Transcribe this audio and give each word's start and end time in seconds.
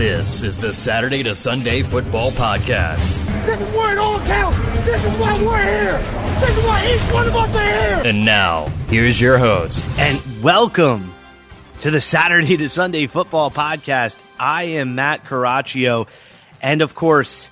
This 0.00 0.42
is 0.42 0.58
the 0.58 0.72
Saturday 0.72 1.22
to 1.24 1.34
Sunday 1.34 1.82
Football 1.82 2.30
Podcast. 2.30 3.22
This 3.44 3.60
is 3.60 3.68
where 3.76 3.92
it 3.92 3.98
all 3.98 4.18
counts. 4.20 4.58
This 4.86 5.04
is 5.04 5.12
why 5.20 5.38
we're 5.44 5.62
here. 5.62 5.98
This 6.40 6.56
is 6.56 6.64
why 6.64 6.90
each 6.90 7.12
one 7.12 7.26
of 7.28 7.36
us 7.36 7.54
are 7.54 7.62
here. 7.62 8.10
And 8.10 8.24
now, 8.24 8.66
here's 8.88 9.20
your 9.20 9.36
host. 9.36 9.86
And 9.98 10.18
welcome 10.42 11.12
to 11.80 11.90
the 11.90 12.00
Saturday 12.00 12.56
to 12.56 12.70
Sunday 12.70 13.08
Football 13.08 13.50
Podcast. 13.50 14.18
I 14.38 14.62
am 14.62 14.94
Matt 14.94 15.24
Caraccio. 15.24 16.08
And 16.62 16.80
of 16.80 16.94
course, 16.94 17.50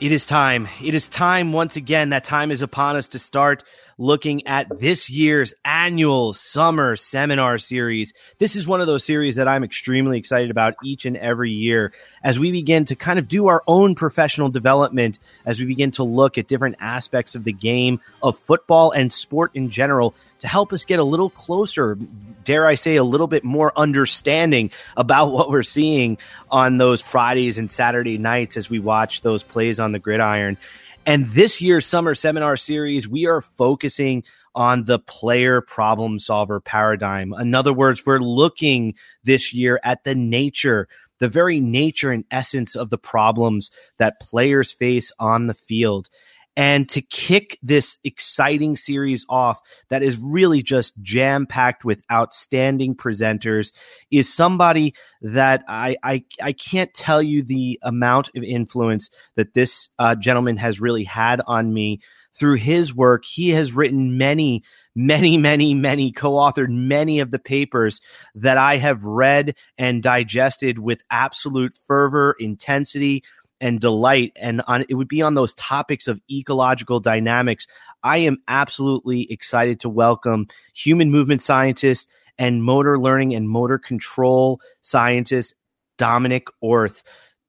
it 0.00 0.10
is 0.10 0.24
time. 0.24 0.70
It 0.82 0.94
is 0.94 1.10
time 1.10 1.52
once 1.52 1.76
again. 1.76 2.08
That 2.08 2.24
time 2.24 2.50
is 2.50 2.62
upon 2.62 2.96
us 2.96 3.08
to 3.08 3.18
start 3.18 3.62
looking 3.98 4.46
at 4.46 4.80
this 4.80 5.08
year's 5.10 5.54
annual 5.64 6.32
summer 6.32 6.96
seminar 6.96 7.58
series. 7.58 8.12
This 8.38 8.56
is 8.56 8.66
one 8.66 8.80
of 8.80 8.86
those 8.86 9.04
series 9.04 9.36
that 9.36 9.48
I'm 9.48 9.64
extremely 9.64 10.18
excited 10.18 10.50
about 10.50 10.74
each 10.82 11.06
and 11.06 11.16
every 11.16 11.50
year 11.50 11.92
as 12.22 12.38
we 12.38 12.50
begin 12.50 12.84
to 12.86 12.96
kind 12.96 13.18
of 13.18 13.28
do 13.28 13.46
our 13.48 13.62
own 13.66 13.94
professional 13.94 14.48
development, 14.48 15.18
as 15.46 15.60
we 15.60 15.66
begin 15.66 15.90
to 15.92 16.02
look 16.02 16.38
at 16.38 16.48
different 16.48 16.76
aspects 16.80 17.34
of 17.34 17.44
the 17.44 17.52
game 17.52 18.00
of 18.22 18.38
football 18.38 18.90
and 18.90 19.12
sport 19.12 19.50
in 19.54 19.70
general 19.70 20.14
to 20.40 20.48
help 20.48 20.72
us 20.72 20.84
get 20.84 20.98
a 20.98 21.04
little 21.04 21.30
closer, 21.30 21.96
dare 22.44 22.66
I 22.66 22.74
say, 22.74 22.96
a 22.96 23.04
little 23.04 23.26
bit 23.26 23.44
more 23.44 23.72
understanding 23.76 24.70
about 24.96 25.32
what 25.32 25.48
we're 25.48 25.62
seeing 25.62 26.18
on 26.50 26.76
those 26.76 27.00
Fridays 27.00 27.56
and 27.56 27.70
Saturday 27.70 28.18
nights 28.18 28.56
as 28.56 28.68
we 28.68 28.78
watch 28.78 29.22
those 29.22 29.42
plays 29.42 29.80
on 29.80 29.92
the 29.92 29.98
gridiron. 29.98 30.58
And 31.06 31.26
this 31.26 31.60
year's 31.60 31.86
summer 31.86 32.14
seminar 32.14 32.56
series, 32.56 33.06
we 33.06 33.26
are 33.26 33.42
focusing 33.42 34.24
on 34.54 34.84
the 34.84 34.98
player 34.98 35.60
problem 35.60 36.18
solver 36.18 36.60
paradigm. 36.60 37.34
In 37.34 37.54
other 37.54 37.72
words, 37.72 38.06
we're 38.06 38.20
looking 38.20 38.94
this 39.22 39.52
year 39.52 39.78
at 39.84 40.04
the 40.04 40.14
nature, 40.14 40.88
the 41.18 41.28
very 41.28 41.60
nature 41.60 42.10
and 42.10 42.24
essence 42.30 42.74
of 42.74 42.88
the 42.88 42.98
problems 42.98 43.70
that 43.98 44.20
players 44.20 44.72
face 44.72 45.12
on 45.18 45.46
the 45.46 45.54
field. 45.54 46.08
And 46.56 46.88
to 46.90 47.02
kick 47.02 47.58
this 47.62 47.98
exciting 48.04 48.76
series 48.76 49.26
off 49.28 49.60
that 49.90 50.02
is 50.02 50.18
really 50.18 50.62
just 50.62 50.94
jam 51.02 51.46
packed 51.46 51.84
with 51.84 52.02
outstanding 52.10 52.94
presenters 52.94 53.72
is 54.10 54.32
somebody 54.32 54.94
that 55.22 55.64
I, 55.66 55.96
I, 56.02 56.24
I 56.40 56.52
can't 56.52 56.94
tell 56.94 57.22
you 57.22 57.42
the 57.42 57.80
amount 57.82 58.30
of 58.36 58.44
influence 58.44 59.10
that 59.34 59.54
this 59.54 59.88
uh, 59.98 60.14
gentleman 60.14 60.58
has 60.58 60.80
really 60.80 61.04
had 61.04 61.40
on 61.46 61.72
me 61.72 62.00
through 62.36 62.56
his 62.56 62.94
work. 62.94 63.24
He 63.24 63.50
has 63.50 63.72
written 63.72 64.18
many, 64.18 64.62
many, 64.94 65.36
many, 65.38 65.74
many, 65.74 66.12
co-authored 66.12 66.68
many 66.68 67.20
of 67.20 67.30
the 67.30 67.38
papers 67.38 68.00
that 68.34 68.58
I 68.58 68.76
have 68.76 69.04
read 69.04 69.54
and 69.78 70.02
digested 70.02 70.78
with 70.78 71.02
absolute 71.10 71.78
fervor, 71.86 72.34
intensity, 72.38 73.22
and 73.64 73.80
delight 73.80 74.30
and 74.36 74.60
on 74.66 74.84
it 74.90 74.94
would 74.94 75.08
be 75.08 75.22
on 75.22 75.32
those 75.32 75.54
topics 75.54 76.06
of 76.06 76.20
ecological 76.30 77.00
dynamics 77.00 77.66
i 78.02 78.18
am 78.18 78.36
absolutely 78.46 79.26
excited 79.32 79.80
to 79.80 79.88
welcome 79.88 80.46
human 80.74 81.10
movement 81.10 81.40
scientist 81.40 82.08
and 82.36 82.62
motor 82.62 82.98
learning 82.98 83.34
and 83.34 83.48
motor 83.48 83.78
control 83.78 84.60
scientist 84.82 85.54
dominic 85.96 86.46
orth. 86.60 87.02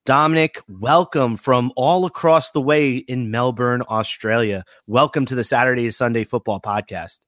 Dominic 0.06 0.62
welcome 0.70 1.36
from 1.36 1.74
all 1.76 2.06
across 2.06 2.52
the 2.52 2.62
way 2.62 2.96
in 2.96 3.30
melbourne 3.30 3.82
australia. 3.90 4.64
Welcome 4.88 5.26
to 5.26 5.36
the 5.36 5.44
saturday 5.44 5.84
to 5.84 5.92
sunday 5.92 6.24
football 6.24 6.62
podcast. 6.62 7.20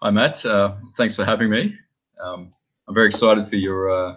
Hi 0.00 0.10
matt. 0.10 0.46
Uh, 0.46 0.76
thanks 0.96 1.14
for 1.14 1.26
having 1.26 1.50
me. 1.50 1.76
Um, 2.18 2.48
i'm 2.88 2.94
very 2.94 3.08
excited 3.08 3.48
for 3.48 3.56
your 3.56 3.90
uh, 3.90 4.16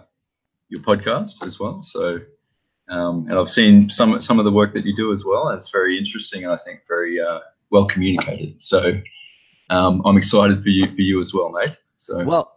your 0.70 0.80
podcast 0.80 1.46
as 1.46 1.60
well. 1.60 1.82
So 1.82 2.20
um, 2.88 3.26
and 3.28 3.38
I've 3.38 3.50
seen 3.50 3.90
some 3.90 4.20
some 4.20 4.38
of 4.38 4.44
the 4.44 4.52
work 4.52 4.74
that 4.74 4.84
you 4.84 4.94
do 4.94 5.12
as 5.12 5.24
well, 5.24 5.48
and 5.48 5.58
it's 5.58 5.70
very 5.70 5.98
interesting 5.98 6.44
and 6.44 6.52
I 6.52 6.56
think 6.56 6.80
very 6.88 7.20
uh, 7.20 7.40
well 7.70 7.86
communicated. 7.86 8.62
So 8.62 8.92
um, 9.70 10.02
I'm 10.04 10.16
excited 10.16 10.62
for 10.62 10.68
you 10.68 10.86
for 10.86 11.00
you 11.00 11.20
as 11.20 11.34
well, 11.34 11.50
mate. 11.50 11.76
So 11.96 12.24
well. 12.24 12.52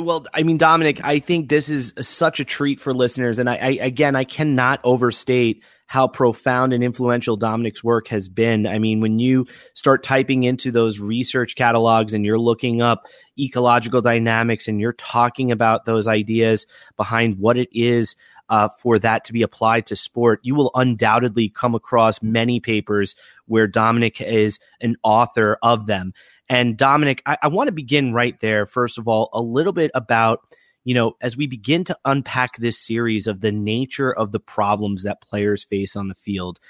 Well, 0.00 0.26
I 0.34 0.42
mean, 0.42 0.58
Dominic, 0.58 1.00
I 1.04 1.20
think 1.20 1.48
this 1.48 1.68
is 1.68 1.94
such 2.00 2.40
a 2.40 2.44
treat 2.44 2.80
for 2.80 2.92
listeners, 2.92 3.38
and 3.38 3.48
I, 3.48 3.54
I 3.54 3.68
again, 3.80 4.16
I 4.16 4.24
cannot 4.24 4.80
overstate 4.82 5.62
how 5.86 6.08
profound 6.08 6.72
and 6.72 6.82
influential 6.82 7.36
Dominic's 7.36 7.84
work 7.84 8.08
has 8.08 8.28
been. 8.28 8.66
I 8.66 8.80
mean, 8.80 9.00
when 9.00 9.20
you 9.20 9.46
start 9.74 10.02
typing 10.02 10.42
into 10.42 10.72
those 10.72 10.98
research 10.98 11.54
catalogs 11.54 12.12
and 12.12 12.24
you're 12.24 12.38
looking 12.38 12.82
up 12.82 13.06
ecological 13.38 14.02
dynamics 14.02 14.66
and 14.66 14.80
you're 14.80 14.92
talking 14.92 15.52
about 15.52 15.84
those 15.84 16.08
ideas 16.08 16.66
behind 16.96 17.38
what 17.38 17.56
it 17.56 17.68
is 17.72 18.16
uh, 18.48 18.68
for 18.68 18.98
that 18.98 19.24
to 19.24 19.32
be 19.32 19.42
applied 19.42 19.86
to 19.86 19.96
sport, 19.96 20.40
you 20.42 20.54
will 20.54 20.70
undoubtedly 20.74 21.48
come 21.48 21.74
across 21.74 22.22
many 22.22 22.60
papers 22.60 23.16
where 23.46 23.66
Dominic 23.66 24.20
is 24.20 24.58
an 24.80 24.96
author 25.02 25.58
of 25.62 25.86
them. 25.86 26.12
And 26.48 26.76
Dominic, 26.76 27.22
I, 27.26 27.36
I 27.42 27.48
want 27.48 27.68
to 27.68 27.72
begin 27.72 28.12
right 28.12 28.38
there. 28.40 28.66
First 28.66 28.98
of 28.98 29.08
all, 29.08 29.30
a 29.32 29.40
little 29.40 29.72
bit 29.72 29.90
about 29.94 30.40
you 30.86 30.94
know, 30.94 31.16
as 31.20 31.36
we 31.36 31.48
begin 31.48 31.82
to 31.82 31.98
unpack 32.04 32.58
this 32.58 32.78
series 32.78 33.26
of 33.26 33.40
the 33.40 33.50
nature 33.50 34.12
of 34.12 34.30
the 34.30 34.38
problems 34.38 35.02
that 35.02 35.20
players 35.20 35.64
face 35.64 35.96
on 35.96 36.06
the 36.06 36.14
field, 36.14 36.60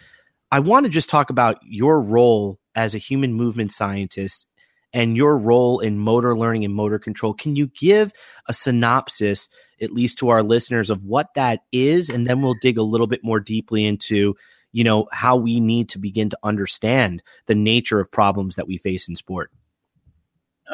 I 0.50 0.60
want 0.60 0.84
to 0.84 0.90
just 0.90 1.10
talk 1.10 1.28
about 1.28 1.58
your 1.62 2.00
role 2.00 2.58
as 2.74 2.94
a 2.94 2.98
human 2.98 3.34
movement 3.34 3.72
scientist 3.72 4.46
and 4.92 5.16
your 5.16 5.36
role 5.36 5.80
in 5.80 5.98
motor 5.98 6.36
learning 6.36 6.64
and 6.64 6.74
motor 6.74 6.98
control. 6.98 7.34
Can 7.34 7.56
you 7.56 7.68
give 7.78 8.12
a 8.48 8.54
synopsis 8.54 9.48
at 9.80 9.92
least 9.92 10.18
to 10.18 10.28
our 10.28 10.42
listeners 10.42 10.90
of 10.90 11.04
what 11.04 11.28
that 11.34 11.60
is? 11.72 12.08
And 12.08 12.26
then 12.26 12.42
we'll 12.42 12.56
dig 12.60 12.78
a 12.78 12.82
little 12.82 13.06
bit 13.06 13.20
more 13.22 13.40
deeply 13.40 13.84
into 13.84 14.34
you 14.72 14.84
know 14.84 15.08
how 15.10 15.36
we 15.36 15.60
need 15.60 15.88
to 15.90 15.98
begin 15.98 16.28
to 16.30 16.38
understand 16.42 17.22
the 17.46 17.54
nature 17.54 18.00
of 18.00 18.10
problems 18.10 18.56
that 18.56 18.66
we 18.66 18.78
face 18.78 19.08
in 19.08 19.16
sport. 19.16 19.50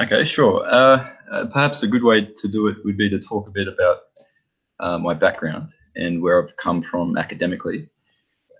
Okay 0.00 0.24
sure. 0.24 0.64
Uh, 0.66 1.08
uh, 1.32 1.46
perhaps 1.46 1.82
a 1.82 1.86
good 1.86 2.02
way 2.02 2.26
to 2.36 2.48
do 2.48 2.66
it 2.66 2.76
would 2.84 2.96
be 2.96 3.08
to 3.08 3.18
talk 3.18 3.48
a 3.48 3.50
bit 3.50 3.68
about 3.68 3.98
uh, 4.80 4.98
my 4.98 5.14
background 5.14 5.70
and 5.96 6.22
where 6.22 6.42
i've 6.42 6.56
come 6.56 6.82
from 6.82 7.16
academically 7.16 7.88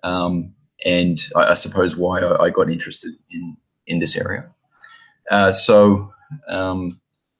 um, 0.03 0.55
and 0.85 1.21
I, 1.37 1.51
I, 1.51 1.55
suppose 1.55 1.97
why 1.97 2.21
I, 2.21 2.47
I, 2.47 2.51
got 2.51 2.71
interested 2.71 3.13
in 3.31 3.57
in 3.87 3.99
this 3.99 4.17
area 4.17 4.51
uh, 5.31 5.53
so 5.53 6.11
um, 6.49 6.91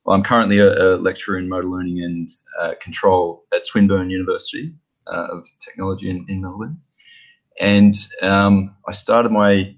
well, 0.05 0.17
I'm 0.17 0.23
currently 0.23 0.59
a, 0.59 0.71
a, 0.73 0.89
lecturer 0.97 1.39
in 1.39 1.49
motor 1.49 1.69
learning 1.69 2.03
and 2.03 2.31
uh, 2.61 2.75
control 2.81 3.45
at 3.55 3.65
Swinburne 3.65 4.11
University 4.11 4.75
uh, 5.07 5.29
of 5.31 5.47
Technology 5.61 6.11
in, 6.11 6.27
in 6.29 6.41
Melbourne. 6.41 6.81
And 7.61 7.95
um, 8.21 8.75
I 8.89 8.93
started 8.93 9.31
my 9.31 9.77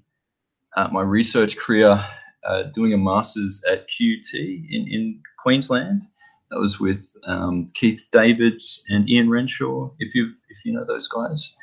uh, 0.77 0.89
my 0.91 1.03
research 1.03 1.57
career 1.57 2.05
uh, 2.45 2.63
doing 2.75 2.93
a 2.93 2.97
master's 2.97 3.63
at 3.71 3.87
QUT 3.89 4.35
in, 4.35 4.89
in 4.91 5.23
Queensland. 5.43 6.03
That 6.51 6.59
was 6.59 6.81
with 6.81 7.15
um, 7.27 7.67
Keith 7.75 8.07
Davids 8.13 8.83
and 8.89 9.09
Ian 9.09 9.29
Renshaw, 9.29 9.91
if 9.99 10.15
you 10.15 10.33
if 10.49 10.65
you 10.65 10.73
know 10.73 10.85
those 10.85 11.09
guys. 11.09 11.55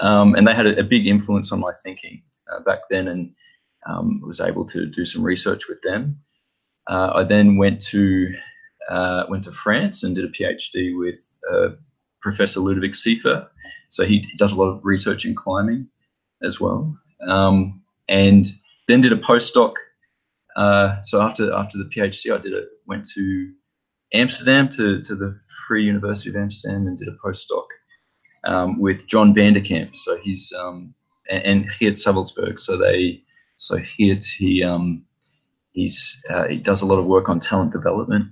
Um, 0.00 0.34
and 0.34 0.46
they 0.46 0.54
had 0.54 0.66
a, 0.66 0.80
a, 0.80 0.82
big 0.82 1.06
influence 1.06 1.52
on 1.52 1.60
my 1.60 1.72
thinking 1.84 2.22
uh, 2.50 2.60
back 2.60 2.80
then, 2.90 3.08
and 3.08 3.32
um, 3.86 4.20
was 4.24 4.40
able 4.40 4.64
to 4.66 4.86
do 4.86 5.04
some 5.04 5.22
research 5.22 5.68
with 5.68 5.80
them. 5.82 6.20
Uh, 6.88 7.12
I 7.14 7.24
then 7.24 7.56
went 7.56 7.80
to 7.86 8.34
uh, 8.88 9.24
went 9.28 9.44
to 9.44 9.52
France 9.52 10.02
and 10.02 10.14
did 10.14 10.24
a 10.24 10.28
PhD 10.28 10.98
with 10.98 11.38
uh, 11.50 11.68
Professor 12.20 12.60
Ludovic 12.60 12.94
Seifert. 12.94 13.48
So 13.88 14.04
he 14.04 14.26
does 14.36 14.52
a 14.52 14.58
lot 14.58 14.70
of 14.70 14.80
research 14.84 15.24
in 15.24 15.34
climbing 15.34 15.86
as 16.42 16.60
well, 16.60 16.94
um, 17.28 17.82
and 18.08 18.44
then 18.88 19.00
did 19.00 19.12
a 19.12 19.16
postdoc. 19.16 19.72
Uh, 20.56 21.00
so 21.02 21.20
after 21.20 21.52
after 21.52 21.78
the 21.78 21.84
PhD, 21.84 22.34
I 22.34 22.38
did 22.38 22.54
a 22.54 22.64
went 22.86 23.06
to 23.10 23.52
Amsterdam 24.12 24.68
to, 24.70 25.00
to 25.02 25.14
the 25.14 25.38
Free 25.66 25.84
University 25.84 26.30
of 26.30 26.36
Amsterdam 26.36 26.86
and 26.86 26.98
did 26.98 27.08
a 27.08 27.16
postdoc 27.24 27.64
um, 28.44 28.80
with 28.80 29.06
John 29.06 29.34
Vanderkamp. 29.34 29.94
So 29.94 30.18
he's 30.18 30.52
um, 30.58 30.94
and, 31.30 31.44
and 31.44 31.70
Geert 31.78 31.94
Savelsbergh. 31.94 32.58
So 32.58 32.76
they 32.76 33.22
so 33.56 33.78
Geert 33.96 34.24
he 34.24 34.62
um, 34.62 35.04
He's 35.72 36.22
uh, 36.28 36.48
he 36.48 36.58
does 36.58 36.82
a 36.82 36.86
lot 36.86 36.98
of 36.98 37.06
work 37.06 37.28
on 37.28 37.40
talent 37.40 37.72
development, 37.72 38.24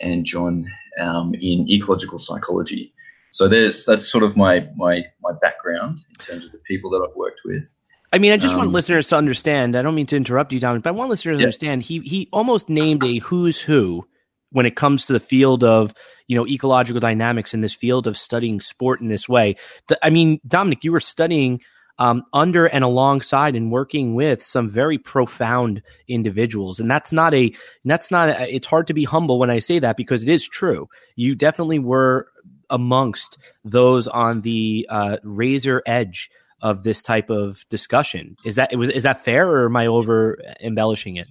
and 0.00 0.24
John 0.24 0.66
um, 0.98 1.34
in 1.34 1.68
ecological 1.68 2.18
psychology. 2.18 2.90
So 3.32 3.48
there's 3.48 3.84
that's 3.84 4.10
sort 4.10 4.24
of 4.24 4.36
my 4.36 4.66
my 4.76 5.04
my 5.22 5.32
background 5.42 6.00
in 6.08 6.16
terms 6.16 6.46
of 6.46 6.52
the 6.52 6.58
people 6.66 6.90
that 6.90 7.06
I've 7.06 7.14
worked 7.14 7.42
with. 7.44 7.74
I 8.12 8.18
mean, 8.18 8.32
I 8.32 8.38
just 8.38 8.54
um, 8.54 8.60
want 8.60 8.72
listeners 8.72 9.08
to 9.08 9.16
understand. 9.16 9.76
I 9.76 9.82
don't 9.82 9.94
mean 9.94 10.06
to 10.06 10.16
interrupt 10.16 10.52
you, 10.52 10.58
Dominic, 10.58 10.84
but 10.84 10.90
I 10.90 10.92
want 10.94 11.10
listeners 11.10 11.38
to 11.38 11.44
understand. 11.44 11.82
He 11.82 12.00
he 12.00 12.28
almost 12.32 12.70
named 12.70 13.04
a 13.04 13.18
who's 13.18 13.60
who 13.60 14.06
when 14.52 14.64
it 14.64 14.74
comes 14.74 15.04
to 15.06 15.12
the 15.12 15.20
field 15.20 15.62
of 15.62 15.92
you 16.28 16.36
know 16.36 16.46
ecological 16.46 16.98
dynamics 16.98 17.52
in 17.52 17.60
this 17.60 17.74
field 17.74 18.06
of 18.06 18.16
studying 18.16 18.62
sport 18.62 19.02
in 19.02 19.08
this 19.08 19.28
way. 19.28 19.56
I 20.02 20.08
mean, 20.08 20.40
Dominic, 20.48 20.82
you 20.82 20.92
were 20.92 21.00
studying 21.00 21.60
um, 22.00 22.24
under 22.32 22.66
and 22.66 22.82
alongside 22.82 23.54
and 23.54 23.70
working 23.70 24.14
with 24.14 24.42
some 24.42 24.68
very 24.68 24.98
profound 24.98 25.82
individuals. 26.08 26.80
And 26.80 26.90
that's 26.90 27.12
not 27.12 27.34
a, 27.34 27.52
that's 27.84 28.10
not, 28.10 28.30
a, 28.30 28.54
it's 28.54 28.66
hard 28.66 28.86
to 28.88 28.94
be 28.94 29.04
humble 29.04 29.38
when 29.38 29.50
I 29.50 29.58
say 29.58 29.78
that 29.78 29.98
because 29.98 30.22
it 30.22 30.28
is 30.28 30.48
true. 30.48 30.88
You 31.14 31.34
definitely 31.34 31.78
were 31.78 32.26
amongst 32.70 33.36
those 33.64 34.08
on 34.08 34.40
the 34.40 34.86
uh, 34.88 35.18
razor 35.22 35.82
edge 35.86 36.30
of 36.62 36.82
this 36.84 37.02
type 37.02 37.28
of 37.28 37.64
discussion. 37.68 38.36
Is 38.44 38.54
that 38.56 38.74
was 38.76 38.90
is 38.90 39.02
that 39.02 39.24
fair, 39.24 39.48
or 39.48 39.66
am 39.66 39.76
I 39.76 39.86
over 39.86 40.38
embellishing 40.60 41.16
it? 41.16 41.28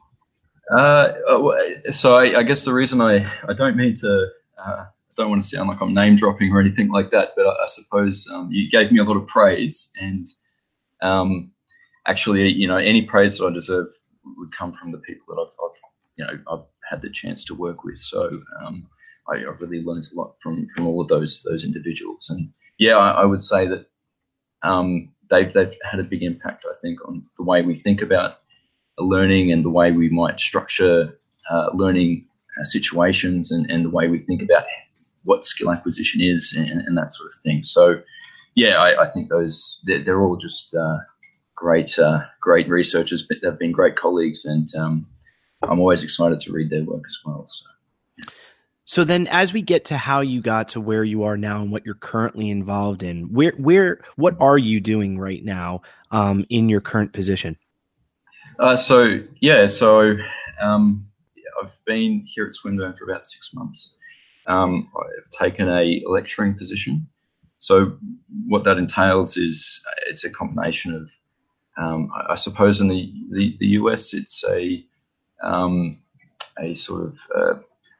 Uh, 0.72 1.13
so 1.92 2.15
I, 2.15 2.39
I, 2.39 2.44
guess 2.44 2.63
the 2.63 2.74
reason 2.74 3.01
I, 3.01 3.27
I 3.48 3.54
don't 3.54 3.75
mean 3.75 3.94
to 3.95 4.27
uh, 4.57 4.86
I 4.86 4.88
don't 5.18 5.30
want 5.30 5.42
to 5.42 5.48
sound 5.48 5.69
like 5.69 5.81
I'm 5.81 5.94
name 5.95 6.15
dropping 6.15 6.51
or 6.51 6.60
anything 6.60 6.89
like 6.89 7.10
that, 7.12 7.30
but 7.36 7.48
I, 7.48 7.63
I 7.63 7.68
suppose 7.68 8.27
um, 8.31 8.50
you 8.51 8.69
gave 8.69 8.92
me 8.92 9.00
a 9.00 9.04
lot 9.04 9.18
of 9.18 9.25
praise, 9.27 9.92
and 10.00 10.27
um, 11.01 11.51
actually, 12.07 12.50
you 12.51 12.68
know, 12.68 12.78
any 12.78 13.04
praise 13.04 13.38
that 13.38 13.48
I 13.48 13.54
deserve 13.54 13.88
would 14.38 14.56
come 14.56 14.74
from 14.74 14.92
the 14.92 14.98
people 15.00 15.36
that 15.36 15.42
I've, 15.42 15.54
I've 15.66 15.80
you 16.18 16.25
know 16.25 16.51
I've 16.51 16.66
had 16.90 17.01
the 17.01 17.10
chance 17.10 17.46
to 17.46 17.56
work 17.56 17.84
with. 17.84 17.98
So 17.98 18.30
um, 18.63 18.88
I, 19.28 19.38
I, 19.38 19.51
really 19.60 19.81
learned 19.81 20.07
a 20.12 20.16
lot 20.16 20.36
from 20.42 20.68
from 20.75 20.88
all 20.88 21.01
of 21.01 21.07
those 21.07 21.44
those 21.44 21.63
individuals, 21.63 22.30
and 22.30 22.51
yeah, 22.78 22.98
I, 22.98 23.22
I 23.22 23.25
would 23.25 23.42
say 23.42 23.68
that 23.68 23.88
um, 24.63 25.12
they've 25.30 25.51
they've 25.51 25.74
had 25.90 26.00
a 26.00 26.04
big 26.04 26.24
impact. 26.24 26.66
I 26.69 26.74
think 26.81 27.00
on 27.07 27.24
the 27.38 27.44
way 27.44 27.62
we 27.62 27.75
think 27.75 28.01
about 28.01 28.38
learning 28.98 29.51
and 29.51 29.63
the 29.63 29.69
way 29.69 29.92
we 29.92 30.10
might 30.10 30.40
structure 30.40 31.18
uh, 31.50 31.69
learning 31.74 32.28
uh, 32.60 32.63
situations 32.63 33.51
and, 33.51 33.69
and 33.72 33.86
the 33.86 33.90
way 33.90 34.07
we 34.07 34.19
think 34.19 34.42
about 34.42 34.66
what 35.24 35.46
skill 35.46 35.72
acquisition 35.72 36.22
is 36.22 36.54
and, 36.57 36.81
and 36.81 36.98
that 36.98 37.13
sort 37.13 37.28
of 37.28 37.34
thing. 37.42 37.63
So, 37.63 38.01
yeah, 38.59 38.77
I, 38.77 39.03
I 39.03 39.06
think 39.06 39.29
those 39.29 39.81
they're, 39.85 40.03
they're 40.03 40.21
all 40.21 40.35
just 40.35 40.75
uh, 40.75 40.97
great 41.56 41.97
uh, 41.97 42.21
great 42.41 42.67
researchers. 42.69 43.25
But 43.27 43.38
They've 43.41 43.57
been 43.57 43.71
great 43.71 43.95
colleagues, 43.95 44.45
and 44.45 44.67
um, 44.77 45.07
I'm 45.63 45.79
always 45.79 46.03
excited 46.03 46.39
to 46.41 46.51
read 46.51 46.69
their 46.69 46.83
work 46.83 47.03
as 47.07 47.19
well. 47.25 47.45
So. 47.47 47.65
So 48.85 49.03
then, 49.03 49.27
as 49.27 49.53
we 49.53 49.61
get 49.61 49.85
to 49.85 49.97
how 49.97 50.21
you 50.21 50.41
got 50.41 50.69
to 50.69 50.81
where 50.81 51.03
you 51.03 51.21
are 51.21 51.38
now 51.38 51.61
and 51.61 51.71
what 51.71 51.85
you're 51.85 51.94
currently 51.94 52.50
involved 52.50 53.03
in, 53.03 53.31
where, 53.31 53.53
where, 53.56 54.01
what 54.15 54.35
are 54.39 54.57
you 54.57 54.79
doing 54.79 55.19
right 55.19 55.45
now 55.45 55.83
um, 56.09 56.44
in 56.50 56.69
your 56.69 56.81
current 56.81 57.13
position? 57.13 57.55
Uh, 58.57 58.75
so 58.75 59.19
yeah, 59.41 59.67
so 59.67 60.15
um, 60.59 61.07
I've 61.62 61.77
been 61.85 62.23
here 62.25 62.47
at 62.47 62.53
Swinburne 62.55 62.95
for 62.95 63.03
about 63.03 63.27
six 63.27 63.51
months. 63.53 63.95
Um, 64.47 64.89
I've 64.97 65.29
taken 65.29 65.69
a 65.69 66.01
lecturing 66.07 66.55
position. 66.55 67.07
So 67.59 67.97
what 68.47 68.63
that 68.63 68.77
entails 68.77 69.38
is 69.38 69.81
it's 70.07 70.23
a 70.23 70.29
combination 70.29 70.95
of, 70.95 71.11
um, 71.77 72.09
I 72.27 72.35
suppose, 72.35 72.81
in 72.81 72.88
the, 72.88 73.13
the, 73.31 73.56
the, 73.59 73.67
US, 73.67 74.13
it's 74.13 74.44
a 74.50 74.83
um, 75.44 75.97
a 76.57 76.73
sort 76.73 77.03
of 77.03 77.17
uh, 77.35 77.59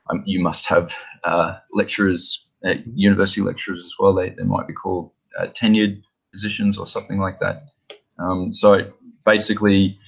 um, 0.10 0.24
you 0.26 0.42
must 0.42 0.68
have 0.68 0.94
uh, 1.24 1.58
lecturers, 1.72 2.48
uh, 2.66 2.76
university 2.94 3.42
lecturers 3.42 3.80
as 3.86 3.94
well. 4.00 4.14
They, 4.14 4.30
they 4.30 4.44
might 4.44 4.68
be 4.68 4.74
called 4.74 5.12
uh, 5.38 5.48
tenured 5.48 6.02
positions 6.32 6.78
or 6.78 6.86
something 6.86 7.20
like 7.20 7.40
that. 7.40 7.66
Um, 8.18 8.52
so 8.52 8.92
basically, 9.26 10.00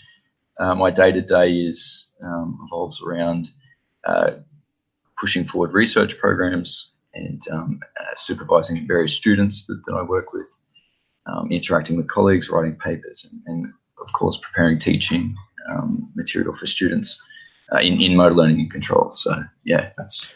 uh, 0.60 0.76
my 0.76 0.92
day 0.92 1.12
to 1.12 1.22
day 1.22 1.54
is 1.54 2.10
um, 2.22 2.58
revolves 2.62 3.02
around 3.02 3.50
uh, 4.06 4.32
pushing 5.18 5.44
forward 5.44 5.74
research 5.74 6.18
programs 6.18 6.94
and 7.14 7.42
um, 7.52 7.80
uh, 8.00 8.16
supervising 8.16 8.88
various 8.88 9.14
students 9.14 9.66
that, 9.66 9.82
that 9.86 9.96
I 9.96 10.04
work 10.04 10.34
with, 10.34 10.48
um, 11.26 11.52
interacting 11.52 11.98
with 11.98 12.08
colleagues, 12.08 12.50
writing 12.50 12.76
papers, 12.76 13.30
and, 13.30 13.42
and 13.46 13.74
of 14.02 14.12
course 14.14 14.38
preparing 14.38 14.80
teaching 14.80 15.36
um, 15.72 16.10
material 16.16 16.54
for 16.54 16.66
students 16.66 17.22
uh, 17.72 17.80
in, 17.80 18.02
in 18.02 18.16
motor 18.16 18.36
learning 18.36 18.60
and 18.60 18.72
control. 18.72 19.12
So 19.14 19.36
yeah, 19.64 19.92
that's 19.98 20.34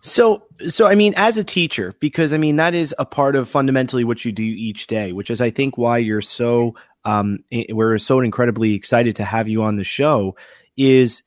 so 0.00 0.44
so 0.68 0.86
I 0.86 0.94
mean 0.94 1.14
as 1.16 1.38
a 1.38 1.44
teacher 1.44 1.94
because 2.00 2.32
I 2.32 2.38
mean 2.38 2.56
that 2.56 2.74
is 2.74 2.94
a 2.98 3.04
part 3.04 3.36
of 3.36 3.48
fundamentally 3.48 4.04
what 4.04 4.24
you 4.24 4.32
do 4.32 4.44
each 4.44 4.86
day, 4.86 5.12
which 5.12 5.30
is 5.30 5.40
I 5.40 5.50
think 5.50 5.76
why 5.76 5.98
you're 5.98 6.20
so 6.20 6.74
um 7.04 7.40
we're 7.70 7.98
so 7.98 8.20
incredibly 8.20 8.74
excited 8.74 9.16
to 9.16 9.24
have 9.24 9.48
you 9.48 9.62
on 9.62 9.76
the 9.76 9.84
show 9.84 10.36
is 10.76 11.22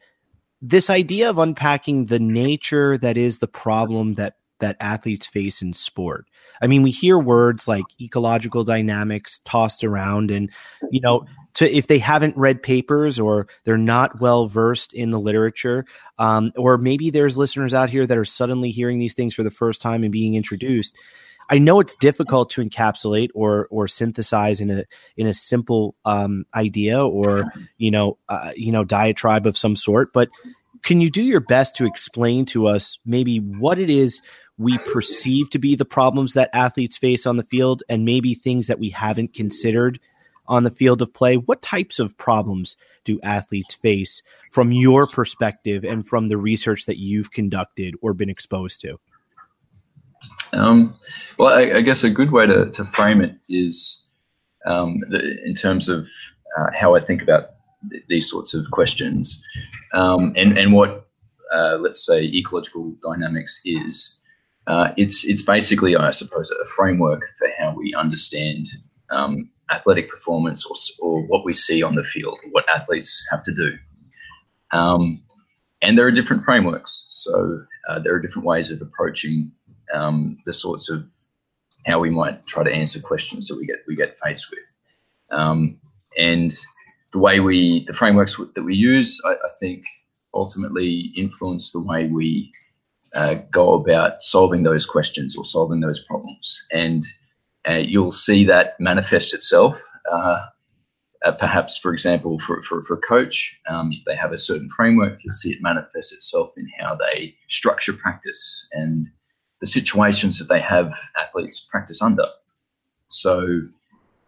this 0.62 0.90
idea 0.90 1.30
of 1.30 1.38
unpacking 1.38 2.06
the 2.06 2.20
nature 2.20 2.98
that 2.98 3.18
is 3.18 3.40
the 3.40 3.48
problem 3.48 4.14
that 4.14 4.36
that 4.62 4.78
athletes 4.80 5.28
face 5.28 5.62
in 5.62 5.74
sport. 5.74 6.26
I 6.62 6.68
mean, 6.68 6.84
we 6.84 6.92
hear 6.92 7.18
words 7.18 7.68
like 7.68 7.84
ecological 8.00 8.64
dynamics 8.64 9.42
tossed 9.44 9.84
around 9.84 10.32
and 10.32 10.50
you 10.92 11.02
know, 11.02 11.26
to 11.56 11.70
if 11.70 11.88
they 11.88 12.00
haven't 12.00 12.38
read 12.38 12.64
papers 12.64 13.20
or 13.20 13.48
they're 13.64 13.78
not 13.78 14.22
well 14.22 14.48
versed 14.48 14.94
in 14.94 15.12
the 15.12 15.20
literature, 15.20 15.86
um, 16.18 16.52
or 16.56 16.78
maybe 16.78 17.10
there's 17.10 17.38
listeners 17.38 17.74
out 17.74 17.90
here 17.90 18.08
that 18.08 18.18
are 18.18 18.26
suddenly 18.26 18.72
hearing 18.72 19.00
these 19.00 19.14
things 19.14 19.34
for 19.34 19.44
the 19.44 19.52
first 19.52 19.82
time 19.82 20.04
and 20.04 20.12
being 20.12 20.36
introduced. 20.36 20.96
I 21.50 21.58
know 21.58 21.82
it's 21.82 21.96
difficult 21.96 22.52
to 22.52 22.64
encapsulate 22.64 23.30
or 23.34 23.68
or 23.72 23.88
synthesize 23.88 24.62
in 24.62 24.70
a 24.70 24.84
in 25.18 25.28
a 25.28 25.34
simple 25.34 25.96
um, 26.06 26.46
idea 26.56 27.06
or 27.06 27.44
you 27.78 27.92
know 27.92 28.18
uh, 28.30 28.54
you 28.56 28.72
know 28.72 28.86
diatribe 28.86 29.46
of 29.46 29.58
some 29.58 29.76
sort, 29.76 30.14
but 30.14 30.30
can 30.84 31.02
you 31.02 31.10
do 31.10 31.22
your 31.22 31.42
best 31.42 31.76
to 31.76 31.86
explain 31.86 32.46
to 32.46 32.68
us 32.68 32.98
maybe 33.06 33.40
what 33.40 33.78
it 33.78 33.90
is 33.90 34.22
we 34.58 34.78
perceive 34.78 35.50
to 35.52 35.60
be 35.60 35.76
the 35.76 35.86
problems 35.86 36.34
that 36.34 36.50
athletes 36.54 36.98
face 36.98 37.26
on 37.26 37.38
the 37.38 37.44
field 37.44 37.84
and 37.90 38.06
maybe 38.06 38.34
things 38.34 38.68
that 38.68 38.80
we 38.80 38.90
haven't 38.90 39.34
considered 39.34 40.00
on 40.48 40.64
the 40.64 40.72
field 40.72 41.02
of 41.02 41.14
play. 41.14 41.36
What 41.36 41.62
types 41.62 42.00
of 42.00 42.18
problems 42.18 42.76
do 43.06 43.20
athletes 43.24 43.76
face 43.76 44.22
from 44.52 44.72
your 44.72 45.08
perspective 45.08 45.84
and 45.84 46.06
from 46.06 46.28
the 46.28 46.38
research 46.38 46.86
that 46.86 46.98
you've 46.98 47.32
conducted 47.32 47.96
or 48.02 48.14
been 48.14 48.30
exposed 48.30 48.82
to? 48.82 49.00
Um, 50.54 50.96
well, 51.38 51.58
I, 51.58 51.78
I, 51.78 51.82
guess 51.82 52.04
a 52.04 52.10
good 52.10 52.32
way 52.32 52.46
to, 52.46 52.70
to 52.72 52.84
frame 52.84 53.22
it 53.22 53.36
is 53.48 54.06
um, 54.66 54.98
the, 55.08 55.38
in 55.46 55.56
terms 55.56 55.88
of 55.88 56.08
uh, 56.58 56.68
how 56.78 56.94
I 56.94 57.00
think 57.00 57.24
about 57.24 57.52
th- 57.90 58.04
these 58.10 58.30
sorts 58.30 58.54
of 58.54 58.70
questions 58.70 59.42
um, 59.94 60.34
and, 60.36 60.58
and 60.58 60.74
what, 60.74 61.08
uh, 61.54 61.78
let's 61.80 62.06
say, 62.06 62.24
ecological 62.24 62.94
dynamics 63.02 63.62
is. 63.66 64.18
Uh, 64.72 64.94
it's 64.96 65.26
it's 65.26 65.42
basically, 65.42 65.98
I 65.98 66.12
suppose, 66.12 66.50
a 66.50 66.66
framework 66.78 67.24
for 67.38 67.50
how 67.60 67.76
we 67.76 67.94
understand 67.94 68.68
um, 69.10 69.50
athletic 69.70 70.10
performance 70.10 70.66
or, 70.66 70.76
or 71.06 71.24
what 71.24 71.44
we 71.44 71.52
see 71.52 71.84
on 71.84 71.96
the 71.96 72.06
field, 72.06 72.40
what 72.52 72.64
athletes 72.74 73.28
have 73.30 73.44
to 73.44 73.54
do. 73.54 73.78
Um, 74.72 75.24
and 75.82 75.98
there 75.98 76.08
are 76.08 76.12
different 76.12 76.46
frameworks. 76.46 77.06
So 77.10 77.66
uh, 77.90 78.00
there 78.00 78.16
are 78.16 78.22
different 78.22 78.46
ways 78.46 78.72
of 78.72 78.82
approaching 78.82 79.52
um, 79.94 80.38
the 80.46 80.54
sorts 80.54 80.90
of 80.90 81.04
how 81.86 82.00
we 82.00 82.10
might 82.10 82.46
try 82.48 82.64
to 82.64 82.72
answer 82.72 83.02
questions 83.02 83.50
that 83.50 83.58
we 83.58 83.66
get 83.66 83.80
we 83.90 83.98
get 83.98 84.16
faced 84.24 84.50
with. 84.52 84.78
Um, 85.38 85.82
and 86.18 86.58
the 87.12 87.20
way 87.20 87.42
we 87.42 87.84
the 87.88 87.94
frameworks 87.94 88.38
that 88.56 88.64
we 88.64 88.76
use, 88.76 89.20
I, 89.26 89.32
I 89.32 89.52
think, 89.60 89.84
ultimately 90.34 91.12
influence 91.18 91.74
the 91.74 91.82
way 91.82 92.08
we 92.08 92.54
uh, 93.16 93.36
go 93.52 93.74
about 93.74 94.22
solving 94.24 94.64
those 94.64 94.86
questions 94.86 95.36
or 95.36 95.46
solving 95.46 95.82
those 95.82 96.04
problems. 96.04 96.66
And 96.72 97.04
uh, 97.68 97.76
you'll 97.76 98.12
see 98.12 98.46
that 98.46 98.80
manifest 98.80 99.34
itself. 99.34 99.82
Uh, 100.12 100.46
uh, 101.24 101.32
perhaps, 101.34 101.78
for 101.78 101.94
example, 101.94 102.40
for, 102.40 102.64
for, 102.64 102.82
for 102.82 102.96
a 102.96 103.02
coach, 103.02 103.60
um, 103.70 103.92
if 103.92 104.04
they 104.06 104.16
have 104.16 104.32
a 104.32 104.38
certain 104.38 104.70
framework, 104.76 105.20
you'll 105.24 105.34
see 105.34 105.52
it 105.52 105.62
manifest 105.62 106.14
itself 106.14 106.52
in 106.58 106.68
how 106.80 106.96
they 106.96 107.36
structure 107.48 107.94
practice 107.94 108.68
and 108.72 109.08
the 109.60 109.68
situations 109.68 110.40
that 110.40 110.50
they 110.50 110.60
have 110.60 110.92
athletes 111.20 111.60
practice 111.60 112.02
under. 112.02 112.26
So, 113.10 113.62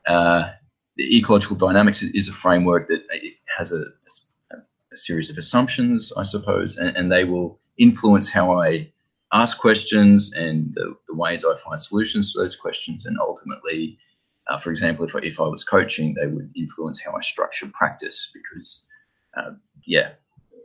uh, 0.08 0.52
the 0.96 1.18
ecological 1.18 1.56
dynamics 1.56 2.04
is 2.04 2.28
a 2.28 2.34
framework 2.34 2.88
that 2.90 3.02
has 3.58 3.72
a, 3.72 3.86
a 4.52 4.98
series 4.98 5.32
of 5.32 5.40
assumptions, 5.40 6.14
I 6.16 6.22
suppose, 6.22 6.78
and, 6.78 6.96
and 6.96 7.12
they 7.12 7.24
will 7.24 7.60
influence 7.78 8.32
how 8.32 8.60
I 8.60 8.92
ask 9.34 9.58
questions 9.58 10.32
and 10.34 10.74
the, 10.74 10.96
the, 11.08 11.16
ways 11.16 11.44
I 11.44 11.56
find 11.58 11.82
solutions 11.82 12.34
to 12.34 12.40
those 12.40 12.56
questions. 12.56 13.06
And 13.06 13.18
ultimately, 13.20 13.98
uh, 14.48 14.58
for 14.58 14.70
example, 14.70 15.06
if 15.06 15.16
I, 15.16 15.20
if 15.20 15.40
I 15.40 15.48
was 15.48 15.64
coaching, 15.64 16.14
they 16.14 16.28
would 16.28 16.52
influence 16.56 17.02
how 17.02 17.14
I 17.14 17.22
structure 17.22 17.70
practice 17.74 18.32
because, 18.34 18.88
uh, 19.36 19.52
yeah. 19.86 20.12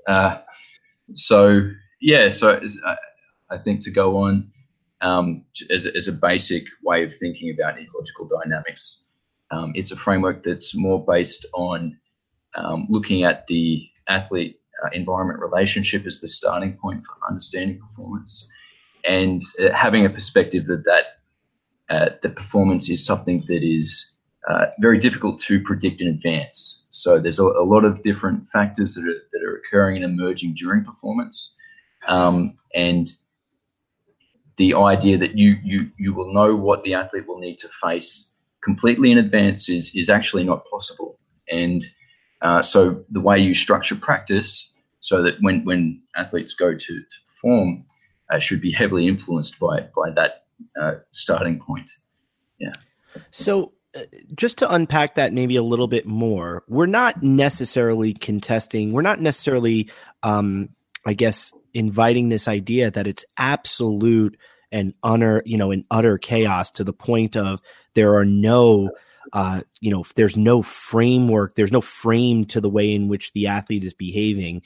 Uh, 0.06 0.38
so, 1.14 1.70
yeah, 2.00 2.28
so 2.28 2.60
uh, 2.86 2.96
I 3.50 3.58
think 3.58 3.80
to 3.84 3.90
go 3.90 4.18
on 4.18 4.50
um, 5.00 5.44
as, 5.70 5.86
as, 5.86 6.08
a 6.08 6.12
basic 6.12 6.64
way 6.82 7.04
of 7.04 7.14
thinking 7.14 7.54
about 7.54 7.78
ecological 7.78 8.26
dynamics, 8.42 9.04
um, 9.50 9.72
it's 9.74 9.92
a 9.92 9.96
framework 9.96 10.42
that's 10.42 10.74
more 10.74 11.04
based 11.06 11.46
on 11.54 11.96
um, 12.56 12.86
looking 12.90 13.22
at 13.22 13.46
the 13.46 13.88
athlete 14.08 14.60
uh, 14.84 14.88
environment 14.92 15.40
relationship 15.40 16.06
as 16.06 16.20
the 16.20 16.28
starting 16.28 16.72
point 16.74 17.02
for 17.02 17.14
understanding 17.28 17.78
performance 17.78 18.48
and 19.04 19.40
uh, 19.60 19.72
having 19.74 20.04
a 20.04 20.10
perspective 20.10 20.66
that 20.66 20.84
that 20.84 21.04
uh, 21.90 22.10
the 22.22 22.28
performance 22.28 22.90
is 22.90 23.04
something 23.04 23.42
that 23.46 23.62
is 23.62 24.12
uh, 24.48 24.66
very 24.80 24.98
difficult 24.98 25.40
to 25.40 25.60
predict 25.60 26.00
in 26.00 26.08
advance. 26.08 26.86
So 26.90 27.18
there's 27.18 27.38
a, 27.38 27.44
a, 27.44 27.64
lot 27.64 27.84
of 27.84 28.02
different 28.02 28.48
factors 28.50 28.94
that 28.94 29.04
are, 29.04 29.22
that 29.32 29.42
are 29.42 29.56
occurring 29.56 30.02
and 30.02 30.04
emerging 30.04 30.54
during 30.54 30.84
performance, 30.84 31.54
um, 32.06 32.54
and 32.74 33.06
the 34.56 34.74
idea 34.74 35.16
that 35.18 35.36
you 35.36 35.56
you 35.62 35.90
you 35.98 36.12
will 36.12 36.32
know 36.32 36.54
what 36.54 36.82
the 36.82 36.94
athlete 36.94 37.26
will 37.26 37.38
need 37.38 37.56
to 37.58 37.68
face 37.68 38.32
completely 38.62 39.10
in 39.10 39.18
advance 39.18 39.68
is 39.68 39.94
is 39.94 40.10
actually 40.10 40.44
not 40.44 40.64
possible. 40.70 41.16
And 41.50 41.84
uh, 42.42 42.62
so 42.62 43.04
the 43.10 43.20
way 43.20 43.38
you 43.38 43.54
structure 43.54 43.96
practice 43.96 44.72
so 45.00 45.22
that 45.22 45.34
when 45.40 45.64
when 45.64 46.00
athletes 46.16 46.54
go 46.54 46.72
to, 46.72 46.78
to 46.78 47.16
perform 47.26 47.80
uh, 48.30 48.38
should 48.38 48.60
be 48.60 48.72
heavily 48.72 49.08
influenced 49.08 49.58
by 49.58 49.80
by 49.96 50.10
that 50.14 50.44
uh, 50.80 50.94
starting 51.10 51.58
point. 51.58 51.90
Yeah. 52.58 52.72
So 53.30 53.72
uh, 53.94 54.02
just 54.34 54.58
to 54.58 54.72
unpack 54.72 55.14
that 55.14 55.32
maybe 55.32 55.56
a 55.56 55.62
little 55.62 55.88
bit 55.88 56.06
more, 56.06 56.62
we're 56.68 56.86
not 56.86 57.22
necessarily 57.22 58.12
contesting. 58.12 58.92
We're 58.92 59.02
not 59.02 59.20
necessarily, 59.20 59.90
um, 60.22 60.70
I 61.06 61.14
guess, 61.14 61.52
inviting 61.72 62.28
this 62.28 62.48
idea 62.48 62.90
that 62.90 63.06
it's 63.06 63.24
absolute 63.38 64.36
and 64.70 64.92
utter, 65.02 65.42
you 65.46 65.56
know, 65.56 65.70
an 65.70 65.84
utter 65.90 66.18
chaos 66.18 66.70
to 66.72 66.84
the 66.84 66.92
point 66.92 67.36
of 67.36 67.62
there 67.94 68.14
are 68.16 68.26
no, 68.26 68.90
uh, 69.32 69.62
you 69.80 69.90
know, 69.90 70.04
there's 70.14 70.36
no 70.36 70.62
framework, 70.62 71.54
there's 71.54 71.72
no 71.72 71.80
frame 71.80 72.44
to 72.46 72.60
the 72.60 72.70
way 72.70 72.94
in 72.94 73.08
which 73.08 73.32
the 73.32 73.46
athlete 73.46 73.84
is 73.84 73.94
behaving. 73.94 74.62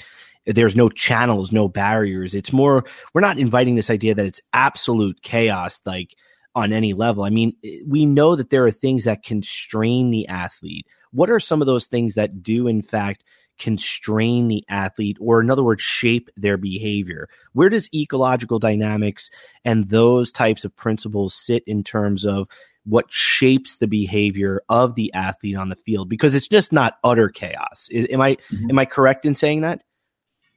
There's 0.47 0.77
no 0.77 0.89
channels, 0.89 1.53
no 1.53 1.69
barriers. 1.69 2.35
It's 2.35 2.53
more, 2.53 2.85
we're 3.15 3.21
not 3.21 3.39
inviting 3.39 3.77
this 3.77 3.91
idea 3.91 4.15
that 4.15 4.27
it's 4.27 4.41
absolute 4.53 5.23
chaos, 5.23 5.81
like 5.87 6.17
on 6.55 6.73
any 6.73 6.95
level. 6.95 7.25
I 7.25 7.31
mean, 7.31 7.55
we 7.87 8.07
know 8.07 8.37
that 8.37 8.51
there 8.51 8.67
are 8.67 8.71
things 8.71 9.05
that 9.05 9.23
constrain 9.23 10.11
the 10.11 10.29
athlete. 10.29 10.87
What 11.13 11.31
are 11.31 11.41
some 11.41 11.61
of 11.61 11.67
those 11.67 11.87
things 11.87 12.15
that 12.15 12.43
do, 12.43 12.67
in 12.67 12.83
fact, 12.83 13.25
constrain 13.59 14.49
the 14.49 14.65
athlete, 14.69 15.19
or 15.21 15.41
in 15.41 15.51
other 15.51 15.63
words, 15.63 15.83
shape 15.83 16.29
their 16.37 16.57
behavior? 16.57 17.29
Where 17.53 17.69
does 17.69 17.89
ecological 17.95 18.59
dynamics 18.59 19.31
and 19.65 19.89
those 19.89 20.33
types 20.33 20.65
of 20.65 20.75
principles 20.75 21.35
sit 21.35 21.63
in 21.67 21.85
terms 21.85 22.27
of 22.27 22.49
what 22.85 23.07
shapes 23.11 23.77
the 23.77 23.87
behavior 23.87 24.63
of 24.69 24.95
the 24.95 25.13
athlete 25.15 25.57
on 25.57 25.69
the 25.69 25.77
field? 25.77 26.09
Because 26.09 26.35
it's 26.35 26.49
just 26.49 26.73
not 26.73 26.99
utter 27.05 27.29
chaos. 27.29 27.89
Is, 27.91 28.07
am 28.11 28.21
I 28.21 28.35
mm-hmm. 28.35 28.71
am 28.71 28.79
I 28.79 28.85
correct 28.85 29.25
in 29.25 29.35
saying 29.35 29.61
that? 29.63 29.83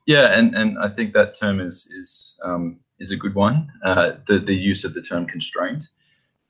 Yeah, 0.05 0.37
and, 0.37 0.53
and 0.53 0.77
I 0.79 0.89
think 0.89 1.13
that 1.13 1.37
term 1.39 1.59
is 1.59 1.87
is 1.97 2.39
um, 2.43 2.79
is 2.99 3.11
a 3.11 3.17
good 3.17 3.35
one. 3.35 3.71
Uh, 3.83 4.13
the 4.27 4.39
the 4.39 4.55
use 4.55 4.83
of 4.83 4.93
the 4.93 5.01
term 5.01 5.25
constraint, 5.25 5.85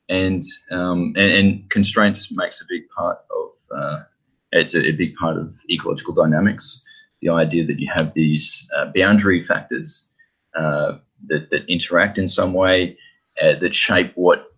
and 0.10 0.44
um, 0.72 1.13
and, 1.15 1.32
and, 1.32 1.70
constraints 1.70 2.32
makes 2.32 2.62
a 2.62 2.65
big 2.67 2.84
part 2.89 3.17
of 3.32 3.77
uh, 3.77 4.03
it's 4.51 4.75
a, 4.75 4.86
a, 4.86 4.91
big 4.91 5.15
part 5.15 5.38
of 5.38 5.53
ecological 5.70 6.13
dynamics. 6.13 6.84
The 7.22 7.29
idea 7.29 7.65
that 7.65 7.79
you 7.79 7.89
have 7.94 8.13
these 8.13 8.70
uh, 8.77 8.91
boundary 8.94 9.41
factors 9.41 10.10
uh, 10.55 10.98
that 11.27 11.50
that 11.50 11.65
interact 11.70 12.17
in 12.17 12.27
some 12.27 12.53
way 12.53 12.98
uh, 13.41 13.55
that 13.60 13.74
shape 13.74 14.12
what 14.15 14.55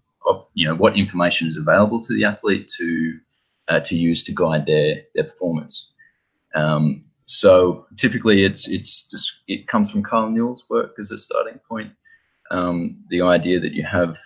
you 0.54 0.68
know 0.68 0.76
what 0.76 0.98
information 0.98 1.48
is 1.48 1.58
available 1.58 2.02
to 2.02 2.14
the 2.14 2.26
athlete 2.26 2.72
to 2.78 3.20
uh, 3.68 3.80
to 3.82 3.96
use 3.96 4.24
to 4.24 4.34
guide 4.34 4.66
their 4.66 5.04
their 5.16 5.26
performance. 5.26 5.94
Um, 6.56 7.06
so 7.26 7.86
typically, 7.98 8.46
it's 8.46 8.68
it's 8.68 9.04
just 9.04 9.42
it 9.48 9.68
comes 9.68 9.92
from 9.92 10.04
Karl 10.04 10.30
Newell's 10.30 10.66
work 10.70 10.96
as 11.00 11.12
a 11.12 11.18
starting 11.18 11.60
point. 11.70 11.92
Um, 12.50 13.04
the 13.10 13.22
idea 13.22 13.60
that 13.60 13.74
you 13.74 13.84
have 13.84 14.18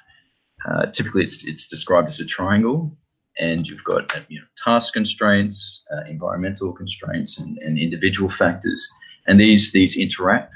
uh, 0.65 0.85
typically 0.87 1.23
it's 1.23 1.43
it's 1.43 1.67
described 1.67 2.07
as 2.07 2.19
a 2.19 2.25
triangle, 2.25 2.95
and 3.39 3.67
you've 3.67 3.83
got 3.83 4.15
uh, 4.15 4.21
you 4.29 4.39
know, 4.39 4.45
task 4.63 4.93
constraints, 4.93 5.83
uh, 5.91 6.07
environmental 6.07 6.71
constraints, 6.73 7.39
and, 7.39 7.57
and, 7.59 7.79
individual 7.79 8.29
factors, 8.29 8.87
and 9.25 9.39
these 9.39 9.71
these 9.71 9.97
interact, 9.97 10.55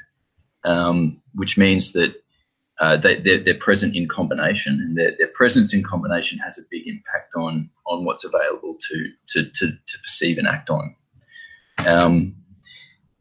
um, 0.64 1.20
which 1.34 1.58
means 1.58 1.94
that 1.94 2.14
uh, 2.80 2.98
they, 2.98 3.20
they're, 3.22 3.40
they're, 3.40 3.56
present 3.56 3.96
in 3.96 4.08
combination, 4.08 4.74
and 4.82 4.98
their, 4.98 5.14
their, 5.18 5.30
presence 5.34 5.74
in 5.74 5.82
combination 5.82 6.38
has 6.40 6.58
a 6.58 6.62
big 6.70 6.86
impact 6.88 7.34
on 7.36 7.70
on 7.88 8.04
what's 8.04 8.26
available 8.26 8.76
to 8.80 9.10
to 9.28 9.46
to, 9.52 9.72
to 9.72 10.00
perceive 10.00 10.38
and 10.38 10.48
act 10.48 10.70
on. 10.70 10.96
Um, 11.88 12.36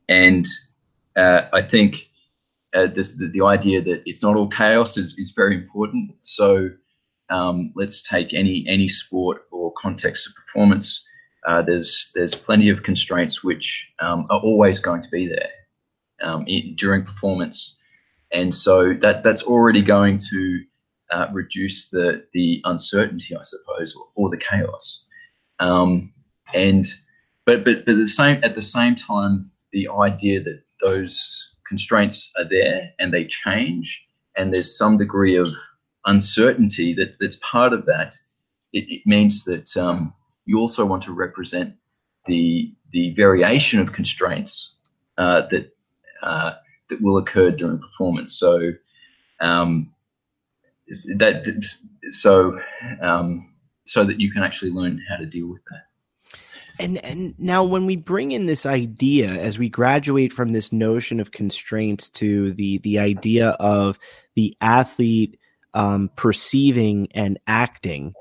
and 0.08 0.46
uh, 1.16 1.42
I 1.52 1.62
think 1.62 2.08
uh, 2.74 2.88
the, 2.88 3.30
the, 3.32 3.44
idea 3.44 3.80
that 3.82 4.02
it's 4.04 4.22
not 4.22 4.36
all 4.36 4.48
chaos 4.48 4.96
is, 4.96 5.16
is 5.18 5.30
very 5.30 5.54
important. 5.54 6.10
So 6.22 6.70
um, 7.30 7.72
let's 7.76 8.02
take 8.02 8.34
any 8.34 8.64
any 8.68 8.88
sport 8.88 9.42
or 9.52 9.72
context 9.72 10.26
of 10.26 10.34
performance. 10.34 11.06
Uh, 11.46 11.62
there's 11.62 12.10
there's 12.14 12.34
plenty 12.34 12.70
of 12.70 12.82
constraints 12.82 13.44
which 13.44 13.92
um, 14.00 14.26
are 14.30 14.40
always 14.40 14.80
going 14.80 15.02
to 15.02 15.08
be 15.10 15.28
there 15.28 15.50
um, 16.22 16.44
in, 16.46 16.74
during 16.74 17.04
performance, 17.04 17.76
and 18.34 18.54
so 18.54 18.92
that 18.94 19.22
that's 19.22 19.44
already 19.44 19.80
going 19.80 20.18
to 20.30 20.64
uh, 21.10 21.28
reduce 21.32 21.88
the 21.88 22.26
the 22.34 22.60
uncertainty, 22.64 23.34
I 23.34 23.42
suppose, 23.42 23.94
or, 23.94 24.06
or 24.16 24.30
the 24.30 24.36
chaos. 24.36 25.06
Um, 25.60 26.12
and 26.52 26.84
but 27.46 27.64
but 27.64 27.86
but 27.86 27.94
the 27.94 28.08
same 28.08 28.42
at 28.42 28.54
the 28.54 28.62
same 28.62 28.96
time, 28.96 29.50
the 29.72 29.88
idea 29.88 30.42
that 30.42 30.62
those 30.80 31.54
constraints 31.66 32.30
are 32.36 32.48
there 32.48 32.90
and 32.98 33.14
they 33.14 33.24
change, 33.24 34.06
and 34.36 34.52
there's 34.52 34.76
some 34.76 34.96
degree 34.96 35.36
of 35.36 35.48
uncertainty 36.04 36.92
that 36.94 37.16
that's 37.20 37.36
part 37.36 37.72
of 37.72 37.86
that. 37.86 38.14
It, 38.72 38.84
it 38.88 39.02
means 39.06 39.44
that 39.44 39.76
um, 39.76 40.12
you 40.44 40.58
also 40.58 40.84
want 40.84 41.04
to 41.04 41.12
represent 41.12 41.74
the 42.26 42.74
the 42.90 43.14
variation 43.14 43.78
of 43.78 43.92
constraints 43.92 44.74
uh, 45.18 45.42
that 45.50 45.70
uh, 46.22 46.54
that 46.88 47.00
will 47.00 47.16
occur 47.16 47.50
during 47.50 47.78
performance. 47.78 48.32
So 48.38 48.72
um, 49.40 49.92
that 51.16 51.64
so 52.10 52.58
um, 53.00 53.50
so 53.86 54.04
that 54.04 54.20
you 54.20 54.30
can 54.30 54.42
actually 54.42 54.70
learn 54.70 55.00
how 55.08 55.16
to 55.16 55.26
deal 55.26 55.48
with 55.48 55.62
that. 55.70 55.82
And 56.78 56.98
and 57.04 57.34
now 57.38 57.62
when 57.62 57.86
we 57.86 57.96
bring 57.96 58.32
in 58.32 58.46
this 58.46 58.66
idea 58.66 59.28
as 59.28 59.58
we 59.58 59.68
graduate 59.68 60.32
from 60.32 60.52
this 60.52 60.72
notion 60.72 61.20
of 61.20 61.30
constraints 61.30 62.08
to 62.10 62.52
the 62.52 62.78
the 62.78 62.98
idea 62.98 63.50
of 63.50 63.98
the 64.34 64.56
athlete 64.60 65.38
um, 65.72 66.10
perceiving 66.16 67.08
and 67.12 67.38
acting, 67.46 68.14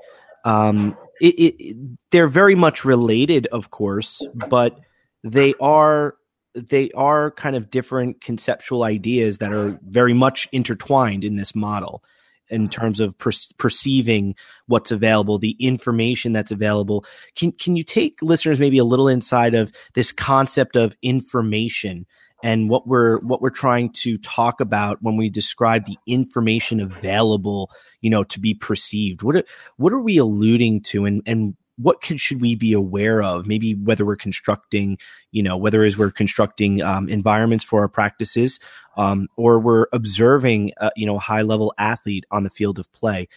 um, 0.44 0.96
it, 1.20 1.34
it, 1.34 1.76
they're 2.10 2.28
very 2.28 2.54
much 2.54 2.84
related, 2.84 3.46
of 3.48 3.70
course, 3.70 4.22
but 4.34 4.78
they 5.24 5.54
are 5.60 6.16
they 6.54 6.90
are 6.92 7.32
kind 7.32 7.56
of 7.56 7.70
different 7.70 8.20
conceptual 8.20 8.84
ideas 8.84 9.38
that 9.38 9.52
are 9.52 9.78
very 9.82 10.12
much 10.12 10.48
intertwined 10.52 11.24
in 11.24 11.36
this 11.36 11.54
model 11.54 12.02
in 12.48 12.68
terms 12.68 13.00
of 13.00 13.16
per- 13.18 13.32
perceiving 13.58 14.34
what's 14.66 14.90
available, 14.90 15.38
the 15.38 15.56
information 15.58 16.32
that's 16.32 16.52
available. 16.52 17.04
Can 17.34 17.52
can 17.52 17.76
you 17.76 17.82
take 17.82 18.22
listeners 18.22 18.60
maybe 18.60 18.78
a 18.78 18.84
little 18.84 19.08
inside 19.08 19.54
of 19.54 19.72
this 19.94 20.12
concept 20.12 20.76
of 20.76 20.96
information 21.02 22.06
and 22.42 22.68
what 22.68 22.86
we're 22.86 23.18
what 23.20 23.40
we're 23.40 23.50
trying 23.50 23.90
to 23.90 24.18
talk 24.18 24.60
about 24.60 25.02
when 25.02 25.16
we 25.16 25.30
describe 25.30 25.86
the 25.86 25.96
information 26.06 26.80
available, 26.80 27.70
you 28.00 28.10
know, 28.10 28.24
to 28.24 28.38
be 28.38 28.54
perceived? 28.54 29.22
What 29.22 29.36
are, 29.36 29.44
what 29.76 29.92
are 29.92 30.00
we 30.00 30.18
alluding 30.18 30.82
to, 30.82 31.06
and 31.06 31.22
and 31.26 31.56
what 31.76 32.00
could, 32.00 32.20
should 32.20 32.40
we 32.40 32.54
be 32.54 32.72
aware 32.72 33.22
of? 33.22 33.46
Maybe 33.46 33.74
whether 33.74 34.04
we're 34.04 34.16
constructing, 34.16 34.98
you 35.32 35.42
know, 35.42 35.56
whether 35.56 35.82
as 35.82 35.98
we're 35.98 36.10
constructing 36.10 36.82
um, 36.82 37.08
environments 37.08 37.64
for 37.64 37.80
our 37.80 37.88
practices, 37.88 38.60
um, 38.96 39.28
or 39.36 39.58
we're 39.58 39.86
observing, 39.92 40.72
uh, 40.80 40.90
you 40.96 41.06
know, 41.06 41.16
a 41.16 41.20
high 41.20 41.42
level 41.42 41.74
athlete 41.78 42.24
on 42.30 42.44
the 42.44 42.50
field 42.50 42.78
of 42.78 42.92
play. 42.92 43.28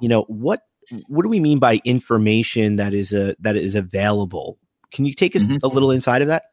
You 0.00 0.08
know, 0.08 0.22
what 0.22 0.62
what 1.08 1.22
do 1.22 1.28
we 1.28 1.40
mean 1.40 1.58
by 1.58 1.80
information 1.84 2.76
that 2.76 2.94
is 2.94 3.12
a 3.12 3.36
that 3.40 3.56
is 3.56 3.74
available? 3.74 4.58
Can 4.92 5.04
you 5.04 5.14
take 5.14 5.34
us 5.36 5.46
mm-hmm. 5.46 5.64
a 5.64 5.68
little 5.68 5.90
inside 5.90 6.22
of 6.22 6.28
that? 6.28 6.44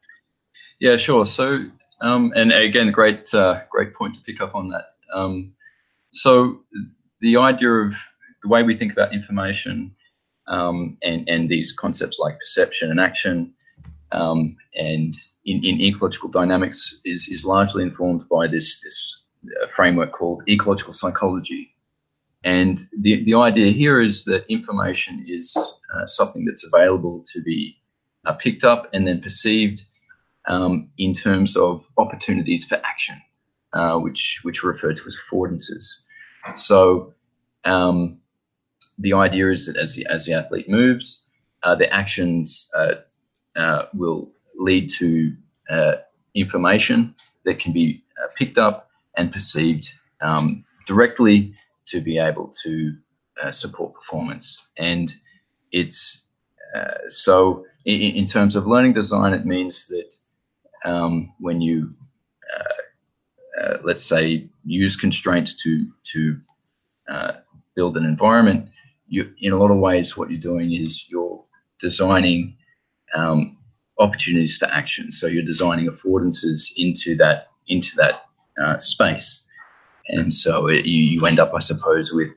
Yeah, 0.78 0.96
sure. 0.96 1.26
So, 1.26 1.66
um, 2.00 2.32
and 2.34 2.52
again, 2.52 2.92
great 2.92 3.32
uh, 3.34 3.60
great 3.70 3.94
point 3.94 4.14
to 4.14 4.22
pick 4.22 4.40
up 4.40 4.54
on 4.54 4.68
that. 4.68 4.84
Um, 5.12 5.54
so, 6.12 6.60
the 7.20 7.36
idea 7.36 7.70
of 7.70 7.94
the 8.42 8.48
way 8.48 8.62
we 8.62 8.74
think 8.74 8.92
about 8.92 9.14
information 9.14 9.94
um, 10.48 10.98
and, 11.02 11.28
and 11.28 11.48
these 11.48 11.72
concepts 11.72 12.18
like 12.18 12.38
perception 12.38 12.90
and 12.90 13.00
action 13.00 13.52
um, 14.12 14.56
and 14.76 15.14
in, 15.44 15.64
in, 15.64 15.80
ecological 15.80 16.28
dynamics 16.28 17.00
is, 17.04 17.28
is 17.28 17.44
largely 17.44 17.82
informed 17.82 18.28
by 18.28 18.46
this, 18.46 18.80
this 18.80 19.24
uh, 19.62 19.66
framework 19.68 20.12
called 20.12 20.42
ecological 20.48 20.92
psychology. 20.92 21.74
And 22.44 22.80
the, 22.98 23.24
the 23.24 23.34
idea 23.34 23.72
here 23.72 24.00
is 24.00 24.24
that 24.24 24.44
information 24.50 25.24
is 25.26 25.56
uh, 25.94 26.06
something 26.06 26.44
that's 26.44 26.66
available 26.66 27.22
to 27.32 27.42
be 27.42 27.78
uh, 28.26 28.34
picked 28.34 28.64
up 28.64 28.88
and 28.92 29.06
then 29.06 29.20
perceived 29.20 29.82
um, 30.46 30.90
in 30.98 31.12
terms 31.12 31.56
of 31.56 31.86
opportunities 31.98 32.64
for 32.64 32.80
action, 32.84 33.20
uh, 33.74 33.98
which 33.98 34.40
which 34.42 34.64
are 34.64 34.68
referred 34.68 34.96
to 34.96 35.06
as 35.06 35.16
affordances. 35.16 36.02
So 36.56 37.14
um, 37.64 38.20
the 39.02 39.12
idea 39.12 39.50
is 39.50 39.66
that 39.66 39.76
as 39.76 39.94
the, 39.94 40.06
as 40.06 40.24
the 40.24 40.34
athlete 40.34 40.68
moves, 40.68 41.26
uh, 41.62 41.74
their 41.74 41.92
actions 41.92 42.70
uh, 42.74 42.94
uh, 43.56 43.86
will 43.94 44.32
lead 44.56 44.88
to 44.88 45.34
uh, 45.70 45.94
information 46.34 47.14
that 47.44 47.58
can 47.58 47.72
be 47.72 48.02
picked 48.36 48.58
up 48.58 48.88
and 49.16 49.32
perceived 49.32 49.92
um, 50.20 50.64
directly 50.86 51.54
to 51.86 52.00
be 52.00 52.18
able 52.18 52.52
to 52.62 52.96
support 53.50 53.92
performance. 53.94 54.68
And 54.78 55.12
it's 55.72 56.24
so 57.08 57.64
in, 57.84 58.16
in, 58.16 58.24
terms 58.24 58.54
of 58.54 58.66
learning 58.66 58.92
design, 58.92 59.34
it 59.34 59.44
means 59.44 59.88
that 59.88 60.14
um, 60.84 61.32
when 61.40 61.60
you 61.60 61.90
uh, 63.60 63.78
let's 63.84 64.04
say 64.04 64.48
use 64.64 64.96
constraints 64.96 65.54
to 65.62 65.86
to 66.02 66.40
uh, 67.08 67.32
build 67.74 67.96
an 67.96 68.04
environment, 68.04 68.68
you 69.12 69.30
in 69.38 69.52
a 69.52 69.58
lot 69.58 69.70
of 69.70 69.76
ways 69.76 70.16
what 70.16 70.30
you're 70.30 70.40
doing 70.40 70.72
is 70.72 71.08
you're 71.10 71.44
designing 71.78 72.56
um, 73.14 73.58
opportunities 73.98 74.56
for 74.56 74.66
action. 74.66 75.12
So 75.12 75.26
you're 75.26 75.44
designing 75.44 75.86
affordances 75.86 76.72
into 76.76 77.14
that 77.16 77.48
into 77.68 77.94
that 77.96 78.24
uh, 78.62 78.78
space, 78.78 79.46
and 80.08 80.32
so 80.32 80.66
it, 80.66 80.86
you, 80.86 81.04
you 81.04 81.26
end 81.26 81.38
up, 81.38 81.52
I 81.54 81.60
suppose, 81.60 82.10
with 82.12 82.30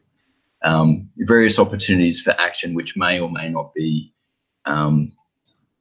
um, 0.63 1.09
various 1.17 1.57
opportunities 1.59 2.21
for 2.21 2.39
action 2.39 2.73
which 2.73 2.97
may 2.97 3.19
or 3.19 3.31
may 3.31 3.49
not 3.49 3.73
be 3.73 4.13
um, 4.65 5.13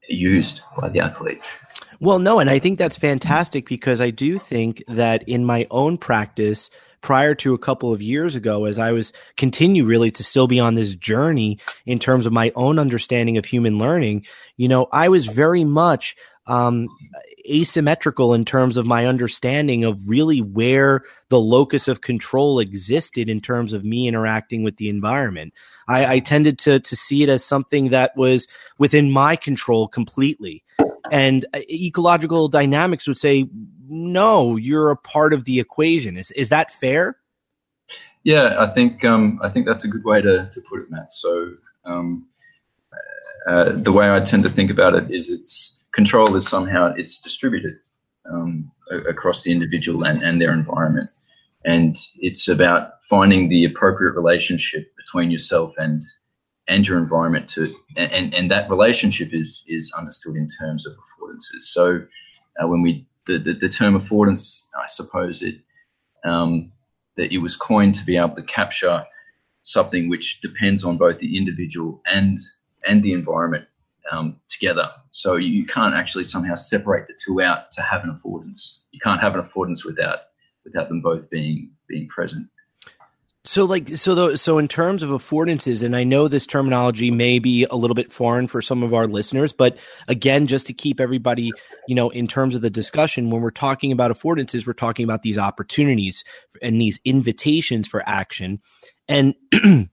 used 0.08 0.60
by 0.80 0.88
the 0.88 1.00
athlete. 1.00 1.42
Well, 1.98 2.20
no, 2.20 2.38
and 2.38 2.48
I 2.48 2.60
think 2.60 2.78
that's 2.78 2.96
fantastic 2.96 3.66
because 3.66 4.00
I 4.00 4.10
do 4.10 4.38
think 4.38 4.84
that 4.86 5.28
in 5.28 5.44
my 5.44 5.66
own 5.70 5.98
practice, 5.98 6.70
prior 7.04 7.34
to 7.34 7.52
a 7.52 7.58
couple 7.58 7.92
of 7.92 8.00
years 8.00 8.34
ago, 8.34 8.64
as 8.64 8.78
I 8.78 8.92
was 8.92 9.12
continue 9.36 9.84
really 9.84 10.10
to 10.12 10.24
still 10.24 10.48
be 10.48 10.58
on 10.58 10.74
this 10.74 10.96
journey 10.96 11.58
in 11.84 11.98
terms 11.98 12.24
of 12.24 12.32
my 12.32 12.50
own 12.56 12.78
understanding 12.78 13.36
of 13.36 13.44
human 13.44 13.78
learning, 13.78 14.24
you 14.56 14.68
know, 14.68 14.88
I 14.90 15.10
was 15.10 15.26
very 15.26 15.64
much 15.64 16.16
um, 16.46 16.88
asymmetrical 17.46 18.32
in 18.32 18.46
terms 18.46 18.78
of 18.78 18.86
my 18.86 19.04
understanding 19.04 19.84
of 19.84 20.08
really 20.08 20.40
where 20.40 21.02
the 21.28 21.38
locus 21.38 21.88
of 21.88 22.00
control 22.00 22.58
existed 22.58 23.28
in 23.28 23.42
terms 23.42 23.74
of 23.74 23.84
me 23.84 24.08
interacting 24.08 24.62
with 24.62 24.78
the 24.78 24.88
environment. 24.88 25.52
I, 25.86 26.14
I 26.14 26.18
tended 26.20 26.58
to 26.60 26.80
to 26.80 26.96
see 26.96 27.22
it 27.22 27.28
as 27.28 27.44
something 27.44 27.90
that 27.90 28.16
was 28.16 28.48
within 28.78 29.10
my 29.10 29.36
control 29.36 29.88
completely. 29.88 30.64
And 31.10 31.44
uh, 31.54 31.60
ecological 31.70 32.48
dynamics 32.48 33.06
would 33.06 33.18
say, 33.18 33.46
no, 33.88 34.56
you're 34.56 34.90
a 34.90 34.96
part 34.96 35.32
of 35.34 35.44
the 35.44 35.60
equation. 35.60 36.16
Is 36.16 36.30
is 36.32 36.48
that 36.48 36.70
fair? 36.70 37.16
Yeah, 38.22 38.56
I 38.58 38.66
think 38.66 39.04
um, 39.04 39.38
I 39.42 39.48
think 39.48 39.66
that's 39.66 39.84
a 39.84 39.88
good 39.88 40.04
way 40.04 40.22
to, 40.22 40.48
to 40.50 40.60
put 40.68 40.80
it, 40.80 40.90
Matt. 40.90 41.12
So 41.12 41.54
um, 41.84 42.26
uh, 43.46 43.72
the 43.76 43.92
way 43.92 44.08
I 44.08 44.20
tend 44.20 44.42
to 44.44 44.50
think 44.50 44.70
about 44.70 44.94
it 44.94 45.10
is 45.10 45.30
it's 45.30 45.78
control 45.92 46.34
is 46.34 46.48
somehow 46.48 46.94
it's 46.96 47.20
distributed 47.20 47.74
um, 48.30 48.70
across 48.90 49.42
the 49.42 49.52
individual 49.52 50.04
and, 50.04 50.22
and 50.22 50.40
their 50.40 50.52
environment. 50.52 51.10
And 51.66 51.96
it's 52.16 52.48
about 52.48 53.02
finding 53.08 53.48
the 53.48 53.64
appropriate 53.64 54.14
relationship 54.14 54.94
between 54.96 55.30
yourself 55.30 55.74
and 55.78 56.02
and 56.68 56.86
your 56.86 56.98
environment 56.98 57.48
to 57.48 57.74
and, 57.96 58.34
and 58.34 58.50
that 58.50 58.70
relationship 58.70 59.32
is 59.32 59.64
is 59.68 59.92
understood 59.96 60.36
in 60.36 60.48
terms 60.48 60.86
of 60.86 60.94
affordances. 60.94 61.62
So 61.62 62.00
uh, 62.60 62.66
when 62.66 62.82
we 62.82 63.06
the, 63.26 63.38
the, 63.38 63.54
the, 63.54 63.68
term 63.70 63.94
affordance, 63.94 64.64
I 64.76 64.86
suppose 64.86 65.40
it 65.42 65.56
um, 66.24 66.72
that 67.16 67.32
it 67.32 67.38
was 67.38 67.56
coined 67.56 67.94
to 67.94 68.04
be 68.04 68.16
able 68.16 68.34
to 68.34 68.42
capture 68.42 69.04
something 69.62 70.10
which 70.10 70.40
depends 70.40 70.84
on 70.84 70.98
both 70.98 71.18
the 71.18 71.36
individual 71.36 72.02
and 72.06 72.38
and 72.86 73.02
the 73.02 73.12
environment 73.12 73.66
um, 74.10 74.40
together. 74.48 74.90
So 75.10 75.36
you 75.36 75.64
can't 75.64 75.94
actually 75.94 76.24
somehow 76.24 76.54
separate 76.54 77.06
the 77.06 77.18
two 77.22 77.40
out 77.40 77.72
to 77.72 77.82
have 77.82 78.04
an 78.04 78.18
affordance. 78.18 78.80
You 78.92 79.00
can't 79.00 79.20
have 79.20 79.34
an 79.34 79.42
affordance 79.42 79.84
without 79.84 80.18
without 80.64 80.88
them 80.88 81.00
both 81.00 81.30
being 81.30 81.70
being 81.88 82.08
present. 82.08 82.48
So, 83.46 83.66
like, 83.66 83.98
so 83.98 84.14
the, 84.14 84.38
so 84.38 84.56
in 84.56 84.68
terms 84.68 85.02
of 85.02 85.10
affordances, 85.10 85.82
and 85.82 85.94
I 85.94 86.04
know 86.04 86.28
this 86.28 86.46
terminology 86.46 87.10
may 87.10 87.38
be 87.38 87.66
a 87.70 87.76
little 87.76 87.94
bit 87.94 88.10
foreign 88.10 88.46
for 88.46 88.62
some 88.62 88.82
of 88.82 88.94
our 88.94 89.06
listeners, 89.06 89.52
but 89.52 89.76
again, 90.08 90.46
just 90.46 90.66
to 90.68 90.72
keep 90.72 90.98
everybody, 90.98 91.50
you 91.86 91.94
know, 91.94 92.08
in 92.08 92.26
terms 92.26 92.54
of 92.54 92.62
the 92.62 92.70
discussion, 92.70 93.28
when 93.28 93.42
we're 93.42 93.50
talking 93.50 93.92
about 93.92 94.10
affordances, 94.10 94.66
we're 94.66 94.72
talking 94.72 95.04
about 95.04 95.22
these 95.22 95.36
opportunities 95.36 96.24
and 96.62 96.80
these 96.80 97.00
invitations 97.04 97.86
for 97.86 98.02
action, 98.08 98.60
and 99.08 99.34
and 99.52 99.90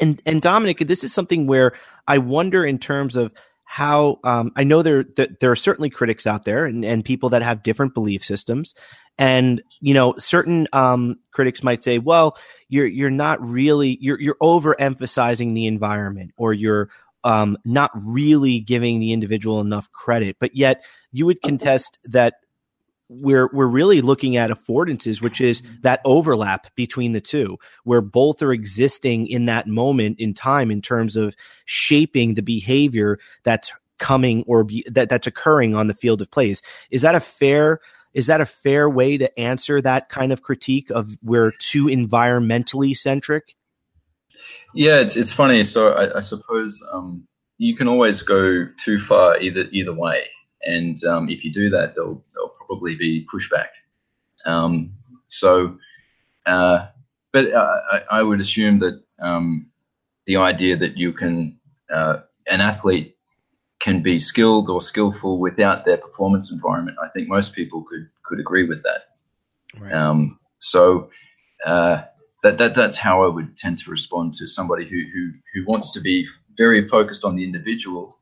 and 0.00 0.40
Dominic, 0.40 0.78
this 0.78 1.04
is 1.04 1.12
something 1.12 1.46
where 1.46 1.72
I 2.08 2.16
wonder 2.16 2.64
in 2.64 2.78
terms 2.78 3.14
of 3.14 3.30
how 3.64 4.18
um, 4.24 4.50
I 4.56 4.64
know 4.64 4.82
there 4.82 5.04
there 5.16 5.50
are 5.50 5.56
certainly 5.56 5.90
critics 5.90 6.26
out 6.26 6.44
there 6.44 6.64
and, 6.64 6.84
and 6.84 7.04
people 7.04 7.28
that 7.28 7.42
have 7.42 7.62
different 7.62 7.94
belief 7.94 8.24
systems, 8.24 8.74
and 9.20 9.62
you 9.80 9.92
know 9.92 10.14
certain 10.16 10.66
um, 10.72 11.18
critics 11.30 11.62
might 11.62 11.84
say, 11.84 11.98
well, 11.98 12.36
you're 12.68 12.86
you're 12.86 13.10
not 13.10 13.40
really 13.46 13.98
you're 14.00 14.18
you're 14.18 14.38
overemphasizing 14.42 15.54
the 15.54 15.66
environment 15.66 16.32
or 16.36 16.54
you're 16.54 16.88
um, 17.22 17.58
not 17.64 17.90
really 17.94 18.60
giving 18.60 18.98
the 18.98 19.12
individual 19.12 19.60
enough 19.60 19.92
credit, 19.92 20.36
but 20.40 20.56
yet 20.56 20.82
you 21.12 21.26
would 21.26 21.42
contest 21.42 21.98
that 22.04 22.34
we're 23.10 23.50
we're 23.52 23.66
really 23.66 24.00
looking 24.00 24.38
at 24.38 24.50
affordances, 24.50 25.20
which 25.20 25.42
is 25.42 25.62
that 25.82 26.00
overlap 26.06 26.74
between 26.74 27.12
the 27.12 27.20
two, 27.20 27.58
where 27.84 28.00
both 28.00 28.40
are 28.40 28.54
existing 28.54 29.26
in 29.26 29.44
that 29.46 29.66
moment 29.66 30.18
in 30.18 30.32
time 30.32 30.70
in 30.70 30.80
terms 30.80 31.14
of 31.14 31.36
shaping 31.66 32.34
the 32.34 32.42
behavior 32.42 33.18
that's 33.42 33.70
coming 33.98 34.44
or 34.46 34.64
be, 34.64 34.82
that 34.90 35.10
that's 35.10 35.26
occurring 35.26 35.76
on 35.76 35.88
the 35.88 35.94
field 35.94 36.22
of 36.22 36.30
plays. 36.30 36.62
Is 36.90 37.02
that 37.02 37.14
a 37.14 37.20
fair 37.20 37.80
is 38.12 38.26
that 38.26 38.40
a 38.40 38.46
fair 38.46 38.88
way 38.88 39.18
to 39.18 39.38
answer 39.38 39.80
that 39.80 40.08
kind 40.08 40.32
of 40.32 40.42
critique 40.42 40.90
of 40.90 41.16
we're 41.22 41.52
too 41.52 41.86
environmentally 41.86 42.96
centric? 42.96 43.54
Yeah, 44.74 45.00
it's 45.00 45.16
it's 45.16 45.32
funny. 45.32 45.62
So 45.64 45.92
I, 45.92 46.18
I 46.18 46.20
suppose 46.20 46.84
um, 46.92 47.26
you 47.58 47.76
can 47.76 47.88
always 47.88 48.22
go 48.22 48.66
too 48.76 48.98
far 48.98 49.38
either 49.40 49.66
either 49.72 49.92
way 49.92 50.24
and 50.62 51.02
um, 51.04 51.28
if 51.28 51.44
you 51.44 51.52
do 51.52 51.70
that, 51.70 51.94
there'll, 51.94 52.22
there'll 52.34 52.50
probably 52.50 52.96
be 52.96 53.26
pushback. 53.32 53.68
Um, 54.44 54.92
so, 55.26 55.78
uh, 56.46 56.86
but 57.32 57.52
uh, 57.52 57.76
I, 57.92 58.18
I, 58.18 58.22
would 58.22 58.40
assume 58.40 58.78
that 58.80 59.02
um, 59.20 59.70
the 60.26 60.36
idea 60.36 60.76
that 60.76 60.96
you 60.96 61.12
can, 61.12 61.58
uh, 61.92 62.18
an 62.46 62.60
athlete 62.60 63.16
can 63.80 64.02
be 64.02 64.18
skilled 64.18 64.68
or 64.68 64.80
skillful 64.80 65.40
without 65.40 65.84
their 65.84 65.96
performance 65.96 66.52
environment, 66.52 66.98
I 67.02 67.08
think 67.08 67.28
most 67.28 67.54
people 67.54 67.82
could 67.82 68.08
could 68.22 68.38
agree 68.38 68.68
with 68.68 68.82
that. 68.82 69.02
Right. 69.78 69.92
Um, 69.92 70.38
so 70.58 71.10
uh, 71.66 72.02
that, 72.42 72.58
that 72.58 72.74
that's 72.74 72.96
how 72.96 73.24
I 73.24 73.28
would 73.28 73.56
tend 73.56 73.78
to 73.78 73.90
respond 73.90 74.34
to 74.34 74.46
somebody 74.46 74.84
who 74.84 75.00
who 75.12 75.32
who 75.54 75.64
wants 75.66 75.90
to 75.92 76.00
be 76.00 76.26
very 76.56 76.86
focused 76.86 77.24
on 77.24 77.36
the 77.36 77.44
individual 77.44 78.18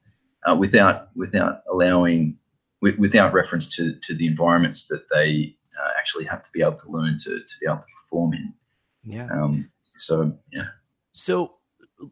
uh, 0.48 0.54
without 0.54 1.08
without 1.16 1.62
allowing 1.70 2.38
without 2.80 3.32
reference 3.32 3.66
to 3.76 3.94
to 4.02 4.14
the 4.14 4.26
environments 4.26 4.86
that 4.86 5.08
they 5.10 5.56
uh, 5.80 5.90
actually 5.98 6.24
have 6.24 6.42
to 6.42 6.50
be 6.52 6.62
able 6.62 6.76
to 6.76 6.90
learn 6.90 7.16
to 7.18 7.40
to 7.40 7.54
be 7.60 7.66
able 7.66 7.78
to 7.78 7.86
perform 8.02 8.34
in. 8.34 8.54
Yeah. 9.02 9.28
Um, 9.30 9.70
so 9.82 10.38
yeah. 10.52 10.66
So 11.12 11.57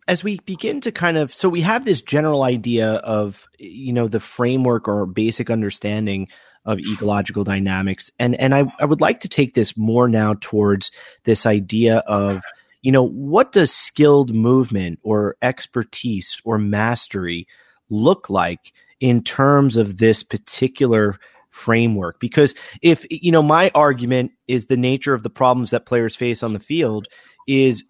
as 0.08 0.24
we 0.24 0.38
begin 0.46 0.80
to 0.80 0.92
kind 0.92 1.16
of 1.16 1.32
so 1.32 1.48
we 1.48 1.60
have 1.60 1.84
this 1.84 2.02
general 2.02 2.42
idea 2.42 2.94
of 2.94 3.46
you 3.58 3.92
know 3.92 4.08
the 4.08 4.20
framework 4.20 4.88
or 4.88 5.06
basic 5.06 5.50
understanding 5.50 6.28
of 6.64 6.80
ecological 6.80 7.44
dynamics 7.44 8.10
and 8.18 8.34
and 8.36 8.54
I, 8.54 8.64
I 8.80 8.84
would 8.84 9.00
like 9.00 9.20
to 9.20 9.28
take 9.28 9.54
this 9.54 9.76
more 9.76 10.08
now 10.08 10.34
towards 10.40 10.90
this 11.24 11.46
idea 11.46 11.98
of 11.98 12.42
you 12.82 12.92
know 12.92 13.06
what 13.06 13.52
does 13.52 13.72
skilled 13.72 14.34
movement 14.34 14.98
or 15.02 15.36
expertise 15.42 16.40
or 16.44 16.58
mastery 16.58 17.46
look 17.88 18.28
like 18.28 18.72
in 19.00 19.22
terms 19.22 19.76
of 19.76 19.98
this 19.98 20.22
particular 20.22 21.18
framework? 21.50 22.20
Because 22.20 22.54
if, 22.82 23.06
you 23.10 23.32
know, 23.32 23.42
my 23.42 23.70
argument 23.74 24.32
is 24.46 24.66
the 24.66 24.76
nature 24.76 25.14
of 25.14 25.22
the 25.22 25.30
problems 25.30 25.70
that 25.70 25.86
players 25.86 26.14
face 26.14 26.42
on 26.42 26.52
the 26.52 26.60
field 26.60 27.08
is 27.48 27.84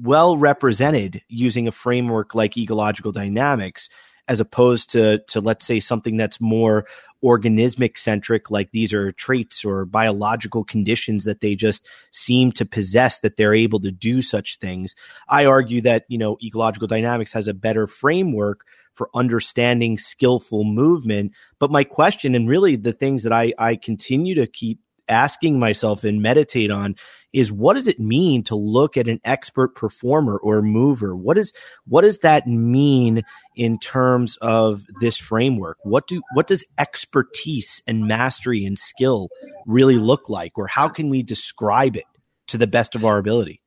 well 0.00 0.36
represented 0.36 1.22
using 1.28 1.68
a 1.68 1.72
framework 1.72 2.34
like 2.34 2.56
ecological 2.56 3.12
dynamics 3.12 3.88
as 4.28 4.40
opposed 4.40 4.90
to 4.90 5.18
to 5.28 5.40
let's 5.40 5.66
say 5.66 5.80
something 5.80 6.16
that's 6.16 6.40
more 6.40 6.86
organismic 7.24 7.96
centric 7.96 8.50
like 8.50 8.70
these 8.72 8.92
are 8.92 9.12
traits 9.12 9.64
or 9.64 9.84
biological 9.84 10.64
conditions 10.64 11.24
that 11.24 11.40
they 11.40 11.54
just 11.54 11.86
seem 12.10 12.50
to 12.50 12.64
possess 12.64 13.18
that 13.18 13.36
they're 13.36 13.54
able 13.54 13.78
to 13.78 13.92
do 13.92 14.22
such 14.22 14.58
things 14.58 14.94
i 15.28 15.44
argue 15.44 15.80
that 15.80 16.04
you 16.08 16.18
know 16.18 16.36
ecological 16.42 16.88
dynamics 16.88 17.32
has 17.32 17.48
a 17.48 17.54
better 17.54 17.86
framework 17.86 18.64
for 18.94 19.10
understanding 19.14 19.98
skillful 19.98 20.64
movement. 20.64 21.32
But 21.58 21.70
my 21.70 21.84
question, 21.84 22.34
and 22.34 22.48
really 22.48 22.76
the 22.76 22.92
things 22.92 23.22
that 23.22 23.32
I, 23.32 23.52
I 23.58 23.76
continue 23.76 24.34
to 24.36 24.46
keep 24.46 24.80
asking 25.08 25.58
myself 25.58 26.04
and 26.04 26.22
meditate 26.22 26.70
on 26.70 26.94
is 27.32 27.50
what 27.50 27.74
does 27.74 27.88
it 27.88 27.98
mean 27.98 28.42
to 28.42 28.54
look 28.54 28.96
at 28.96 29.08
an 29.08 29.20
expert 29.24 29.74
performer 29.74 30.38
or 30.42 30.62
mover 30.62 31.16
what 31.16 31.38
is 31.38 31.52
what 31.86 32.02
does 32.02 32.18
that 32.18 32.46
mean 32.46 33.22
in 33.56 33.78
terms 33.78 34.36
of 34.42 34.84
this 35.00 35.16
framework 35.16 35.78
what 35.82 36.06
do 36.06 36.20
what 36.34 36.46
does 36.46 36.64
expertise 36.78 37.82
and 37.86 38.06
mastery 38.06 38.64
and 38.64 38.78
skill 38.78 39.28
really 39.66 39.96
look 39.96 40.28
like 40.28 40.56
or 40.56 40.66
how 40.66 40.88
can 40.88 41.08
we 41.08 41.22
describe 41.22 41.96
it 41.96 42.04
to 42.52 42.58
the 42.58 42.66
best 42.66 42.94
of 42.94 43.04
our 43.04 43.18
ability? 43.18 43.60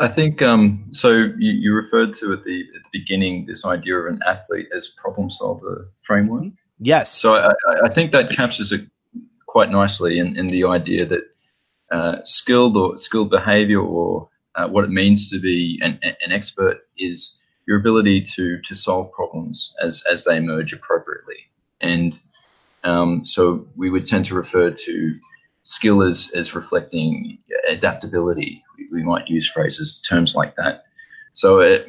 I 0.00 0.08
think 0.08 0.40
um, 0.40 0.86
so. 0.92 1.10
You, 1.10 1.34
you, 1.38 1.74
referred 1.74 2.14
to 2.14 2.32
at 2.32 2.44
the 2.44 2.64
at 2.74 2.82
the 2.82 2.88
beginning 2.90 3.44
this 3.44 3.66
idea 3.66 3.96
of 3.96 4.06
an 4.06 4.20
athlete 4.26 4.68
as 4.74 4.88
problem 4.88 5.28
solver 5.28 5.90
framework. 6.06 6.44
Yes. 6.78 7.18
So 7.18 7.34
I, 7.34 7.52
I 7.84 7.88
think 7.90 8.12
that 8.12 8.30
captures 8.30 8.72
it 8.72 8.88
quite 9.48 9.70
nicely 9.70 10.18
in, 10.20 10.38
in 10.38 10.46
the 10.46 10.64
idea 10.64 11.04
that 11.06 11.22
uh, 11.90 12.18
skilled 12.24 12.76
or 12.76 12.96
skilled 12.96 13.30
behavior 13.30 13.80
or 13.80 14.28
uh, 14.54 14.68
what 14.68 14.84
it 14.84 14.90
means 14.90 15.30
to 15.30 15.40
be 15.40 15.80
an, 15.82 15.98
an 16.02 16.32
expert 16.32 16.78
is 16.98 17.40
your 17.66 17.78
ability 17.78 18.20
to 18.20 18.60
to 18.62 18.74
solve 18.74 19.10
problems 19.12 19.74
as 19.82 20.04
as 20.10 20.24
they 20.24 20.36
emerge 20.36 20.72
appropriately. 20.72 21.36
And 21.80 22.18
um, 22.84 23.24
so 23.24 23.66
we 23.76 23.90
would 23.90 24.06
tend 24.06 24.24
to 24.26 24.34
refer 24.34 24.70
to 24.70 25.18
skill 25.62 26.02
as 26.02 26.30
as 26.34 26.54
reflecting 26.54 27.38
adaptability. 27.68 28.62
We, 28.76 28.86
we 28.92 29.02
might 29.02 29.28
use 29.28 29.48
phrases, 29.48 29.98
terms 29.98 30.34
like 30.34 30.56
that. 30.56 30.84
So 31.32 31.60
it, 31.60 31.86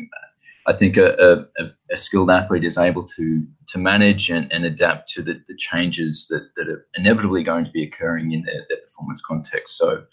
I 0.69 0.73
think 0.73 0.97
a, 0.97 1.47
a, 1.58 1.65
a, 1.89 1.97
skilled 1.97 2.29
athlete 2.29 2.63
is 2.63 2.77
able 2.77 3.03
to 3.03 3.43
to 3.69 3.79
manage 3.79 4.29
and, 4.29 4.51
and 4.53 4.65
adapt 4.65 5.10
to 5.13 5.23
the, 5.23 5.41
the 5.47 5.55
changes 5.55 6.27
that, 6.29 6.47
that 6.55 6.69
are 6.69 6.86
inevitably 6.93 7.41
going 7.41 7.65
to 7.65 7.71
be 7.71 7.84
occurring 7.84 8.34
in 8.34 8.43
their, 8.43 8.65
their 8.69 8.77
performance 8.77 9.19
context. 9.19 9.77
So, 9.77 10.03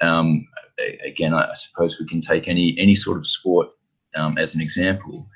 um, 0.00 0.48
again, 1.04 1.34
I, 1.34 1.52
suppose 1.52 2.00
we 2.00 2.06
can 2.06 2.22
take 2.22 2.48
any 2.48 2.74
any 2.78 2.94
sort 2.94 3.18
of 3.18 3.26
sport 3.26 3.68
um, 4.16 4.38
as 4.38 4.54
an 4.54 4.62
example. 4.62 5.28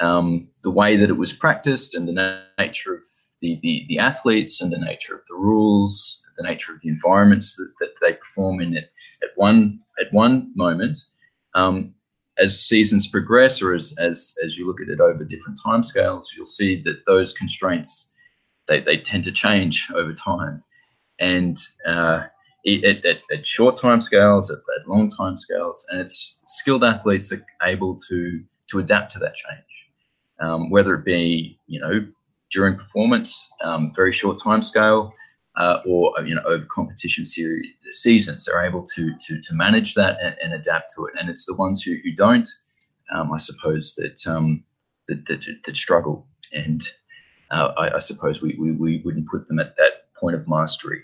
Um, 0.00 0.50
the 0.62 0.70
way 0.70 0.98
that 0.98 1.08
it 1.08 1.16
was 1.16 1.32
practiced 1.32 1.94
and 1.94 2.06
the 2.06 2.42
nature 2.58 2.94
of 2.94 3.02
the, 3.40 3.58
the, 3.62 3.86
the, 3.88 3.98
athletes 3.98 4.60
and 4.60 4.72
the 4.72 4.78
nature 4.78 5.14
of 5.14 5.20
the 5.28 5.36
rules, 5.36 6.20
the 6.36 6.42
nature 6.42 6.72
of 6.74 6.80
the 6.80 6.88
environments 6.88 7.54
that, 7.56 7.72
that 7.78 7.94
they 8.02 8.14
perform 8.14 8.60
in 8.60 8.76
at, 8.76 8.84
at 9.22 9.30
one 9.36 9.78
at 9.98 10.12
one 10.12 10.52
moment 10.56 10.98
um, 11.54 11.94
as 12.38 12.60
seasons 12.60 13.06
progress 13.06 13.62
or 13.62 13.74
as, 13.74 13.94
as, 13.98 14.34
as 14.42 14.56
you 14.56 14.66
look 14.66 14.80
at 14.80 14.88
it 14.88 15.00
over 15.00 15.24
different 15.24 15.58
timescales, 15.64 16.34
you'll 16.36 16.46
see 16.46 16.80
that 16.82 17.04
those 17.06 17.32
constraints, 17.32 18.12
they, 18.66 18.80
they 18.80 18.96
tend 18.96 19.24
to 19.24 19.32
change 19.32 19.88
over 19.94 20.12
time. 20.12 20.62
And 21.20 21.56
uh, 21.86 22.24
at, 22.66 23.04
at, 23.04 23.18
at, 23.32 23.46
short 23.46 23.76
time 23.76 24.00
scales, 24.00 24.50
at, 24.50 24.58
at 24.80 24.88
long 24.88 25.08
time 25.08 25.36
scales, 25.36 25.86
and 25.90 26.00
it's 26.00 26.42
skilled 26.48 26.82
athletes 26.82 27.32
are 27.32 27.44
able 27.62 27.96
to, 28.08 28.42
to 28.68 28.78
adapt 28.80 29.12
to 29.12 29.18
that 29.20 29.34
change. 29.34 29.88
Um, 30.40 30.70
whether 30.70 30.94
it 30.94 31.04
be, 31.04 31.58
you 31.66 31.80
know, 31.80 32.04
during 32.50 32.76
performance, 32.76 33.50
um, 33.62 33.92
very 33.94 34.12
short 34.12 34.42
time 34.42 34.62
scale, 34.62 35.12
uh, 35.56 35.80
or 35.86 36.14
you 36.24 36.34
know 36.34 36.42
over 36.46 36.64
competition 36.66 37.24
series 37.24 37.66
seasons. 37.90 38.44
They're 38.44 38.64
able 38.64 38.84
to 38.94 39.14
to, 39.16 39.40
to 39.40 39.54
manage 39.54 39.94
that 39.94 40.18
and, 40.22 40.36
and 40.42 40.52
adapt 40.52 40.92
to 40.96 41.06
it. 41.06 41.14
And 41.18 41.28
it's 41.30 41.46
the 41.46 41.54
ones 41.54 41.82
who, 41.82 41.96
who 42.02 42.12
don't 42.12 42.48
um, 43.12 43.32
I 43.32 43.38
suppose 43.38 43.94
that, 43.96 44.26
um, 44.26 44.64
that, 45.08 45.26
that, 45.26 45.46
that 45.64 45.76
struggle. 45.76 46.26
And 46.52 46.82
uh, 47.50 47.72
I, 47.76 47.96
I, 47.96 47.98
suppose 47.98 48.40
we, 48.40 48.56
we, 48.58 48.72
we 48.72 49.02
wouldn't 49.04 49.28
put 49.28 49.46
them 49.46 49.58
at 49.58 49.76
that 49.76 50.12
point 50.14 50.36
of 50.36 50.48
mastery. 50.48 51.02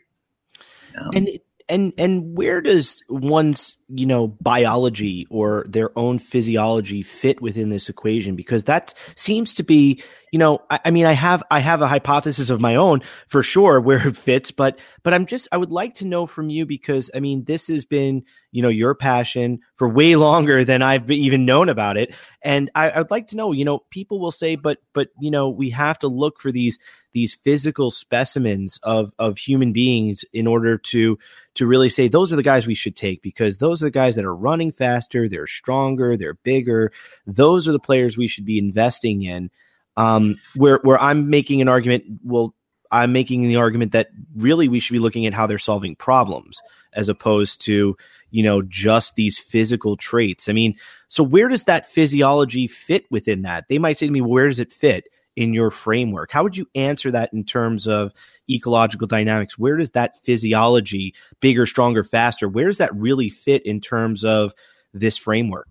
Um, 0.99 1.11
and 1.15 1.29
and 1.69 1.93
and 1.99 2.37
where 2.37 2.61
does 2.61 3.01
one's 3.09 3.77
you 3.93 4.07
know 4.07 4.29
biology 4.29 5.27
or 5.31 5.65
their 5.69 5.97
own 5.99 6.19
physiology 6.19 7.03
fit 7.03 7.41
within 7.41 7.69
this 7.69 7.89
equation? 7.89 8.37
Because 8.37 8.65
that 8.65 8.95
seems 9.17 9.55
to 9.55 9.63
be 9.63 10.03
you 10.31 10.39
know 10.39 10.63
I, 10.71 10.81
I, 10.87 10.91
mean 10.91 11.07
i 11.07 11.13
have 11.13 11.43
i 11.51 11.61
have 11.61 11.83
a 11.83 11.89
hypothesis 11.89 12.51
of 12.51 12.61
my 12.61 12.77
own 12.77 13.03
for 13.27 13.43
sure 13.43 13.81
where 13.81 14.07
it 14.07 14.17
fits 14.17 14.51
but 14.51 14.79
but 15.03 15.15
i'm 15.15 15.27
just 15.27 15.49
i 15.53 15.57
would 15.57 15.71
like 15.71 15.97
to 15.97 16.07
know 16.07 16.27
from 16.27 16.51
you 16.51 16.67
because 16.67 17.11
i 17.15 17.21
mean 17.21 17.45
this 17.45 17.69
has 17.69 17.85
been 17.85 18.25
you 18.53 18.63
know 18.63 18.69
your 18.69 18.95
passion 18.95 19.61
for 19.77 19.89
way 19.89 20.17
longer 20.17 20.65
than 20.65 20.83
i've 20.83 21.11
even 21.11 21.45
known 21.45 21.69
about 21.69 21.97
it. 21.97 22.15
And 22.43 22.71
I, 22.75 22.91
i'd 22.91 23.11
like 23.11 23.29
to 23.29 23.37
know 23.37 23.53
you 23.53 23.65
know 23.65 23.81
people 23.91 24.21
will 24.21 24.31
say 24.31 24.57
but 24.57 24.79
but 24.95 25.09
you 25.21 25.31
know 25.31 25.49
we 25.51 25.71
have 25.71 25.99
to 26.01 26.09
look 26.09 26.41
for 26.41 26.53
these 26.53 26.79
these 27.13 27.35
physical 27.35 27.91
specimens 27.91 28.79
of 28.83 29.13
of 29.19 29.39
human 29.39 29.73
beings 29.73 30.25
in 30.33 30.47
order 30.47 30.79
to 30.79 31.19
to 31.55 31.67
really 31.67 31.89
say 31.89 32.09
those 32.09 32.33
are 32.33 32.37
the 32.37 32.43
guys 32.43 32.67
we 32.67 32.75
should 32.75 32.97
take 32.97 33.21
because 33.23 33.59
those 33.59 33.80
are 33.83 33.87
the 33.87 33.91
guys 33.91 34.17
that 34.17 34.25
are 34.25 34.35
running 34.35 34.73
faster, 34.73 35.29
they're 35.29 35.47
stronger, 35.47 36.17
they're 36.17 36.35
bigger. 36.35 36.93
Those 37.27 37.69
are 37.69 37.73
the 37.73 37.79
players 37.79 38.17
we 38.17 38.29
should 38.29 38.45
be 38.45 38.59
investing 38.59 39.23
in. 39.23 39.51
Um, 39.97 40.37
where 40.55 40.79
where 40.83 41.01
I'm 41.01 41.31
making 41.31 41.61
an 41.61 41.69
argument, 41.69 42.05
well, 42.25 42.55
I'm 42.91 43.13
making 43.13 43.43
the 43.43 43.57
argument 43.57 43.93
that 43.93 44.11
really 44.37 44.69
we 44.69 44.81
should 44.81 44.95
be 44.95 44.99
looking 44.99 45.27
at 45.27 45.35
how 45.35 45.47
they're 45.47 45.59
solving 45.59 45.97
problems 45.97 46.61
as 46.93 47.09
opposed 47.09 47.61
to 47.63 47.97
you 48.31 48.43
know 48.43 48.63
just 48.63 49.17
these 49.17 49.39
physical 49.39 49.97
traits. 49.97 50.49
I 50.49 50.53
mean, 50.53 50.77
so 51.09 51.23
where 51.23 51.49
does 51.49 51.65
that 51.65 51.91
physiology 51.91 52.67
fit 52.67 53.05
within 53.11 53.43
that? 53.43 53.67
They 53.69 53.79
might 53.79 53.99
say 53.99 54.07
to 54.07 54.13
me, 54.13 54.21
well, 54.21 54.31
where 54.31 54.49
does 54.49 54.61
it 54.61 54.73
fit? 54.73 55.09
in 55.37 55.55
your 55.55 55.71
framework. 55.71 56.31
How 56.31 56.43
would 56.43 56.57
you 56.57 56.67
answer 56.75 57.11
that 57.13 57.33
in 57.33 57.45
terms 57.45 57.87
of 57.87 58.13
ecological 58.55 59.07
dynamics? 59.07 59.59
Where 59.59 59.77
does 59.77 59.91
that 59.91 60.23
physiology, 60.25 61.15
bigger, 61.41 61.67
stronger, 61.67 62.05
faster, 62.05 62.49
where 62.49 62.67
does 62.67 62.79
that 62.79 62.95
really 62.95 63.29
fit 63.29 63.65
in 63.65 63.81
terms 63.81 64.25
of 64.25 64.55
this 64.93 65.17
framework? 65.17 65.69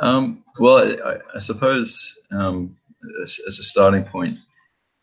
Um, 0.00 0.42
well, 0.58 0.96
I, 1.04 1.16
I 1.34 1.38
suppose 1.38 2.18
um, 2.32 2.76
as, 3.22 3.40
as, 3.46 3.58
a 3.58 3.62
starting 3.62 4.04
point, 4.04 4.38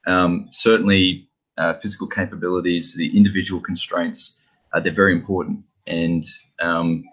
um, 0.08 0.48
certainly 0.52 1.28
uh, 1.58 1.74
physical 1.76 2.08
capabilities, 2.08 2.96
the 2.96 3.16
individual 3.16 3.62
constraints, 3.62 4.40
uh, 4.74 4.80
they're 4.80 4.92
very 4.92 5.14
important. 5.14 5.64
And 5.88 6.24
um, 6.60 7.04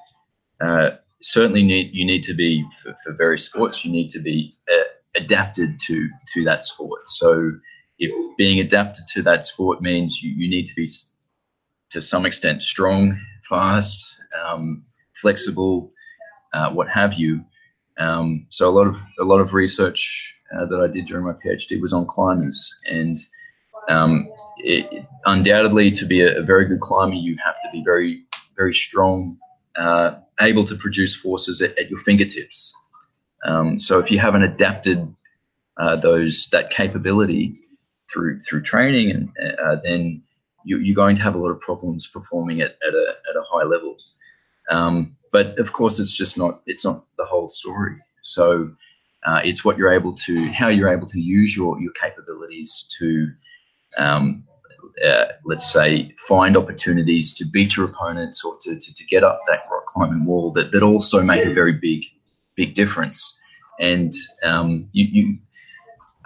uh, 0.60 0.92
certainly 1.20 1.62
need 1.62 1.94
you 1.94 2.04
need 2.04 2.22
to 2.24 2.34
be 2.34 2.64
for, 2.82 2.94
for, 3.04 3.12
various 3.12 3.44
sports. 3.44 3.84
You 3.84 3.92
need 3.92 4.08
to 4.10 4.20
be 4.20 4.56
uh, 4.70 4.84
adapted 5.14 5.78
to 5.80 6.08
to 6.34 6.44
that 6.44 6.62
sport. 6.62 7.06
So 7.06 7.52
if 7.98 8.37
being 8.37 8.61
adapted 8.61 9.07
to 9.09 9.22
that 9.22 9.44
sport 9.44 9.80
means 9.80 10.22
you, 10.22 10.33
you 10.33 10.48
need 10.48 10.66
to 10.66 10.74
be 10.74 10.88
to 11.90 12.02
some 12.02 12.26
extent 12.26 12.62
strong, 12.62 13.18
fast, 13.48 14.20
um, 14.44 14.85
flexible, 15.14 15.90
uh, 16.52 16.70
what 16.70 16.88
have 16.88 17.14
you. 17.14 17.44
Um, 17.98 18.46
so 18.50 18.68
a 18.68 18.72
lot 18.72 18.88
of 18.88 18.96
a 19.20 19.24
lot 19.24 19.40
of 19.40 19.54
research 19.54 20.35
uh, 20.57 20.66
that 20.66 20.80
I 20.80 20.88
did 20.88 21.07
during 21.07 21.24
my 21.24 21.35
PhD 21.35 21.80
was 21.80 21.92
on 21.92 22.07
climbers, 22.07 22.74
and 22.90 23.16
um, 23.88 24.28
it, 24.59 25.07
undoubtedly 25.26 25.90
to 25.92 26.04
be 26.04 26.20
a, 26.20 26.40
a, 26.40 26.42
very 26.42 26.66
good 26.66 26.80
climber, 26.80 27.14
you 27.14 27.37
have 27.44 27.54
to 27.62 27.68
be 27.72 27.83
very 27.85 28.24
very 28.57 28.74
strong, 28.74 29.38
uh, 29.76 30.16
able 30.40 30.64
to 30.64 30.74
produce 30.74 31.14
forces 31.14 31.62
at, 31.62 31.78
at 31.78 31.88
your 31.88 31.98
fingertips. 32.00 32.74
Um, 33.44 33.78
so 33.78 33.98
if 33.98 34.11
you 34.11 34.18
haven't 34.18 34.42
adapted 34.42 35.14
uh, 35.76 35.96
those 35.96 36.48
that 36.50 36.70
capability 36.70 37.57
through 38.14 38.40
through 38.40 38.62
training, 38.62 39.11
and 39.11 39.59
uh, 39.59 39.77
then 39.83 40.22
you, 40.64 40.92
are 40.92 40.94
going 40.94 41.16
to 41.16 41.22
have 41.22 41.35
a 41.35 41.38
lot 41.38 41.50
of 41.50 41.61
problems 41.61 42.07
performing 42.07 42.61
at, 42.61 42.77
at 42.87 42.94
a 42.94 43.14
at 43.29 43.37
a 43.37 43.42
high 43.42 43.64
level. 43.64 43.96
Um, 44.70 45.16
but 45.33 45.59
of 45.59 45.72
course, 45.72 45.98
it's 45.98 46.16
just 46.16 46.38
not 46.38 46.61
it's 46.66 46.85
not 46.85 47.05
the 47.18 47.24
whole 47.24 47.48
story. 47.48 47.96
So 48.22 48.70
uh, 49.27 49.40
it's 49.44 49.64
what 49.64 49.77
you're 49.77 49.92
able 49.92 50.14
to 50.14 50.46
how 50.53 50.68
you're 50.68 50.88
able 50.88 51.09
to 51.09 51.20
use 51.20 51.57
your 51.57 51.81
your 51.81 51.92
capabilities 52.00 52.87
to 52.98 53.29
um, 53.98 54.44
uh, 55.05 55.24
let's 55.44 55.72
say, 55.72 56.14
find 56.18 56.57
opportunities 56.57 57.33
to 57.33 57.44
beat 57.44 57.77
your 57.77 57.87
opponents 57.87 58.44
or 58.44 58.57
to, 58.61 58.79
to, 58.79 58.94
to, 58.94 59.05
get 59.07 59.24
up 59.24 59.40
that 59.48 59.64
rock 59.70 59.87
climbing 59.87 60.24
wall 60.24 60.53
that, 60.53 60.70
that 60.70 60.85
also 60.85 61.20
make 61.20 61.44
a 61.44 61.53
very 61.53 61.72
big 61.72 62.05
big 62.55 62.74
difference. 62.74 63.38
And 63.81 64.12
um, 64.44 64.88
you, 64.92 65.05
you 65.11 65.38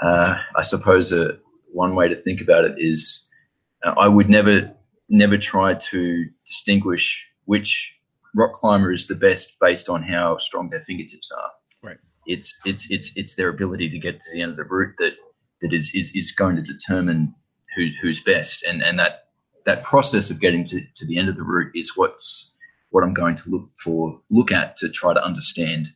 uh, 0.00 0.38
I 0.54 0.62
suppose 0.62 1.12
uh, 1.12 1.36
one 1.72 1.94
way 1.94 2.08
to 2.08 2.16
think 2.16 2.40
about 2.40 2.64
it 2.64 2.74
is 2.78 3.26
uh, 3.84 3.94
I 3.98 4.08
would 4.08 4.28
never 4.28 4.74
never 5.08 5.38
try 5.38 5.74
to 5.74 6.24
distinguish 6.46 7.26
which 7.46 7.98
rock 8.34 8.52
climber 8.52 8.92
is 8.92 9.06
the 9.06 9.14
best 9.14 9.56
based 9.60 9.88
on 9.88 10.02
how 10.02 10.36
strong 10.38 10.68
their 10.70 10.84
fingertips 10.84 11.30
are. 11.32 11.50
Right. 11.82 11.98
It's 12.26 12.58
it's 12.64 12.90
it's 12.90 13.12
it's 13.16 13.34
their 13.34 13.48
ability 13.48 13.90
to 13.90 13.98
get 13.98 14.20
to 14.20 14.32
the 14.32 14.42
end 14.42 14.52
of 14.52 14.56
the 14.56 14.64
route 14.64 14.94
that 14.98 15.14
that 15.60 15.72
is 15.72 15.92
is, 15.94 16.12
is 16.14 16.32
going 16.32 16.56
to 16.56 16.62
determine 16.62 17.34
who 17.76 17.88
who's 18.00 18.20
best, 18.20 18.62
and 18.64 18.82
and 18.82 18.98
that 18.98 19.28
that 19.64 19.84
process 19.84 20.30
of 20.30 20.40
getting 20.40 20.64
to, 20.64 20.80
to 20.94 21.06
the 21.06 21.18
end 21.18 21.28
of 21.28 21.36
the 21.36 21.42
route 21.42 21.72
is 21.74 21.96
what's 21.96 22.54
what 22.90 23.04
I'm 23.04 23.14
going 23.14 23.34
to 23.36 23.50
look 23.50 23.70
for 23.78 24.20
look 24.30 24.50
at 24.52 24.76
to 24.76 24.88
try 24.88 25.12
to 25.12 25.22
understand 25.22 25.88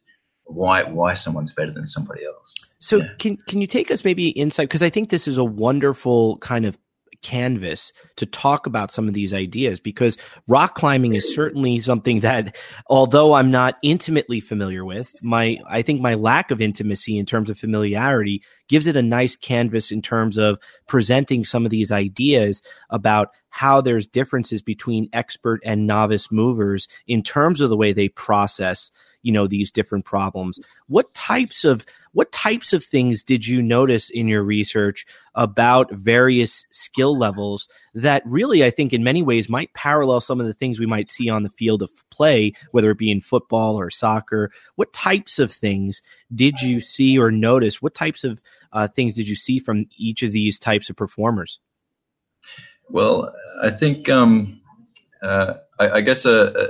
why 0.55 0.85
why 0.85 1.15
someone's 1.15 1.53
better 1.53 1.73
than 1.73 1.87
somebody 1.87 2.25
else. 2.25 2.73
So 2.81 2.99
yeah. 2.99 3.09
can 3.19 3.37
can 3.49 3.61
you 3.61 3.67
take 3.67 3.91
us 3.91 4.05
maybe 4.05 4.29
inside 4.29 4.65
because 4.65 4.83
I 4.83 4.91
think 4.91 5.11
this 5.11 5.29
is 5.29 5.38
a 5.38 5.45
wonderful 5.45 6.38
kind 6.38 6.67
of 6.67 6.79
canvas 7.23 7.93
to 8.17 8.27
talk 8.27 8.67
about 8.67 8.91
some 8.91 9.07
of 9.07 9.15
these 9.15 9.33
ideas 9.33 9.81
because 9.81 10.19
rock 10.49 10.75
climbing 10.75 11.15
is 11.15 11.35
certainly 11.35 11.79
something 11.79 12.21
that 12.21 12.57
although 12.88 13.33
I'm 13.33 13.51
not 13.51 13.77
intimately 13.83 14.41
familiar 14.41 14.85
with 14.85 15.15
my 15.23 15.59
I 15.69 15.83
think 15.83 16.01
my 16.01 16.15
lack 16.15 16.51
of 16.51 16.61
intimacy 16.61 17.17
in 17.17 17.25
terms 17.25 17.49
of 17.49 17.59
familiarity 17.59 18.43
gives 18.69 18.88
it 18.88 18.97
a 18.97 19.03
nice 19.03 19.37
canvas 19.37 19.93
in 19.93 20.03
terms 20.03 20.37
of 20.37 20.59
presenting 20.88 21.45
some 21.45 21.65
of 21.65 21.71
these 21.71 21.93
ideas 21.93 22.61
about 22.91 23.29
how 23.51 23.81
there's 23.81 24.07
differences 24.07 24.62
between 24.62 25.09
expert 25.12 25.61
and 25.65 25.87
novice 25.87 26.33
movers 26.33 26.88
in 27.07 27.23
terms 27.23 27.61
of 27.61 27.71
the 27.71 27.77
way 27.77 27.93
they 27.93 28.09
process 28.09 28.91
you 29.23 29.33
know 29.33 29.47
these 29.47 29.71
different 29.71 30.05
problems. 30.05 30.59
What 30.87 31.13
types 31.15 31.65
of 31.65 31.87
what 32.13 32.31
types 32.31 32.73
of 32.73 32.85
things 32.85 33.23
did 33.23 33.47
you 33.47 33.63
notice 33.63 34.11
in 34.11 34.29
your 34.29 34.43
research 34.43 35.07
about 35.35 35.91
various 35.93 36.67
skill 36.71 37.17
levels 37.17 37.69
that 37.95 38.23
really 38.27 38.63
i 38.63 38.71
think 38.71 38.93
in 38.93 39.03
many 39.03 39.23
ways 39.23 39.49
might 39.49 39.73
parallel 39.73 40.21
some 40.21 40.39
of 40.39 40.47
the 40.47 40.53
things 40.53 40.79
we 40.79 40.85
might 40.85 41.11
see 41.11 41.31
on 41.31 41.43
the 41.43 41.49
field 41.49 41.81
of 41.81 41.91
play 42.11 42.53
whether 42.71 42.91
it 42.91 42.99
be 42.99 43.11
in 43.11 43.21
football 43.21 43.79
or 43.79 43.91
soccer? 43.91 44.51
What 44.77 44.93
types 44.93 45.39
of 45.39 45.51
things 45.51 46.03
did 46.35 46.61
you 46.61 46.81
see 46.81 47.19
or 47.19 47.31
notice? 47.31 47.81
What 47.81 47.95
types 47.95 48.25
of 48.25 48.43
uh, 48.73 48.89
things 48.89 49.15
did 49.15 49.29
you 49.29 49.35
see 49.35 49.59
from 49.59 49.87
each 49.97 50.23
of 50.23 50.33
these 50.33 50.59
types 50.59 50.91
of 50.91 50.97
performers? 50.97 51.59
Well 52.89 53.35
i 53.63 53.71
think 53.71 54.09
um, 54.09 54.61
uh, 55.23 55.55
I, 55.79 55.91
I, 55.91 56.01
guess 56.01 56.27
uh, 56.27 56.53
uh, 56.55 56.67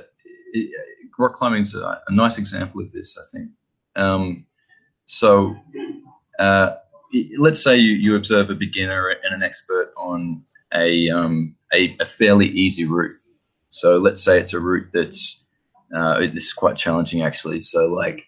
rock 1.22 1.34
climbing 1.34 1.62
is 1.62 1.74
a, 1.74 2.02
a, 2.06 2.12
nice 2.12 2.38
example 2.38 2.80
of 2.80 2.92
this. 2.92 3.16
I 3.18 3.24
think. 3.30 3.50
Um, 3.96 4.46
so, 5.06 5.54
uh, 6.38 6.74
let's 7.38 7.62
say 7.62 7.76
you, 7.76 7.92
you 7.92 8.16
observe 8.16 8.50
a 8.50 8.54
beginner 8.54 9.08
and 9.08 9.34
an 9.34 9.42
expert 9.42 9.92
on 9.96 10.42
a, 10.74 11.10
um, 11.10 11.54
a, 11.72 11.96
a 12.00 12.06
fairly 12.06 12.48
easy 12.48 12.86
route. 12.86 13.22
So 13.68 13.98
let's 13.98 14.22
say 14.22 14.38
it's 14.38 14.54
a 14.54 14.60
route 14.60 14.88
that's 14.92 15.44
uh, 15.94 16.20
this 16.20 16.46
is 16.46 16.52
quite 16.52 16.76
challenging 16.76 17.22
actually. 17.22 17.60
So 17.60 17.84
like 17.84 18.24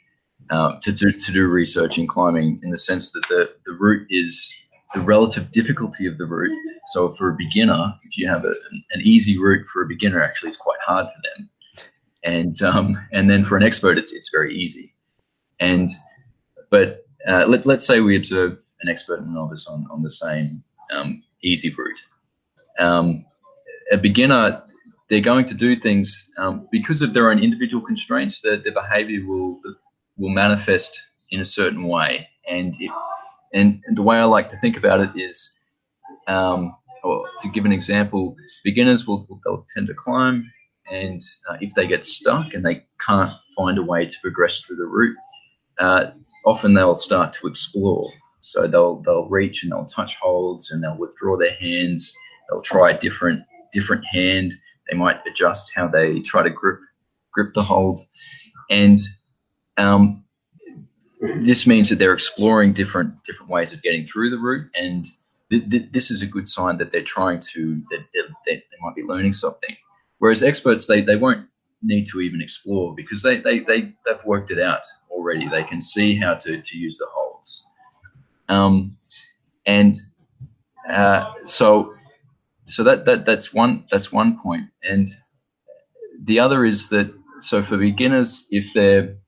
uh, 0.50 0.78
to, 0.82 0.92
to, 0.92 1.12
to 1.12 1.32
do 1.32 1.48
research 1.48 1.98
in 1.98 2.06
climbing 2.06 2.60
in 2.62 2.70
the 2.70 2.76
sense 2.76 3.10
that 3.12 3.26
the, 3.28 3.50
the 3.64 3.72
route 3.72 4.06
is 4.10 4.54
the 4.94 5.00
relative 5.00 5.50
difficulty 5.50 6.06
of 6.06 6.18
the 6.18 6.26
route. 6.26 6.56
So 6.88 7.08
for 7.08 7.30
a 7.30 7.36
beginner, 7.36 7.94
if 8.04 8.18
you 8.18 8.28
have 8.28 8.44
a, 8.44 8.54
an 8.92 9.00
easy 9.02 9.38
route 9.38 9.66
for 9.66 9.82
a 9.82 9.86
beginner, 9.86 10.22
actually 10.22 10.48
it's 10.48 10.58
quite 10.58 10.80
hard 10.80 11.06
for 11.06 11.22
them 11.22 11.48
and 12.24 12.60
um, 12.62 12.98
and 13.12 13.28
then 13.28 13.44
for 13.44 13.56
an 13.56 13.62
expert, 13.62 13.98
it's 13.98 14.12
it's 14.12 14.30
very 14.30 14.56
easy. 14.56 14.94
And 15.60 15.90
but 16.70 17.06
uh, 17.28 17.44
let 17.46 17.66
let's 17.66 17.86
say 17.86 18.00
we 18.00 18.16
observe 18.16 18.58
an 18.80 18.88
expert 18.88 19.20
and 19.20 19.28
a 19.28 19.32
novice 19.32 19.66
on 19.66 19.86
on 19.90 20.02
the 20.02 20.10
same 20.10 20.64
um, 20.90 21.22
easy 21.42 21.70
route. 21.70 22.00
Um, 22.78 23.26
a 23.92 23.98
beginner, 23.98 24.62
they're 25.10 25.20
going 25.20 25.44
to 25.46 25.54
do 25.54 25.76
things 25.76 26.30
um, 26.38 26.66
because 26.72 27.02
of 27.02 27.12
their 27.12 27.30
own 27.30 27.38
individual 27.38 27.84
constraints. 27.84 28.40
Their, 28.40 28.56
their 28.56 28.72
behavior 28.72 29.24
will 29.26 29.60
will 30.16 30.30
manifest 30.30 31.06
in 31.30 31.40
a 31.40 31.44
certain 31.44 31.84
way, 31.84 32.28
and 32.48 32.74
it, 32.80 32.90
and 33.52 33.82
the 33.92 34.02
way 34.02 34.16
I 34.16 34.24
like 34.24 34.48
to 34.48 34.56
think 34.56 34.76
about 34.76 35.00
it 35.00 35.10
is. 35.14 35.50
Um, 36.26 36.74
to 37.40 37.50
give 37.52 37.66
an 37.66 37.72
example, 37.72 38.34
beginners 38.64 39.06
will 39.06 39.28
they'll 39.44 39.66
tend 39.74 39.88
to 39.88 39.92
climb 39.94 40.50
and 40.90 41.20
uh, 41.48 41.56
if 41.60 41.74
they 41.74 41.86
get 41.86 42.04
stuck 42.04 42.54
and 42.54 42.64
they 42.64 42.84
can't 43.04 43.32
find 43.56 43.78
a 43.78 43.82
way 43.82 44.06
to 44.06 44.16
progress 44.22 44.64
through 44.64 44.76
the 44.76 44.86
route, 44.86 45.16
uh, 45.78 46.06
often 46.44 46.74
they'll 46.74 46.94
start 46.94 47.32
to 47.34 47.46
explore. 47.46 48.08
So 48.40 48.66
they'll 48.66 49.00
they'll 49.02 49.28
reach 49.28 49.62
and 49.62 49.72
they'll 49.72 49.86
touch 49.86 50.16
holds 50.16 50.70
and 50.70 50.82
they'll 50.82 50.98
withdraw 50.98 51.36
their 51.38 51.54
hands. 51.54 52.14
They'll 52.48 52.60
try 52.60 52.90
a 52.90 52.98
different 52.98 53.42
different 53.72 54.04
hand. 54.04 54.52
They 54.90 54.96
might 54.96 55.26
adjust 55.26 55.72
how 55.74 55.88
they 55.88 56.20
try 56.20 56.42
to 56.42 56.50
grip 56.50 56.78
grip 57.32 57.54
the 57.54 57.62
hold, 57.62 58.00
and 58.70 58.98
um, 59.78 60.24
this 61.20 61.66
means 61.66 61.88
that 61.88 61.96
they're 61.98 62.12
exploring 62.12 62.74
different 62.74 63.24
different 63.24 63.50
ways 63.50 63.72
of 63.72 63.82
getting 63.82 64.06
through 64.06 64.30
the 64.30 64.38
route. 64.38 64.68
And 64.78 65.06
th- 65.50 65.70
th- 65.70 65.90
this 65.90 66.10
is 66.10 66.22
a 66.22 66.26
good 66.26 66.46
sign 66.46 66.78
that 66.78 66.90
they're 66.90 67.02
trying 67.02 67.40
to 67.54 67.82
that, 67.90 68.00
that, 68.12 68.28
that 68.28 68.62
they 68.70 68.76
might 68.80 68.94
be 68.94 69.02
learning 69.02 69.32
something. 69.32 69.74
Whereas 70.24 70.42
experts, 70.42 70.86
they, 70.86 71.02
they 71.02 71.16
won't 71.16 71.46
need 71.82 72.06
to 72.06 72.22
even 72.22 72.40
explore 72.40 72.94
because 72.94 73.22
they, 73.22 73.40
they, 73.40 73.58
they, 73.58 73.92
they've 74.06 74.24
worked 74.24 74.50
it 74.50 74.58
out 74.58 74.80
already. 75.10 75.50
They 75.50 75.64
can 75.64 75.82
see 75.82 76.16
how 76.16 76.32
to, 76.36 76.62
to 76.62 76.78
use 76.78 76.96
the 76.96 77.04
holds. 77.12 77.66
Um, 78.48 78.96
and 79.66 79.94
uh, 80.88 81.30
so 81.44 81.92
so 82.64 82.82
that, 82.84 83.04
that 83.04 83.26
that's 83.26 83.52
one 83.52 83.84
that's 83.90 84.12
one 84.12 84.40
point. 84.40 84.62
And 84.82 85.06
the 86.22 86.40
other 86.40 86.64
is 86.64 86.88
that 86.88 87.12
so 87.40 87.62
for 87.62 87.76
beginners, 87.76 88.46
if 88.50 88.72
they're 88.72 89.18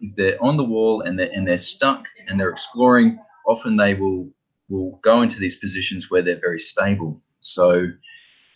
if 0.00 0.16
they're 0.16 0.42
on 0.42 0.56
the 0.56 0.64
wall 0.64 1.02
and 1.02 1.18
they're 1.18 1.30
and 1.34 1.46
they're 1.46 1.58
stuck 1.58 2.06
and 2.28 2.40
they're 2.40 2.48
exploring, 2.48 3.18
often 3.46 3.76
they 3.76 3.92
will 3.92 4.30
will 4.70 4.98
go 5.02 5.20
into 5.20 5.38
these 5.38 5.56
positions 5.56 6.10
where 6.10 6.22
they're 6.22 6.40
very 6.40 6.58
stable. 6.58 7.20
So 7.40 7.88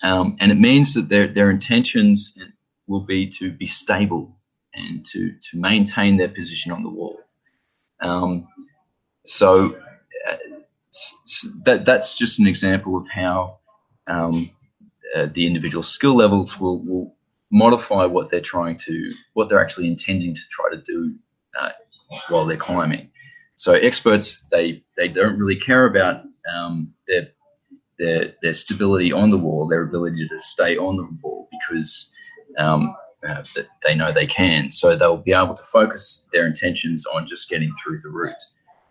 um, 0.03 0.37
and 0.41 0.51
it 0.51 0.59
means 0.59 0.95
that 0.95 1.09
their, 1.09 1.29
their 1.29 1.51
intentions 1.51 2.39
will 2.87 3.01
be 3.01 3.29
to 3.29 3.53
be 3.53 3.67
stable 3.67 4.37
and 4.75 5.05
to, 5.07 5.33
to 5.51 5.61
maintain 5.61 6.17
their 6.17 6.29
position 6.29 6.73
on 6.73 6.83
the 6.83 6.89
wall. 6.89 7.21
Um, 8.01 8.49
so 9.27 9.77
uh, 10.29 10.37
that, 11.65 11.85
that's 11.85 12.17
just 12.17 12.39
an 12.39 12.47
example 12.47 12.97
of 12.97 13.07
how 13.09 13.59
um, 14.07 14.51
uh, 15.15 15.27
the 15.33 15.47
individual 15.47 15.83
skill 15.83 16.17
levels 16.17 16.59
will, 16.59 16.85
will 16.85 17.17
modify 17.53 18.07
what 18.07 18.31
they're 18.31 18.41
trying 18.41 18.77
to, 18.79 19.13
what 19.35 19.49
they're 19.49 19.61
actually 19.61 19.89
intending 19.89 20.35
to 20.35 20.43
try 20.51 20.71
to 20.71 20.81
do 20.81 21.15
uh, 21.59 21.71
while 22.29 22.47
they're 22.47 22.57
climbing. 22.57 23.11
So 23.55 23.75
experts, 23.75 24.41
they, 24.51 24.83
they 24.97 25.09
don't 25.09 25.39
really 25.39 25.57
care 25.57 25.85
about 25.85 26.23
um, 26.53 26.95
their 27.07 27.29
their 28.01 28.33
their 28.43 28.55
stability 28.55 29.13
on 29.13 29.31
the 29.31 29.39
wall, 29.39 29.69
their 29.69 29.83
ability 29.83 30.27
to 30.27 30.41
stay 30.41 30.77
on 30.77 30.97
the 30.97 31.09
wall 31.23 31.49
because 31.53 32.11
um, 32.59 32.97
uh, 33.29 33.45
they 33.85 33.95
know 33.95 34.13
they 34.13 34.27
can. 34.27 34.73
So 34.73 34.97
they'll 34.97 35.19
be 35.19 35.33
able 35.33 35.55
to 35.55 35.63
focus 35.63 36.27
their 36.33 36.47
intentions 36.47 37.07
on 37.07 37.27
just 37.27 37.49
getting 37.49 37.73
through 37.83 38.01
the 38.03 38.09
route, 38.09 38.43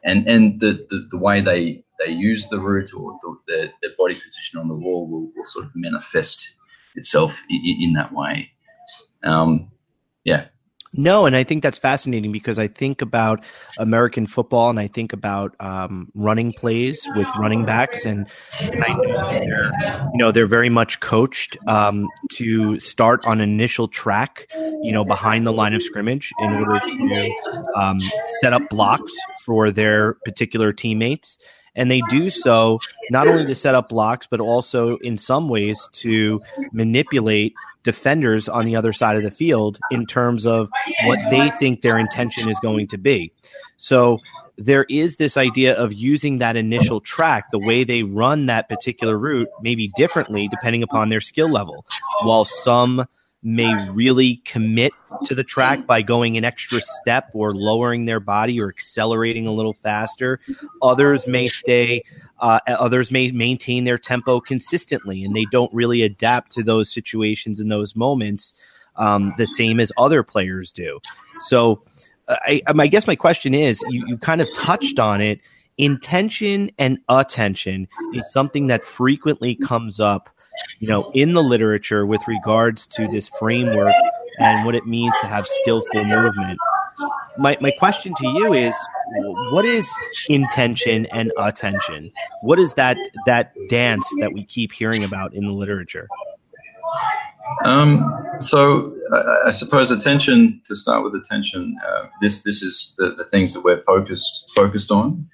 and 0.05 0.27
and 0.29 0.59
the, 0.59 0.85
the, 0.89 1.07
the 1.09 1.17
way 1.17 1.41
they 1.41 1.83
they 1.99 2.11
use 2.11 2.47
the 2.47 2.59
route 2.59 2.93
or 2.93 3.17
the, 3.21 3.35
their, 3.47 3.73
their 3.81 3.91
body 3.97 4.15
position 4.15 4.59
on 4.59 4.69
the 4.69 4.73
wall 4.73 5.09
will, 5.09 5.29
will 5.35 5.45
sort 5.45 5.65
of 5.65 5.71
manifest 5.75 6.55
itself 6.95 7.41
in, 7.49 7.77
in 7.81 7.93
that 7.93 8.13
way. 8.13 8.51
Um, 9.23 9.71
yeah. 10.23 10.45
No, 10.95 11.27
and 11.27 11.35
I 11.35 11.43
think 11.43 11.61
that's 11.61 11.77
fascinating 11.77 12.31
because 12.31 12.57
I 12.57 12.67
think 12.67 13.03
about 13.03 13.43
American 13.77 14.25
football 14.25 14.71
and 14.71 14.79
I 14.79 14.87
think 14.87 15.13
about 15.13 15.55
um, 15.59 16.11
running 16.15 16.51
plays 16.51 17.07
with 17.15 17.27
running 17.37 17.63
backs, 17.63 18.05
and, 18.05 18.27
I 18.59 18.93
know 18.93 19.29
they're 19.29 19.71
you 20.13 20.17
know 20.17 20.31
they're 20.31 20.47
very 20.47 20.69
much 20.69 20.99
coached 20.99 21.57
um, 21.67 22.07
to 22.33 22.79
start 22.79 23.23
on 23.25 23.39
initial 23.39 23.87
track, 23.87 24.47
you 24.81 24.91
know, 24.91 25.05
behind 25.05 25.45
the 25.45 25.53
line 25.53 25.75
of 25.75 25.83
scrimmage 25.83 26.31
in 26.39 26.53
order 26.53 26.79
to 26.79 27.31
um, 27.75 27.99
set 28.41 28.53
up 28.53 28.63
blocks 28.69 29.13
for 29.45 29.69
their 29.69 30.15
particular 30.25 30.73
teammates. 30.73 31.37
And 31.75 31.89
they 31.89 32.01
do 32.09 32.29
so 32.29 32.79
not 33.11 33.27
only 33.27 33.45
to 33.45 33.55
set 33.55 33.75
up 33.75 33.89
blocks, 33.89 34.27
but 34.29 34.41
also 34.41 34.97
in 34.97 35.17
some 35.17 35.49
ways 35.49 35.87
to 35.93 36.41
manipulate 36.73 37.53
defenders 37.83 38.49
on 38.49 38.65
the 38.65 38.75
other 38.75 38.93
side 38.93 39.15
of 39.15 39.23
the 39.23 39.31
field 39.31 39.79
in 39.91 40.05
terms 40.05 40.45
of 40.45 40.69
what 41.05 41.19
they 41.29 41.49
think 41.51 41.81
their 41.81 41.97
intention 41.97 42.49
is 42.49 42.57
going 42.61 42.87
to 42.87 42.97
be. 42.97 43.31
So 43.77 44.17
there 44.57 44.85
is 44.89 45.15
this 45.15 45.37
idea 45.37 45.75
of 45.75 45.93
using 45.93 46.39
that 46.39 46.57
initial 46.57 46.99
track, 46.99 47.49
the 47.51 47.59
way 47.59 47.85
they 47.85 48.03
run 48.03 48.47
that 48.47 48.67
particular 48.67 49.17
route, 49.17 49.47
maybe 49.61 49.89
differently 49.95 50.49
depending 50.49 50.83
upon 50.83 51.09
their 51.09 51.21
skill 51.21 51.49
level. 51.49 51.85
While 52.23 52.43
some 52.43 53.05
may 53.41 53.73
really 53.91 54.41
commit 54.45 54.91
to 55.23 55.33
the 55.33 55.43
track 55.43 55.85
by 55.85 56.01
going 56.01 56.37
an 56.37 56.43
extra 56.43 56.81
step 56.81 57.29
or 57.33 57.53
lowering 57.53 58.05
their 58.05 58.19
body 58.19 58.59
or 58.59 58.67
accelerating 58.67 59.47
a 59.47 59.53
little 59.53 59.73
faster, 59.81 60.39
others 60.81 61.25
may 61.25 61.47
stay 61.47 62.03
uh, 62.39 62.59
others 62.67 63.11
may 63.11 63.31
maintain 63.31 63.83
their 63.83 63.97
tempo 63.97 64.39
consistently 64.39 65.23
and 65.23 65.35
they 65.35 65.45
don't 65.51 65.73
really 65.73 66.01
adapt 66.01 66.51
to 66.53 66.63
those 66.63 66.91
situations 66.91 67.59
and 67.59 67.71
those 67.71 67.95
moments 67.95 68.53
um, 68.95 69.33
the 69.37 69.47
same 69.47 69.79
as 69.79 69.91
other 69.97 70.23
players 70.23 70.71
do. 70.71 70.99
So, 71.41 71.83
I, 72.27 72.61
I 72.67 72.87
guess 72.87 73.07
my 73.07 73.15
question 73.15 73.55
is 73.55 73.81
you, 73.89 74.05
you 74.07 74.17
kind 74.17 74.39
of 74.39 74.53
touched 74.53 74.99
on 74.99 75.19
it. 75.19 75.41
Intention 75.79 76.69
and 76.77 76.99
attention 77.07 77.87
is 78.13 78.31
something 78.31 78.67
that 78.67 78.83
frequently 78.83 79.55
comes 79.55 79.99
up, 79.99 80.29
you 80.79 80.87
know, 80.87 81.11
in 81.13 81.33
the 81.33 81.43
literature 81.43 82.05
with 82.05 82.21
regards 82.27 82.87
to 82.87 83.07
this 83.07 83.29
framework 83.39 83.93
and 84.39 84.65
what 84.65 84.75
it 84.75 84.85
means 84.85 85.13
to 85.21 85.27
have 85.27 85.47
skillful 85.47 86.05
movement. 86.05 86.59
My, 87.37 87.57
my 87.61 87.71
question 87.71 88.13
to 88.17 88.27
you 88.27 88.53
is 88.53 88.73
what 89.51 89.65
is 89.65 89.89
intention 90.27 91.05
and 91.07 91.31
attention? 91.37 92.11
What 92.41 92.59
is 92.59 92.73
that 92.73 92.97
that 93.25 93.53
dance 93.69 94.07
that 94.19 94.33
we 94.33 94.43
keep 94.43 94.71
hearing 94.71 95.03
about 95.03 95.33
in 95.33 95.45
the 95.45 95.53
literature? 95.53 96.07
Um, 97.65 98.23
so 98.39 98.95
I, 99.11 99.47
I, 99.47 99.51
suppose 99.51 99.91
attention 99.91 100.61
to 100.65 100.75
start 100.75 101.03
with 101.03 101.15
attention. 101.15 101.75
Uh, 101.85 102.05
this 102.21 102.43
this 102.43 102.61
is 102.61 102.95
the, 102.97 103.15
the 103.17 103.23
things 103.23 103.53
that 103.53 103.61
we're 103.61 103.81
focused 103.83 104.49
focused 104.55 104.91
on. 104.91 105.27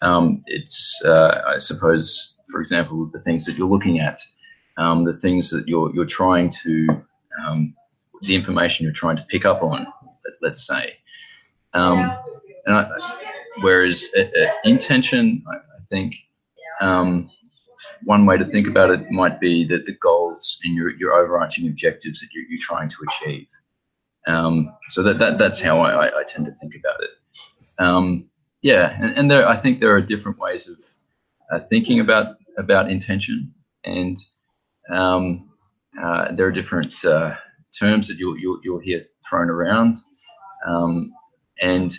Um, 0.00 0.42
it's 0.46 1.00
uh, 1.04 1.42
I 1.46 1.58
suppose, 1.58 2.34
for 2.50 2.60
example, 2.60 3.10
the 3.12 3.20
things 3.20 3.44
that 3.44 3.56
you're 3.56 3.68
looking 3.68 4.00
at, 4.00 4.20
um, 4.78 5.04
the 5.04 5.12
things 5.12 5.50
that 5.50 5.68
you're 5.68 5.94
you're 5.94 6.06
trying 6.06 6.50
to, 6.62 6.86
um, 7.44 7.74
the 8.22 8.34
information 8.34 8.84
you're 8.84 8.92
trying 8.92 9.16
to 9.16 9.24
pick 9.24 9.44
up 9.44 9.62
on. 9.62 9.86
Let, 10.42 10.52
us 10.52 10.66
say, 10.66 10.96
um, 11.74 12.16
and 12.66 12.76
I, 12.76 12.84
whereas 13.60 14.08
uh, 14.16 14.22
uh, 14.22 14.52
intention, 14.64 15.42
I, 15.50 15.56
I 15.56 15.84
think 15.88 16.16
um, 16.80 17.30
one 18.04 18.26
way 18.26 18.38
to 18.38 18.44
think 18.44 18.66
about 18.66 18.90
it 18.90 19.10
might 19.10 19.40
be 19.40 19.64
that 19.66 19.86
the 19.86 19.92
goals 19.92 20.58
and 20.64 20.74
your, 20.74 20.90
your 20.96 21.14
overarching 21.14 21.66
objectives 21.66 22.20
that 22.20 22.28
you're, 22.32 22.44
you're 22.48 22.60
trying 22.60 22.88
to 22.88 22.96
achieve. 23.08 23.46
Um, 24.26 24.76
so 24.88 25.02
that, 25.02 25.18
that 25.18 25.38
that's 25.38 25.60
how 25.60 25.80
I, 25.80 26.20
I, 26.20 26.22
tend 26.24 26.44
to 26.46 26.52
think 26.52 26.74
about 26.74 27.02
it. 27.02 27.10
Um, 27.78 28.28
yeah, 28.60 28.96
and, 29.00 29.16
and, 29.16 29.30
there 29.30 29.48
I 29.48 29.56
think 29.56 29.80
there 29.80 29.94
are 29.94 30.02
different 30.02 30.38
ways 30.38 30.68
of 30.68 30.78
uh, 31.50 31.58
thinking 31.58 32.00
about 32.00 32.36
about 32.58 32.90
intention, 32.90 33.54
and 33.84 34.18
um, 34.90 35.50
uh, 36.00 36.32
there 36.32 36.46
are 36.46 36.52
different 36.52 37.04
uh, 37.04 37.34
terms 37.78 38.08
that 38.08 38.18
you'll, 38.18 38.38
you'll, 38.38 38.60
you'll 38.62 38.78
hear 38.78 39.00
thrown 39.28 39.50
around, 39.50 39.96
um, 40.66 41.12
and 41.60 41.92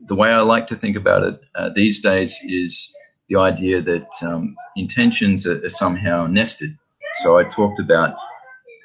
the 0.00 0.14
way 0.14 0.30
I 0.30 0.40
like 0.40 0.66
to 0.68 0.76
think 0.76 0.96
about 0.96 1.22
it 1.22 1.40
uh, 1.54 1.70
these 1.74 2.00
days 2.00 2.40
is 2.44 2.94
the 3.28 3.36
idea 3.36 3.80
that 3.82 4.08
um, 4.22 4.56
intentions 4.76 5.46
are, 5.46 5.64
are, 5.64 5.68
somehow 5.68 6.26
nested. 6.26 6.70
So 7.22 7.38
I 7.38 7.44
talked 7.44 7.78
about 7.78 8.16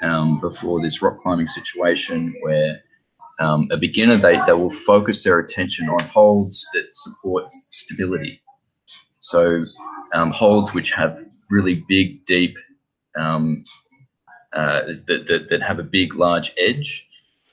um, 0.02 0.40
before 0.40 0.82
this 0.82 1.02
rock 1.02 1.18
climbing 1.18 1.48
situation 1.48 2.36
where 2.42 2.82
um, 3.40 3.68
a 3.72 3.78
beginner 3.78 4.18
they, 4.18 4.40
they 4.46 4.54
will 4.54 4.70
focus 4.70 5.24
their 5.24 5.40
attention 5.40 5.90
on 5.90 6.00
holds 6.02 6.68
that 6.74 6.88
support 6.92 7.52
stability. 7.72 8.42
So 9.20 9.66
um, 10.14 10.32
holds 10.32 10.74
which 10.74 10.92
have 10.92 11.24
really 11.50 11.84
big, 11.88 12.26
deep, 12.26 12.58
um, 13.18 13.64
uh, 14.54 14.82
that, 15.08 15.26
that, 15.28 15.50
that 15.50 15.62
have 15.62 15.80
a 15.80 15.84
big, 15.84 16.16
large 16.16 16.52
edge. 16.58 17.08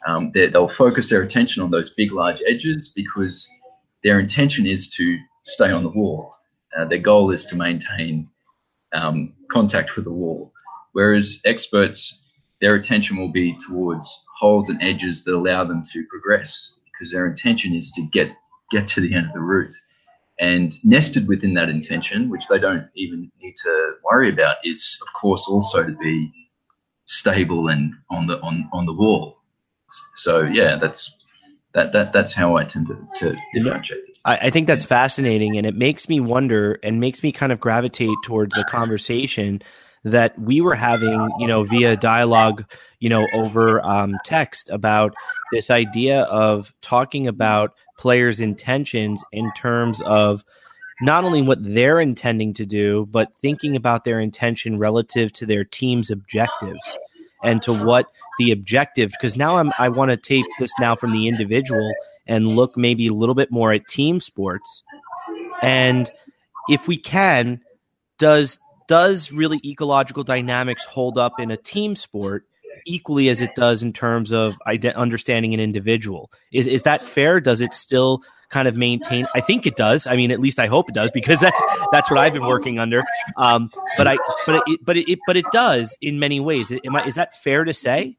Um, 0.06 0.32
they'll 0.32 0.68
focus 0.68 1.10
their 1.10 1.22
attention 1.22 1.62
on 1.62 1.70
those 1.70 1.90
big, 1.90 2.12
large 2.12 2.42
edges 2.46 2.92
because 2.94 3.48
their 4.02 4.18
intention 4.18 4.66
is 4.66 4.88
to 4.90 5.18
stay 5.44 5.70
on 5.70 5.84
the 5.84 5.90
wall 5.90 6.32
uh, 6.76 6.84
their 6.86 6.98
goal 6.98 7.30
is 7.30 7.44
to 7.46 7.56
maintain 7.56 8.28
um, 8.92 9.32
contact 9.48 9.96
with 9.96 10.04
the 10.04 10.12
wall. 10.12 10.52
Whereas 10.92 11.40
experts, 11.44 12.22
their 12.60 12.74
attention 12.74 13.16
will 13.16 13.32
be 13.32 13.56
towards 13.66 14.24
holds 14.38 14.68
and 14.68 14.82
edges 14.82 15.24
that 15.24 15.34
allow 15.34 15.64
them 15.64 15.82
to 15.92 16.06
progress 16.08 16.78
because 16.86 17.10
their 17.10 17.26
intention 17.26 17.74
is 17.74 17.90
to 17.92 18.06
get 18.12 18.30
get 18.70 18.86
to 18.86 19.00
the 19.00 19.14
end 19.14 19.26
of 19.26 19.32
the 19.34 19.40
route. 19.40 19.74
And 20.40 20.72
nested 20.84 21.28
within 21.28 21.54
that 21.54 21.68
intention, 21.68 22.30
which 22.30 22.48
they 22.48 22.58
don't 22.58 22.88
even 22.96 23.30
need 23.40 23.54
to 23.56 23.92
worry 24.02 24.30
about, 24.30 24.56
is 24.64 24.98
of 25.02 25.12
course 25.12 25.46
also 25.48 25.84
to 25.84 25.92
be 25.92 26.32
stable 27.04 27.68
and 27.68 27.94
on 28.10 28.26
the 28.26 28.40
on, 28.40 28.68
on 28.72 28.86
the 28.86 28.94
wall. 28.94 29.36
So 30.14 30.42
yeah, 30.42 30.76
that's 30.76 31.14
that, 31.74 31.92
that 31.92 32.12
that's 32.12 32.32
how 32.32 32.56
I 32.56 32.64
tend 32.64 32.88
to, 32.88 33.08
to 33.16 33.36
differentiate. 33.52 34.00
I, 34.24 34.36
I, 34.36 34.50
think 34.50 34.66
that's 34.66 34.84
fascinating, 34.84 35.56
and 35.56 35.66
it 35.66 35.74
makes 35.74 36.08
me 36.08 36.20
wonder 36.20 36.78
and 36.82 37.00
makes 37.00 37.22
me 37.22 37.32
kind 37.32 37.52
of 37.52 37.60
gravitate 37.60 38.16
towards 38.24 38.56
a 38.56 38.64
conversation 38.64 39.62
that 40.04 40.38
we 40.38 40.60
were 40.60 40.74
having, 40.74 41.30
you 41.38 41.46
know, 41.46 41.64
via 41.64 41.96
dialogue, 41.96 42.64
you 42.98 43.08
know, 43.08 43.26
over 43.34 43.84
um, 43.84 44.18
text 44.24 44.68
about 44.70 45.14
this 45.52 45.70
idea 45.70 46.22
of 46.22 46.74
talking 46.80 47.28
about 47.28 47.74
players' 47.98 48.40
intentions 48.40 49.22
in 49.32 49.52
terms 49.56 50.00
of 50.02 50.44
not 51.00 51.24
only 51.24 51.42
what 51.42 51.58
they're 51.62 52.00
intending 52.00 52.54
to 52.54 52.66
do, 52.66 53.06
but 53.10 53.32
thinking 53.40 53.76
about 53.76 54.04
their 54.04 54.20
intention 54.20 54.78
relative 54.78 55.32
to 55.34 55.46
their 55.46 55.64
team's 55.64 56.10
objectives 56.10 56.80
and 57.42 57.60
to 57.62 57.72
what 57.72 58.06
the 58.38 58.52
objective 58.52 59.10
because 59.10 59.36
now 59.36 59.56
I'm 59.56 59.72
I 59.78 59.88
want 59.88 60.10
to 60.10 60.16
take 60.16 60.44
this 60.58 60.70
now 60.78 60.94
from 60.94 61.12
the 61.12 61.28
individual 61.28 61.92
and 62.26 62.46
look 62.48 62.76
maybe 62.76 63.08
a 63.08 63.12
little 63.12 63.34
bit 63.34 63.50
more 63.50 63.72
at 63.72 63.88
team 63.88 64.20
sports. 64.20 64.82
And 65.60 66.10
if 66.68 66.86
we 66.86 66.96
can 66.96 67.60
does 68.18 68.58
does 68.92 69.32
really 69.32 69.58
ecological 69.64 70.22
dynamics 70.22 70.84
hold 70.84 71.16
up 71.16 71.40
in 71.40 71.50
a 71.50 71.56
team 71.56 71.96
sport 71.96 72.44
equally 72.84 73.30
as 73.30 73.40
it 73.40 73.54
does 73.54 73.82
in 73.82 73.90
terms 73.90 74.32
of 74.32 74.58
understanding 74.94 75.54
an 75.54 75.60
individual 75.60 76.30
is 76.52 76.66
is 76.66 76.82
that 76.82 77.02
fair 77.02 77.40
does 77.40 77.62
it 77.62 77.72
still 77.72 78.22
kind 78.50 78.68
of 78.68 78.76
maintain. 78.76 79.26
I 79.34 79.40
think 79.40 79.66
it 79.66 79.76
does. 79.76 80.06
I 80.06 80.14
mean, 80.14 80.30
at 80.30 80.38
least 80.38 80.58
I 80.58 80.66
hope 80.66 80.90
it 80.90 80.94
does 80.94 81.10
because 81.10 81.40
that's 81.40 81.62
that's 81.90 82.10
what 82.10 82.18
I've 82.20 82.34
been 82.34 82.44
working 82.44 82.78
under. 82.78 83.02
Um, 83.38 83.70
but 83.96 84.06
I 84.06 84.18
but 84.44 84.62
it 84.66 84.80
but 84.84 84.98
it 84.98 85.18
but 85.26 85.38
it 85.38 85.46
does 85.52 85.96
in 86.02 86.18
many 86.18 86.38
ways. 86.38 86.70
Am 86.70 86.94
I, 86.94 87.06
is 87.06 87.14
that 87.14 87.34
fair 87.42 87.64
to 87.64 87.72
say? 87.72 88.18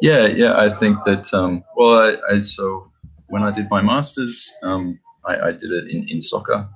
Yeah, 0.00 0.26
yeah. 0.26 0.56
I 0.56 0.70
think 0.70 1.02
that. 1.06 1.34
Um, 1.34 1.64
well, 1.76 1.98
I, 1.98 2.36
I, 2.36 2.40
so 2.40 2.92
when 3.26 3.42
I 3.42 3.50
did 3.50 3.66
my 3.68 3.82
masters, 3.82 4.54
um, 4.62 5.00
I, 5.24 5.48
I, 5.48 5.50
did 5.50 5.72
it 5.72 5.90
in, 5.90 6.06
in 6.08 6.20
soccer, 6.20 6.68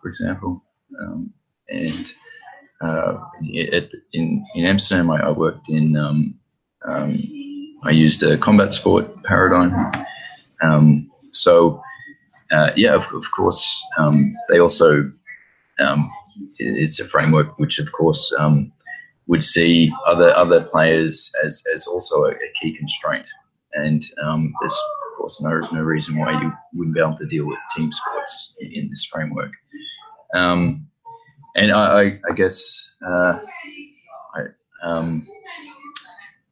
for 0.00 0.08
example, 0.08 0.64
um, 1.02 1.30
and 1.68 2.10
uh, 2.80 3.18
at, 3.72 3.92
in 4.12 4.44
in 4.54 4.64
Amsterdam, 4.64 5.10
I, 5.10 5.20
I 5.20 5.30
worked 5.30 5.68
in. 5.68 5.96
Um, 5.96 6.38
um, 6.84 7.22
I 7.84 7.90
used 7.90 8.22
a 8.22 8.36
combat 8.36 8.72
sport 8.72 9.22
paradigm. 9.22 9.72
Um, 10.62 11.10
so 11.30 11.80
uh, 12.50 12.70
yeah, 12.76 12.94
of, 12.94 13.12
of 13.12 13.30
course, 13.32 13.84
um, 13.98 14.34
they 14.50 14.58
also 14.58 15.10
um, 15.80 16.10
it's 16.58 17.00
a 17.00 17.04
framework 17.04 17.58
which, 17.58 17.78
of 17.78 17.92
course, 17.92 18.32
um, 18.38 18.72
would 19.26 19.42
see 19.42 19.92
other 20.06 20.34
other 20.34 20.62
players 20.62 21.30
as, 21.44 21.62
as 21.74 21.86
also 21.86 22.24
a, 22.24 22.30
a 22.30 22.52
key 22.60 22.76
constraint, 22.76 23.28
and 23.74 24.02
there's 24.60 24.82
of 25.12 25.18
course 25.18 25.40
no 25.42 25.60
no 25.72 25.82
reason 25.82 26.16
why 26.16 26.40
you 26.40 26.52
wouldn't 26.72 26.94
be 26.94 27.00
able 27.00 27.16
to 27.16 27.26
deal 27.26 27.46
with 27.46 27.58
team 27.76 27.92
sports 27.92 28.56
in, 28.60 28.72
in 28.72 28.88
this 28.88 29.04
framework. 29.04 29.52
Um, 30.34 30.88
and 31.58 31.72
I, 31.72 32.00
I, 32.00 32.02
I 32.30 32.34
guess 32.34 32.94
uh, 33.06 33.38
I. 34.34 34.40
Um, 34.82 35.26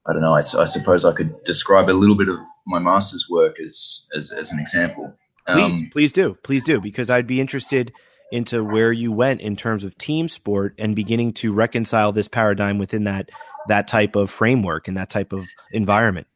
I 0.09 0.13
don't 0.13 0.23
know. 0.23 0.35
I, 0.35 0.39
I, 0.39 0.67
suppose 0.67 1.05
I 1.05 1.13
could 1.13 1.43
describe 1.43 1.89
a 1.89 1.91
little 1.91 2.15
bit 2.15 2.29
of 2.29 2.39
my 2.67 2.79
master's 2.79 3.27
work 3.29 3.57
as 3.65 4.07
as, 4.17 4.31
as 4.31 4.53
an 4.53 4.61
example. 4.61 5.13
Please, 5.49 5.65
um, 5.65 5.89
please 5.93 6.13
do, 6.13 6.37
please 6.43 6.65
do, 6.65 6.81
because 6.81 7.11
I'd 7.11 7.27
be 7.27 7.41
interested 7.41 7.93
into 8.33 8.65
where 8.65 8.93
you 8.93 9.13
went 9.13 9.41
in 9.41 9.57
terms 9.57 9.85
of 9.85 9.97
team 9.99 10.29
sport 10.29 10.75
and 10.79 10.97
beginning 10.97 11.33
to 11.33 11.53
reconcile 11.53 12.13
this 12.13 12.29
paradigm 12.29 12.79
within 12.79 13.05
that 13.05 13.31
that 13.69 13.89
type 13.89 14.15
of 14.15 14.31
framework 14.31 14.87
and 14.87 14.97
that 14.97 15.11
type 15.11 15.33
of 15.33 15.45
environment. 15.73 16.27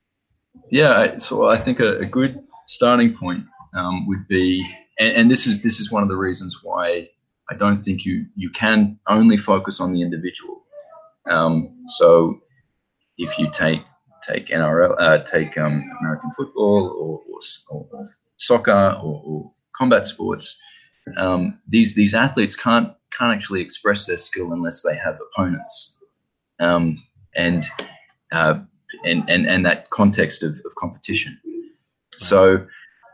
Yeah, 0.71 1.17
so 1.19 1.49
I 1.49 1.57
think 1.57 1.81
a, 1.81 1.99
a 1.99 2.07
good 2.07 2.41
starting 2.67 3.17
point 3.17 3.45
um, 3.75 4.07
would 4.09 4.27
be, 4.29 4.69
and, 4.99 5.17
and, 5.17 5.31
this 5.31 5.47
is 5.47 5.63
this 5.63 5.79
is 5.79 5.93
one 5.93 6.03
of 6.03 6.09
the 6.09 6.17
reasons 6.17 6.59
why 6.63 7.09
I 7.51 7.55
don't 7.57 7.75
think 7.75 8.05
you 8.05 8.27
you 8.37 8.51
can 8.51 8.99
only 9.09 9.37
focus 9.37 9.81
on 9.81 9.93
the 9.93 10.03
individual. 10.03 10.63
Um, 11.27 11.85
so 11.89 12.41
if 13.19 13.39
you 13.39 13.51
take 13.51 13.83
take 14.23 14.49
NRL, 14.49 14.95
uh, 14.99 15.19
take 15.25 15.57
um, 15.59 15.91
American 16.01 16.31
football 16.37 16.87
or, 16.89 17.21
or, 17.71 17.87
or 17.91 18.09
soccer 18.37 18.93
or, 19.03 19.23
or 19.25 19.53
combat 19.75 20.07
sports, 20.07 20.59
um, 21.17 21.61
these 21.69 21.95
these 21.95 22.15
athletes 22.15 22.57
can't 22.57 22.93
can't 23.17 23.33
actually 23.33 23.61
express 23.61 24.07
their 24.07 24.17
skill 24.17 24.53
unless 24.53 24.83
they 24.83 24.97
have 24.97 25.19
opponents, 25.33 25.97
um, 26.61 27.03
and, 27.35 27.67
uh, 28.33 28.61
and 29.05 29.29
and 29.29 29.47
and 29.47 29.67
that 29.67 29.91
context 29.91 30.43
of, 30.43 30.53
of 30.65 30.75
competition. 30.79 31.39
So, 32.17 32.67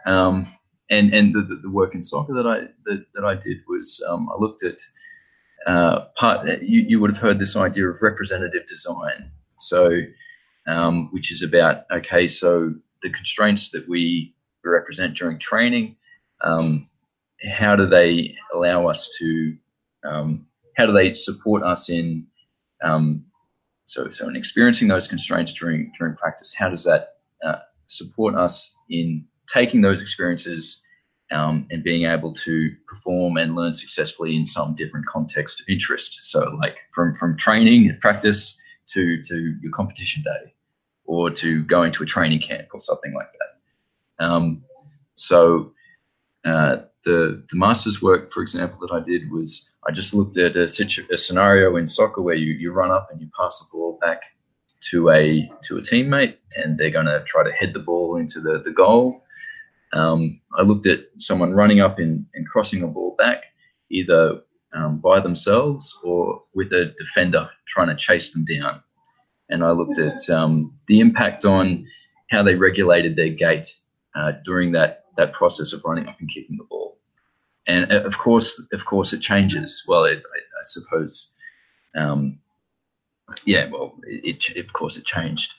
um, 0.07 0.49
and 0.91 1.13
and 1.13 1.35
the, 1.35 1.43
the 1.63 1.71
work 1.71 1.95
in 1.95 2.03
soccer 2.03 2.35
that 2.35 2.47
I 2.47 2.69
that, 2.85 3.07
that 3.15 3.25
I 3.25 3.35
did 3.35 3.59
was 3.69 4.03
um, 4.09 4.29
I 4.31 4.37
looked 4.39 4.63
at 4.63 4.79
uh, 5.67 6.07
part. 6.17 6.47
You, 6.63 6.81
you 6.81 7.01
would 7.01 7.11
have 7.11 7.21
heard 7.21 7.39
this 7.39 7.57
idea 7.57 7.89
of 7.89 8.03
representative 8.03 8.67
design. 8.67 9.31
So, 9.59 10.01
um, 10.67 11.09
which 11.13 11.33
is 11.33 11.43
about 11.43 11.85
okay, 11.91 12.27
so 12.27 12.75
the 13.03 13.11
constraints 13.11 13.71
that 13.71 13.89
we 13.89 14.35
represent 14.65 15.17
during 15.17 15.39
training? 15.39 15.97
Um, 16.43 16.89
how 17.59 17.77
do 17.77 17.87
they 17.87 18.37
allow 18.53 18.87
us 18.87 19.11
to? 19.19 19.57
Um, 20.05 20.47
how 20.77 20.87
do 20.87 20.93
they 20.93 21.15
support 21.15 21.63
us 21.63 21.89
in? 21.89 22.27
Um, 22.83 23.25
so, 23.87 24.11
so 24.11 24.29
in 24.29 24.37
experiencing 24.37 24.89
those 24.89 25.09
constraints 25.09 25.53
during 25.53 25.93
during 25.99 26.15
practice, 26.15 26.55
how 26.55 26.69
does 26.69 26.85
that 26.85 27.17
uh, 27.45 27.59
support 27.87 28.35
us 28.35 28.75
in 28.91 29.25
taking 29.53 29.81
those 29.81 30.03
experiences 30.03 30.83
um, 31.31 31.67
and 31.71 31.83
being 31.83 32.05
able 32.05 32.33
to 32.33 32.71
perform 32.87 33.37
and 33.37 33.55
learn 33.55 33.73
successfully 33.73 34.37
in 34.37 34.47
some 34.47 34.75
different 34.75 35.07
context 35.07 35.61
of 35.61 35.67
interest. 35.69 36.21
So, 36.23 36.57
like 36.61 36.79
from 36.93 37.15
from 37.17 37.37
training 37.37 37.89
and 37.89 38.01
practice 38.01 38.57
to 38.89 39.21
to 39.23 39.57
your 39.61 39.73
competition 39.73 40.23
day, 40.23 40.53
or 41.05 41.31
to 41.31 41.65
going 41.65 41.93
to 41.93 42.03
a 42.03 42.07
training 42.07 42.41
camp 42.41 42.69
or 42.73 42.81
something 42.81 43.13
like 43.15 43.29
that. 43.39 44.25
Um, 44.25 44.65
so, 45.15 45.73
uh, 46.45 46.77
the 47.05 47.45
the 47.51 47.57
master's 47.57 48.01
work, 48.01 48.31
for 48.31 48.43
example, 48.43 48.87
that 48.87 48.95
I 48.95 49.01
did 49.01 49.31
was 49.31 49.79
I 49.89 49.93
just 49.93 50.15
looked 50.15 50.37
at 50.39 50.57
a, 50.57 50.69
situ- 50.69 51.07
a 51.13 51.17
scenario 51.17 51.77
in 51.77 51.87
soccer 51.87 52.23
where 52.23 52.35
you 52.35 52.53
you 52.53 52.73
run 52.73 52.91
up 52.91 53.09
and 53.11 53.21
you 53.21 53.29
pass 53.37 53.59
the 53.59 53.67
ball 53.73 53.99
back 54.01 54.23
to 54.91 55.11
a 55.11 55.51
to 55.65 55.79
a 55.79 55.81
teammate, 55.81 56.37
and 56.57 56.79
they're 56.79 56.91
going 56.91 57.07
to 57.07 57.25
try 57.25 57.43
to 57.43 57.53
head 57.53 57.75
the 57.75 57.81
ball 57.81 58.17
into 58.17 58.41
the 58.41 58.61
the 58.61 58.73
goal 58.73 59.23
um, 59.93 60.41
I 60.57 60.63
looked 60.63 60.87
at 60.87 61.01
someone 61.19 61.53
running 61.53 61.81
up 61.81 61.99
and, 61.99 62.27
and 62.35 62.49
crossing 62.49 62.83
a 62.83 62.87
ball 62.87 63.15
back, 63.19 63.45
either 63.91 64.41
um, 64.75 64.99
by 64.99 65.21
themselves 65.21 65.99
or 66.05 66.43
with 66.55 66.73
a 66.73 66.93
defender 66.99 67.49
trying 67.67 67.89
to 67.89 67.97
chase 67.97 68.33
them 68.33 68.45
down. 68.45 68.83
And 69.49 69.63
I 69.63 69.71
looked 69.71 69.99
at 69.99 70.29
um, 70.29 70.75
the 70.89 71.01
impact 71.01 71.45
on 71.45 71.87
how 72.31 72.43
they 72.43 72.57
regulated 72.57 73.17
their 73.17 73.29
gait 73.29 73.75
uh, 74.15 74.33
during 74.45 74.73
that 74.73 75.05
that 75.17 75.33
process 75.33 75.73
of 75.73 75.83
running 75.85 76.09
up 76.09 76.21
and 76.21 76.29
kicking 76.29 76.59
the 76.59 76.65
ball. 76.65 76.99
And 77.67 77.91
uh, 77.91 78.03
of 78.03 78.19
course, 78.19 78.63
of 78.73 78.85
course, 78.85 79.13
it 79.13 79.21
changes. 79.21 79.83
Well, 79.89 80.05
it, 80.05 80.19
I, 80.19 80.39
I, 80.39 80.63
suppose, 80.63 81.33
um, 81.97 82.39
yeah. 83.45 83.71
Well, 83.71 83.99
it, 84.05 84.51
it, 84.51 84.65
of 84.65 84.73
course 84.73 84.97
it 84.97 85.05
changed. 85.05 85.55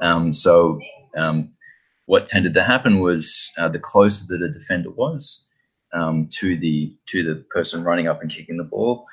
Um, 0.00 0.32
so 0.32 0.80
um, 1.16 1.52
what 2.12 2.28
tended 2.28 2.52
to 2.52 2.62
happen 2.62 3.00
was 3.00 3.50
uh, 3.56 3.70
the 3.70 3.78
closer 3.78 4.26
that 4.28 4.44
a 4.44 4.50
defender 4.50 4.90
was 4.90 5.46
um, 5.94 6.28
to 6.30 6.58
the 6.58 6.94
to 7.06 7.22
the 7.24 7.36
person 7.48 7.82
running 7.82 8.06
up 8.06 8.20
and 8.20 8.30
kicking 8.30 8.58
the 8.58 8.64
ball, 8.64 9.06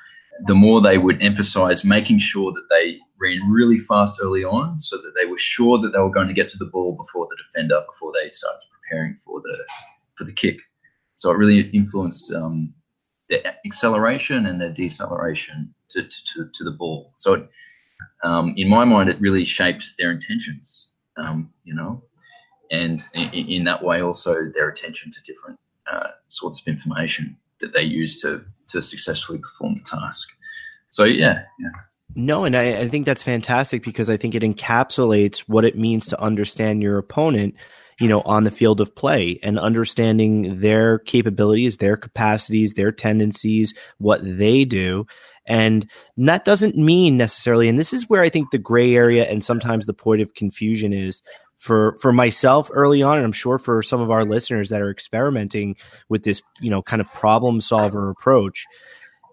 the 0.44 0.54
more 0.54 0.82
they 0.82 0.98
would 0.98 1.22
emphasize 1.22 1.82
making 1.82 2.18
sure 2.18 2.52
that 2.52 2.66
they 2.68 2.98
ran 3.18 3.50
really 3.50 3.78
fast 3.78 4.20
early 4.22 4.44
on, 4.44 4.78
so 4.78 4.98
that 4.98 5.14
they 5.18 5.24
were 5.24 5.38
sure 5.38 5.78
that 5.78 5.94
they 5.94 5.98
were 5.98 6.10
going 6.10 6.28
to 6.28 6.34
get 6.34 6.50
to 6.50 6.58
the 6.58 6.70
ball 6.74 6.94
before 6.94 7.26
the 7.30 7.38
defender, 7.42 7.82
before 7.90 8.12
they 8.12 8.28
started 8.28 8.60
preparing 8.74 9.18
for 9.24 9.40
the 9.40 9.56
for 10.16 10.24
the 10.24 10.34
kick. 10.34 10.60
So 11.16 11.30
it 11.30 11.38
really 11.38 11.70
influenced 11.70 12.30
um, 12.34 12.74
their 13.30 13.40
acceleration 13.64 14.44
and 14.44 14.60
their 14.60 14.74
deceleration 14.74 15.74
to, 15.92 16.02
to, 16.02 16.50
to 16.52 16.64
the 16.64 16.72
ball. 16.72 17.14
So 17.16 17.32
it, 17.32 17.48
um, 18.24 18.52
in 18.58 18.68
my 18.68 18.84
mind, 18.84 19.08
it 19.08 19.18
really 19.22 19.46
shaped 19.46 19.94
their 19.98 20.10
intentions. 20.10 20.90
Um, 21.16 21.50
you 21.64 21.74
know, 21.74 22.02
and 22.70 23.04
in, 23.14 23.48
in 23.48 23.64
that 23.64 23.82
way 23.82 24.00
also 24.00 24.50
their 24.54 24.68
attention 24.68 25.10
to 25.10 25.22
different 25.22 25.58
uh, 25.90 26.08
sorts 26.28 26.60
of 26.60 26.68
information 26.68 27.36
that 27.60 27.72
they 27.72 27.82
use 27.82 28.16
to 28.22 28.44
to 28.68 28.80
successfully 28.80 29.38
perform 29.38 29.74
the 29.74 29.98
task. 29.98 30.30
So 30.90 31.04
yeah, 31.04 31.42
yeah. 31.58 31.70
No, 32.14 32.44
and 32.44 32.56
I, 32.56 32.80
I, 32.80 32.88
think 32.88 33.06
that's 33.06 33.22
fantastic 33.22 33.84
because 33.84 34.10
I 34.10 34.16
think 34.16 34.34
it 34.34 34.42
encapsulates 34.42 35.40
what 35.40 35.64
it 35.64 35.78
means 35.78 36.08
to 36.08 36.20
understand 36.20 36.82
your 36.82 36.98
opponent, 36.98 37.54
you 38.00 38.08
know, 38.08 38.20
on 38.22 38.42
the 38.42 38.50
field 38.50 38.80
of 38.80 38.96
play 38.96 39.38
and 39.44 39.60
understanding 39.60 40.58
their 40.58 40.98
capabilities, 40.98 41.76
their 41.76 41.96
capacities, 41.96 42.74
their 42.74 42.90
tendencies, 42.90 43.74
what 43.98 44.20
they 44.24 44.64
do. 44.64 45.06
And 45.46 45.88
that 46.16 46.44
doesn't 46.44 46.76
mean 46.76 47.16
necessarily, 47.16 47.68
and 47.68 47.78
this 47.78 47.92
is 47.92 48.08
where 48.08 48.22
I 48.22 48.28
think 48.28 48.50
the 48.50 48.58
gray 48.58 48.94
area 48.94 49.24
and 49.24 49.44
sometimes 49.44 49.86
the 49.86 49.94
point 49.94 50.20
of 50.20 50.34
confusion 50.34 50.92
is 50.92 51.22
for 51.60 51.96
for 52.00 52.12
myself 52.12 52.68
early 52.72 53.02
on 53.02 53.18
and 53.18 53.24
i'm 53.24 53.32
sure 53.32 53.58
for 53.58 53.82
some 53.82 54.00
of 54.00 54.10
our 54.10 54.24
listeners 54.24 54.70
that 54.70 54.82
are 54.82 54.90
experimenting 54.90 55.76
with 56.08 56.24
this 56.24 56.42
you 56.60 56.70
know 56.70 56.82
kind 56.82 57.00
of 57.00 57.12
problem 57.12 57.60
solver 57.60 58.10
approach 58.10 58.66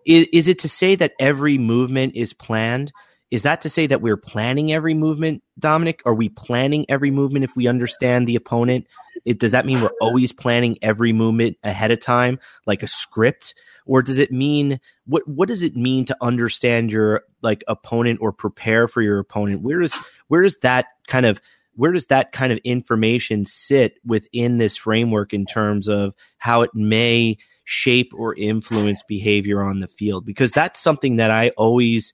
is, 0.08 0.28
is 0.32 0.48
it 0.48 0.60
to 0.60 0.70
say 0.70 0.96
that 0.96 1.14
every 1.20 1.58
movement 1.58 2.16
is 2.16 2.34
planned? 2.34 2.92
Is 3.30 3.44
that 3.44 3.62
to 3.62 3.70
say 3.70 3.88
that 3.88 4.02
we're 4.02 4.18
planning 4.18 4.72
every 4.72 4.94
movement 4.94 5.44
dominic? 5.60 6.02
Are 6.06 6.14
we 6.14 6.30
planning 6.30 6.86
every 6.88 7.12
movement 7.12 7.44
if 7.44 7.56
we 7.58 7.68
understand 7.68 8.26
the 8.26 8.38
opponent? 8.38 8.88
It, 9.26 9.38
does 9.38 9.52
that 9.52 9.66
mean 9.66 9.82
we're 9.82 9.92
always 10.00 10.32
planning 10.32 10.78
every 10.82 11.12
movement 11.12 11.58
ahead 11.62 11.92
of 11.92 12.00
time 12.00 12.40
like 12.66 12.84
a 12.84 12.88
script? 12.88 13.54
Or 13.86 14.02
does 14.02 14.18
it 14.18 14.32
mean 14.32 14.80
what 15.06 15.28
what 15.28 15.50
does 15.50 15.62
it 15.62 15.76
mean 15.76 16.06
to 16.06 16.18
understand 16.22 16.92
your 16.92 17.24
like 17.42 17.64
opponent 17.68 18.20
or 18.22 18.32
prepare 18.32 18.88
for 18.88 19.02
your 19.02 19.20
opponent? 19.20 19.62
Where 19.62 19.82
is 19.82 19.94
where 20.30 20.44
is 20.44 20.58
that 20.62 20.86
kind 21.08 21.26
of 21.26 21.42
where 21.78 21.92
does 21.92 22.08
that 22.08 22.32
kind 22.32 22.52
of 22.52 22.58
information 22.64 23.46
sit 23.46 24.00
within 24.04 24.58
this 24.58 24.76
framework 24.76 25.32
in 25.32 25.46
terms 25.46 25.88
of 25.88 26.16
how 26.40 26.64
it 26.64 26.72
may 26.74 27.38
shape 27.66 28.12
or 28.16 28.36
influence 28.36 29.04
behavior 29.08 29.62
on 29.62 29.80
the 29.80 29.88
field? 29.88 30.26
Because 30.26 30.52
that's 30.52 30.82
something 30.82 31.18
that 31.18 31.30
I 31.30 31.50
always 31.50 32.14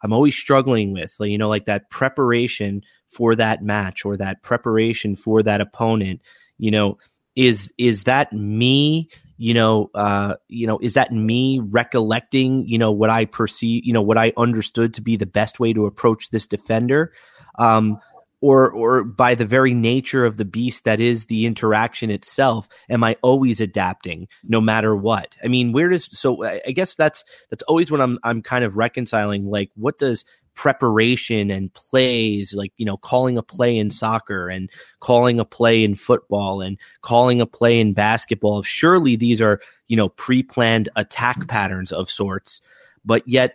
I'm 0.00 0.12
always 0.12 0.36
struggling 0.36 0.92
with 0.92 1.14
like, 1.18 1.30
you 1.30 1.38
know 1.38 1.48
like 1.48 1.64
that 1.66 1.90
preparation 1.90 2.82
for 3.08 3.34
that 3.34 3.62
match 3.62 4.04
or 4.04 4.16
that 4.16 4.42
preparation 4.42 5.16
for 5.16 5.42
that 5.42 5.60
opponent 5.60 6.20
you 6.58 6.70
know 6.70 6.98
is 7.34 7.72
is 7.78 8.04
that 8.04 8.32
me 8.32 9.08
you 9.38 9.54
know 9.54 9.90
uh 9.94 10.34
you 10.46 10.68
know 10.68 10.78
is 10.78 10.94
that 10.94 11.12
me 11.12 11.60
recollecting 11.60 12.64
you 12.68 12.78
know 12.78 12.92
what 12.92 13.10
I 13.10 13.24
perceive 13.24 13.84
you 13.84 13.92
know 13.92 14.02
what 14.02 14.18
I 14.18 14.32
understood 14.36 14.94
to 14.94 15.02
be 15.02 15.16
the 15.16 15.26
best 15.26 15.58
way 15.58 15.72
to 15.72 15.86
approach 15.86 16.30
this 16.30 16.46
defender? 16.46 17.12
Um 17.58 17.98
or 18.44 18.70
or 18.70 19.02
by 19.02 19.34
the 19.34 19.46
very 19.46 19.72
nature 19.72 20.26
of 20.26 20.36
the 20.36 20.44
beast 20.44 20.84
that 20.84 21.00
is 21.00 21.24
the 21.26 21.46
interaction 21.46 22.10
itself 22.10 22.68
am 22.90 23.02
i 23.02 23.16
always 23.22 23.58
adapting 23.58 24.28
no 24.42 24.60
matter 24.60 24.94
what? 24.94 25.34
I 25.42 25.48
mean 25.48 25.72
where 25.72 25.88
does 25.88 26.10
so 26.16 26.44
i 26.44 26.70
guess 26.72 26.94
that's 26.94 27.24
that's 27.48 27.62
always 27.62 27.90
what 27.90 28.02
i'm 28.02 28.18
i'm 28.22 28.42
kind 28.42 28.62
of 28.62 28.76
reconciling 28.76 29.46
like 29.46 29.70
what 29.76 29.98
does 29.98 30.26
preparation 30.54 31.50
and 31.50 31.72
plays 31.72 32.52
like 32.52 32.72
you 32.76 32.84
know 32.84 32.98
calling 32.98 33.38
a 33.38 33.42
play 33.42 33.78
in 33.78 33.88
soccer 33.88 34.50
and 34.50 34.68
calling 35.00 35.40
a 35.40 35.44
play 35.46 35.82
in 35.82 35.94
football 35.94 36.60
and 36.60 36.76
calling 37.00 37.40
a 37.40 37.46
play 37.46 37.80
in 37.80 37.94
basketball 37.94 38.62
surely 38.62 39.16
these 39.16 39.40
are 39.40 39.58
you 39.88 39.96
know 39.96 40.10
pre-planned 40.10 40.90
attack 40.96 41.48
patterns 41.48 41.92
of 41.92 42.10
sorts 42.10 42.60
but 43.06 43.26
yet 43.26 43.54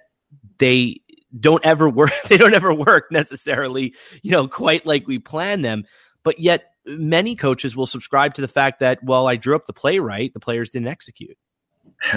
they 0.57 0.99
don't 1.37 1.63
ever 1.65 1.89
work. 1.89 2.11
They 2.29 2.37
don't 2.37 2.53
ever 2.53 2.73
work 2.73 3.11
necessarily, 3.11 3.93
you 4.21 4.31
know, 4.31 4.47
quite 4.47 4.85
like 4.85 5.07
we 5.07 5.19
plan 5.19 5.61
them. 5.61 5.85
But 6.23 6.39
yet, 6.39 6.73
many 6.85 7.35
coaches 7.35 7.75
will 7.75 7.85
subscribe 7.85 8.35
to 8.35 8.41
the 8.41 8.47
fact 8.47 8.79
that, 8.79 9.03
well, 9.03 9.27
I 9.27 9.35
drew 9.35 9.55
up 9.55 9.65
the 9.65 9.73
play 9.73 9.99
right, 9.99 10.33
the 10.33 10.39
players 10.39 10.69
didn't 10.69 10.87
execute. 10.87 11.37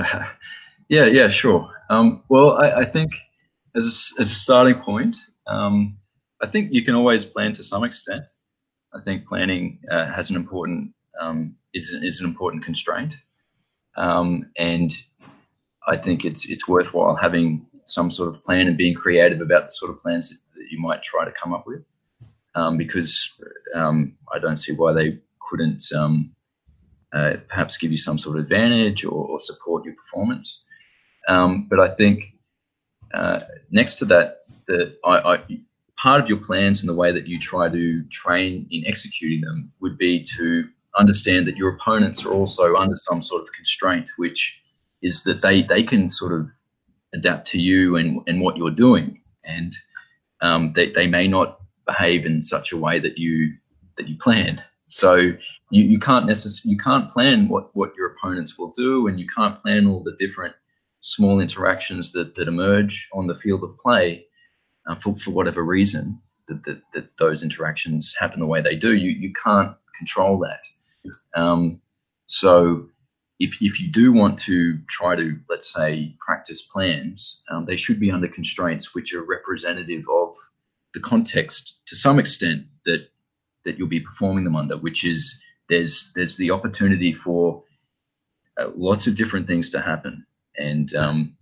yeah, 0.89 1.07
yeah, 1.07 1.29
sure. 1.29 1.71
Um, 1.91 2.23
well, 2.29 2.63
I, 2.63 2.81
I, 2.81 2.85
think 2.85 3.13
as 3.77 3.85
a, 3.85 4.21
as 4.21 4.31
a 4.31 4.35
starting 4.35 4.81
point, 4.83 5.17
um, 5.47 5.99
I 6.43 6.47
think 6.47 6.73
you 6.73 6.85
can 6.85 6.95
always 6.95 7.25
plan 7.25 7.53
to 7.53 7.63
some 7.63 7.85
extent. 7.85 8.25
I 8.95 9.01
think 9.01 9.27
planning 9.27 9.81
uh, 9.91 10.07
has 10.07 10.31
an 10.31 10.37
important 10.37 10.93
um, 11.21 11.57
is 11.73 11.97
is 12.03 12.21
an 12.21 12.27
important 12.27 12.65
constraint, 12.65 13.17
um, 13.97 14.51
and 14.59 14.93
I 15.87 15.97
think 15.97 16.25
it's 16.25 16.49
it's 16.51 16.69
worthwhile 16.69 17.17
having 17.17 17.67
some 17.93 18.11
sort 18.11 18.29
of 18.29 18.43
plan 18.43 18.69
and 18.69 18.77
being 18.77 18.95
creative 18.95 19.41
about 19.41 19.67
the 19.67 19.73
sort 19.73 19.91
of 19.91 19.99
plans 19.99 20.31
that, 20.31 20.39
that 20.55 20.67
you 20.71 20.81
might 20.81 21.03
try 21.03 21.25
to 21.25 21.33
come 21.33 21.53
up 21.53 21.67
with. 21.67 21.85
Um, 22.55 22.77
because 22.77 23.31
um, 23.75 24.15
I 24.35 24.39
don't 24.39 24.59
see 24.59 24.73
why 24.73 24.93
they 24.93 25.19
couldn't 25.41 25.83
um, 25.95 26.35
uh, 27.13 27.35
perhaps 27.49 27.77
give 27.77 27.91
you 27.91 27.99
some 27.99 28.19
sort 28.19 28.37
of 28.37 28.45
advantage 28.45 29.05
or, 29.05 29.27
or 29.27 29.41
support 29.41 29.85
your 29.85 29.95
performance. 29.95 30.65
Um, 31.29 31.67
but 31.71 31.81
I 31.81 31.89
think 31.89 32.35
uh, 33.15 33.41
next 33.71 33.97
to 33.97 34.05
that, 34.07 34.45
that 34.67 34.97
I, 35.05 35.35
I, 35.35 35.39
part 35.97 36.21
of 36.21 36.29
your 36.29 36.39
plans 36.39 36.81
and 36.81 36.89
the 36.89 36.95
way 36.95 37.13
that 37.13 37.27
you 37.27 37.39
try 37.39 37.69
to 37.69 38.03
train 38.05 38.67
in 38.71 38.85
executing 38.87 39.41
them 39.43 39.73
would 39.81 39.97
be 39.99 40.23
to 40.37 40.69
understand 40.99 41.47
that 41.47 41.57
your 41.57 41.75
opponents 41.75 42.25
are 42.25 42.33
also 42.33 42.77
under 42.77 42.97
some 42.97 43.23
sort 43.23 43.43
of 43.43 43.53
constraint, 43.53 44.11
which 44.17 44.63
is 45.01 45.23
that 45.25 45.43
they, 45.43 45.63
they 45.63 45.83
can 45.83 46.11
sort 46.11 46.33
of 46.33 46.51
adapt 47.15 47.47
to 47.49 47.61
you 47.61 47.97
and, 47.97 48.21
and 48.27 48.41
what 48.41 48.57
you're 48.57 48.71
doing. 48.71 49.21
And 49.45 49.75
um, 50.41 50.73
they, 50.75 50.91
they 50.91 51.07
may 51.07 51.29
not 51.29 51.59
behave 51.87 52.27
in 52.27 52.43
such 52.43 52.73
a 52.73 52.77
way 52.77 52.99
that 53.01 53.19
you 53.19 53.55
that 53.97 54.09
you 54.09 54.17
planned. 54.17 54.63
So 54.89 55.17
you, 55.17 55.85
you 55.85 55.99
can't 55.99 56.27
necessarily 56.27 56.73
you 56.73 56.79
can't 56.79 57.11
plan 57.11 57.49
what, 57.49 57.75
what 57.75 57.95
your 57.97 58.13
opponents 58.13 58.59
will 58.59 58.71
do, 58.71 59.07
and 59.09 59.19
you 59.19 59.27
can't 59.27 59.59
plan 59.59 59.87
all 59.87 60.03
the 60.03 60.17
different 60.19 60.55
small 61.01 61.41
interactions 61.41 62.13
that, 62.13 62.35
that 62.37 62.49
emerge 62.49 63.09
on 63.13 63.27
the 63.27 63.35
field 63.35 63.65
of 63.65 63.77
play 63.79 64.25
uh, 64.87 64.95
for, 64.95 65.15
for 65.17 65.33
whatever 65.33 65.65
reason 65.65 66.21
that, 66.47 66.63
that, 66.65 66.81
that 66.93 67.17
those 67.19 67.43
interactions 67.43 68.15
happen 68.19 68.41
the 68.41 68.47
way 68.47 68.61
they 68.61 68.77
do. 68.77 68.95
You 68.95 69.11
you 69.11 69.33
can't 69.33 69.77
control 69.97 70.39
that. 70.39 70.63
Um, 71.35 71.81
so 72.27 72.89
if, 73.43 73.61
if 73.61 73.81
you 73.81 73.91
do 73.91 74.13
want 74.13 74.39
to 74.39 74.79
try 74.89 75.17
to, 75.17 75.37
let's 75.49 75.73
say, 75.73 76.15
practice 76.21 76.63
plans, 76.63 77.43
um, 77.51 77.67
they 77.67 77.75
should 77.75 77.99
be 77.99 78.11
under 78.11 78.29
constraints 78.29 78.95
which 78.95 79.13
are 79.13 79.25
representative 79.25 80.05
of 80.09 80.37
the 80.95 81.01
context 81.01 81.81
to 81.87 81.97
some 81.97 82.21
extent 82.21 82.63
that 82.85 83.09
that 83.65 83.79
you'll 83.79 83.89
be 83.89 84.01
performing 84.01 84.45
them 84.45 84.57
under, 84.57 84.77
which 84.77 85.05
is 85.05 85.41
there's 85.69 86.13
there's 86.15 86.37
the 86.37 86.53
opportunity 86.53 87.13
for 87.13 87.65
uh, 88.59 88.71
lots 88.77 89.09
of 89.09 89.17
different 89.17 89.49
things 89.49 89.71
to 89.71 89.81
happen, 89.81 90.25
and 90.59 90.95
um, 90.95 91.37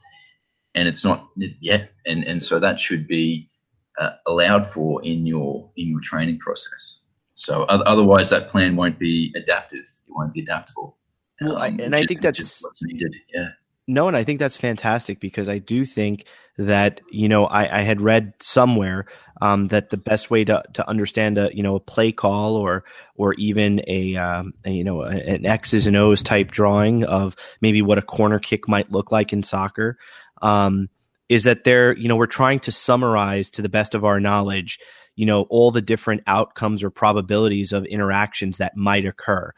and 0.74 0.88
it's 0.88 1.04
not 1.04 1.28
yet, 1.36 1.90
and 2.06 2.24
and 2.24 2.42
so 2.42 2.58
that 2.58 2.80
should 2.80 3.06
be 3.06 3.50
uh, 3.98 4.12
allowed 4.26 4.66
for 4.66 5.04
in 5.04 5.26
your 5.26 5.70
in 5.76 5.88
your 5.88 6.00
training 6.00 6.38
process. 6.38 7.02
So 7.34 7.64
otherwise, 7.64 8.30
that 8.30 8.48
plan 8.48 8.76
won't 8.76 8.98
be 8.98 9.32
adaptive. 9.36 9.80
It 10.06 10.12
won't 10.14 10.32
be 10.32 10.40
adaptable. 10.40 10.96
Well, 11.40 11.56
um, 11.56 11.80
and 11.80 11.94
I 11.94 12.04
think 12.04 12.20
that's 12.20 12.62
what's 12.62 12.82
needed. 12.82 13.14
Yeah. 13.32 13.48
No, 13.88 14.06
and 14.06 14.16
I 14.16 14.22
think 14.24 14.38
that's 14.38 14.56
fantastic 14.56 15.18
because 15.18 15.48
I 15.48 15.58
do 15.58 15.84
think 15.84 16.26
that 16.58 17.00
you 17.10 17.28
know 17.28 17.46
I, 17.46 17.80
I 17.80 17.82
had 17.82 18.00
read 18.00 18.34
somewhere 18.40 19.06
um, 19.40 19.68
that 19.68 19.88
the 19.88 19.96
best 19.96 20.30
way 20.30 20.44
to, 20.44 20.62
to 20.74 20.88
understand 20.88 21.38
a 21.38 21.50
you 21.52 21.62
know 21.62 21.76
a 21.76 21.80
play 21.80 22.12
call 22.12 22.56
or 22.56 22.84
or 23.16 23.34
even 23.34 23.82
a, 23.88 24.16
um, 24.16 24.52
a 24.64 24.70
you 24.70 24.84
know 24.84 25.02
an 25.02 25.46
X's 25.46 25.86
and 25.86 25.96
O's 25.96 26.22
type 26.22 26.50
drawing 26.50 27.04
of 27.04 27.34
maybe 27.60 27.82
what 27.82 27.98
a 27.98 28.02
corner 28.02 28.38
kick 28.38 28.68
might 28.68 28.92
look 28.92 29.10
like 29.10 29.32
in 29.32 29.42
soccer 29.42 29.98
um, 30.42 30.88
is 31.28 31.44
that 31.44 31.64
they're 31.64 31.96
you 31.96 32.08
know 32.08 32.16
we're 32.16 32.26
trying 32.26 32.60
to 32.60 32.72
summarize 32.72 33.50
to 33.52 33.62
the 33.62 33.68
best 33.68 33.94
of 33.94 34.04
our 34.04 34.20
knowledge 34.20 34.78
you 35.16 35.26
know 35.26 35.46
all 35.50 35.70
the 35.70 35.82
different 35.82 36.22
outcomes 36.26 36.84
or 36.84 36.90
probabilities 36.90 37.72
of 37.72 37.84
interactions 37.86 38.58
that 38.58 38.76
might 38.76 39.06
occur 39.06 39.52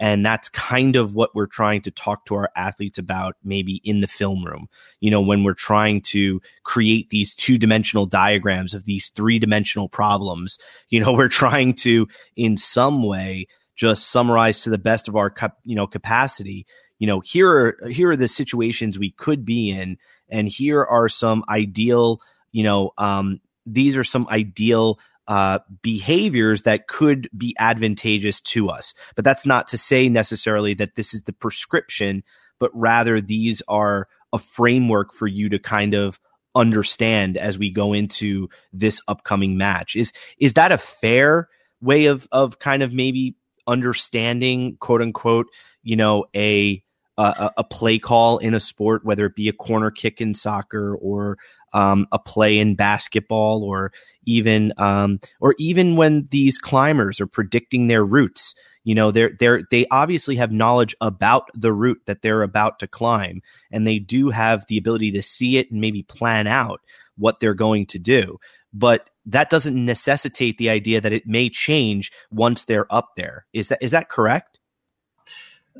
and 0.00 0.24
that's 0.24 0.48
kind 0.48 0.96
of 0.96 1.14
what 1.14 1.34
we're 1.34 1.46
trying 1.46 1.82
to 1.82 1.90
talk 1.90 2.24
to 2.26 2.34
our 2.34 2.50
athletes 2.54 2.98
about, 2.98 3.36
maybe 3.42 3.80
in 3.84 4.00
the 4.00 4.06
film 4.06 4.44
room. 4.44 4.68
You 5.00 5.10
know, 5.10 5.20
when 5.20 5.42
we're 5.42 5.54
trying 5.54 6.02
to 6.02 6.40
create 6.62 7.10
these 7.10 7.34
two 7.34 7.58
dimensional 7.58 8.06
diagrams 8.06 8.74
of 8.74 8.84
these 8.84 9.10
three 9.10 9.38
dimensional 9.38 9.88
problems, 9.88 10.58
you 10.88 11.00
know, 11.00 11.12
we're 11.14 11.28
trying 11.28 11.74
to, 11.74 12.06
in 12.36 12.56
some 12.56 13.02
way, 13.02 13.46
just 13.74 14.08
summarize 14.08 14.62
to 14.62 14.70
the 14.70 14.78
best 14.78 15.08
of 15.08 15.16
our, 15.16 15.32
you 15.64 15.74
know, 15.74 15.86
capacity. 15.86 16.66
You 16.98 17.06
know, 17.06 17.20
here 17.20 17.50
are, 17.50 17.88
here 17.88 18.10
are 18.10 18.16
the 18.16 18.28
situations 18.28 18.98
we 18.98 19.10
could 19.12 19.44
be 19.44 19.70
in, 19.70 19.98
and 20.28 20.48
here 20.48 20.84
are 20.84 21.08
some 21.08 21.44
ideal, 21.48 22.20
you 22.52 22.62
know, 22.62 22.92
um, 22.98 23.40
these 23.66 23.96
are 23.96 24.04
some 24.04 24.26
ideal 24.30 24.98
uh, 25.28 25.58
behaviors 25.82 26.62
that 26.62 26.88
could 26.88 27.28
be 27.36 27.54
advantageous 27.58 28.40
to 28.40 28.70
us. 28.70 28.94
But 29.14 29.24
that's 29.24 29.44
not 29.46 29.68
to 29.68 29.78
say 29.78 30.08
necessarily 30.08 30.74
that 30.74 30.94
this 30.94 31.12
is 31.12 31.22
the 31.22 31.34
prescription, 31.34 32.24
but 32.58 32.70
rather 32.74 33.20
these 33.20 33.62
are 33.68 34.08
a 34.32 34.38
framework 34.38 35.12
for 35.12 35.26
you 35.26 35.50
to 35.50 35.58
kind 35.58 35.94
of 35.94 36.18
understand 36.54 37.36
as 37.36 37.58
we 37.58 37.70
go 37.70 37.92
into 37.92 38.48
this 38.72 39.02
upcoming 39.06 39.58
match. 39.58 39.94
Is 39.96 40.12
is 40.38 40.54
that 40.54 40.72
a 40.72 40.78
fair 40.78 41.48
way 41.80 42.06
of 42.06 42.26
of 42.32 42.58
kind 42.58 42.82
of 42.82 42.92
maybe 42.92 43.36
understanding 43.66 44.78
quote 44.80 45.02
unquote, 45.02 45.48
you 45.82 45.96
know, 45.96 46.24
a 46.34 46.82
a, 47.18 47.52
a 47.58 47.64
play 47.64 47.98
call 47.98 48.38
in 48.38 48.54
a 48.54 48.60
sport, 48.60 49.04
whether 49.04 49.26
it 49.26 49.34
be 49.34 49.48
a 49.48 49.52
corner 49.52 49.90
kick 49.90 50.20
in 50.20 50.34
soccer 50.34 50.96
or 50.96 51.36
um, 51.72 52.06
a 52.12 52.18
play 52.18 52.58
in 52.58 52.74
basketball 52.74 53.62
or 53.64 53.92
even 54.24 54.72
um, 54.78 55.20
or 55.40 55.54
even 55.58 55.96
when 55.96 56.28
these 56.30 56.58
climbers 56.58 57.20
are 57.20 57.26
predicting 57.26 57.86
their 57.86 58.04
routes 58.04 58.54
you 58.88 58.94
know 58.94 59.10
they're 59.10 59.32
they're 59.38 59.62
they 59.70 59.86
obviously 59.90 60.36
have 60.36 60.50
knowledge 60.50 60.96
about 61.02 61.50
the 61.52 61.72
route 61.72 62.00
that 62.06 62.22
they're 62.22 62.42
about 62.42 62.78
to 62.78 62.86
climb 62.86 63.42
and 63.70 63.86
they 63.86 63.98
do 63.98 64.30
have 64.30 64.64
the 64.68 64.78
ability 64.78 65.12
to 65.12 65.20
see 65.22 65.58
it 65.58 65.70
and 65.70 65.80
maybe 65.80 66.02
plan 66.02 66.46
out 66.46 66.80
what 67.18 67.38
they're 67.38 67.52
going 67.52 67.84
to 67.84 67.98
do. 67.98 68.38
But 68.72 69.10
that 69.26 69.50
doesn't 69.50 69.84
necessitate 69.84 70.56
the 70.56 70.70
idea 70.70 71.02
that 71.02 71.12
it 71.12 71.26
may 71.26 71.50
change 71.50 72.10
once 72.30 72.64
they're 72.64 72.90
up 72.90 73.10
there. 73.14 73.44
Is 73.52 73.68
that 73.68 73.82
is 73.82 73.90
that 73.90 74.08
correct? 74.08 74.58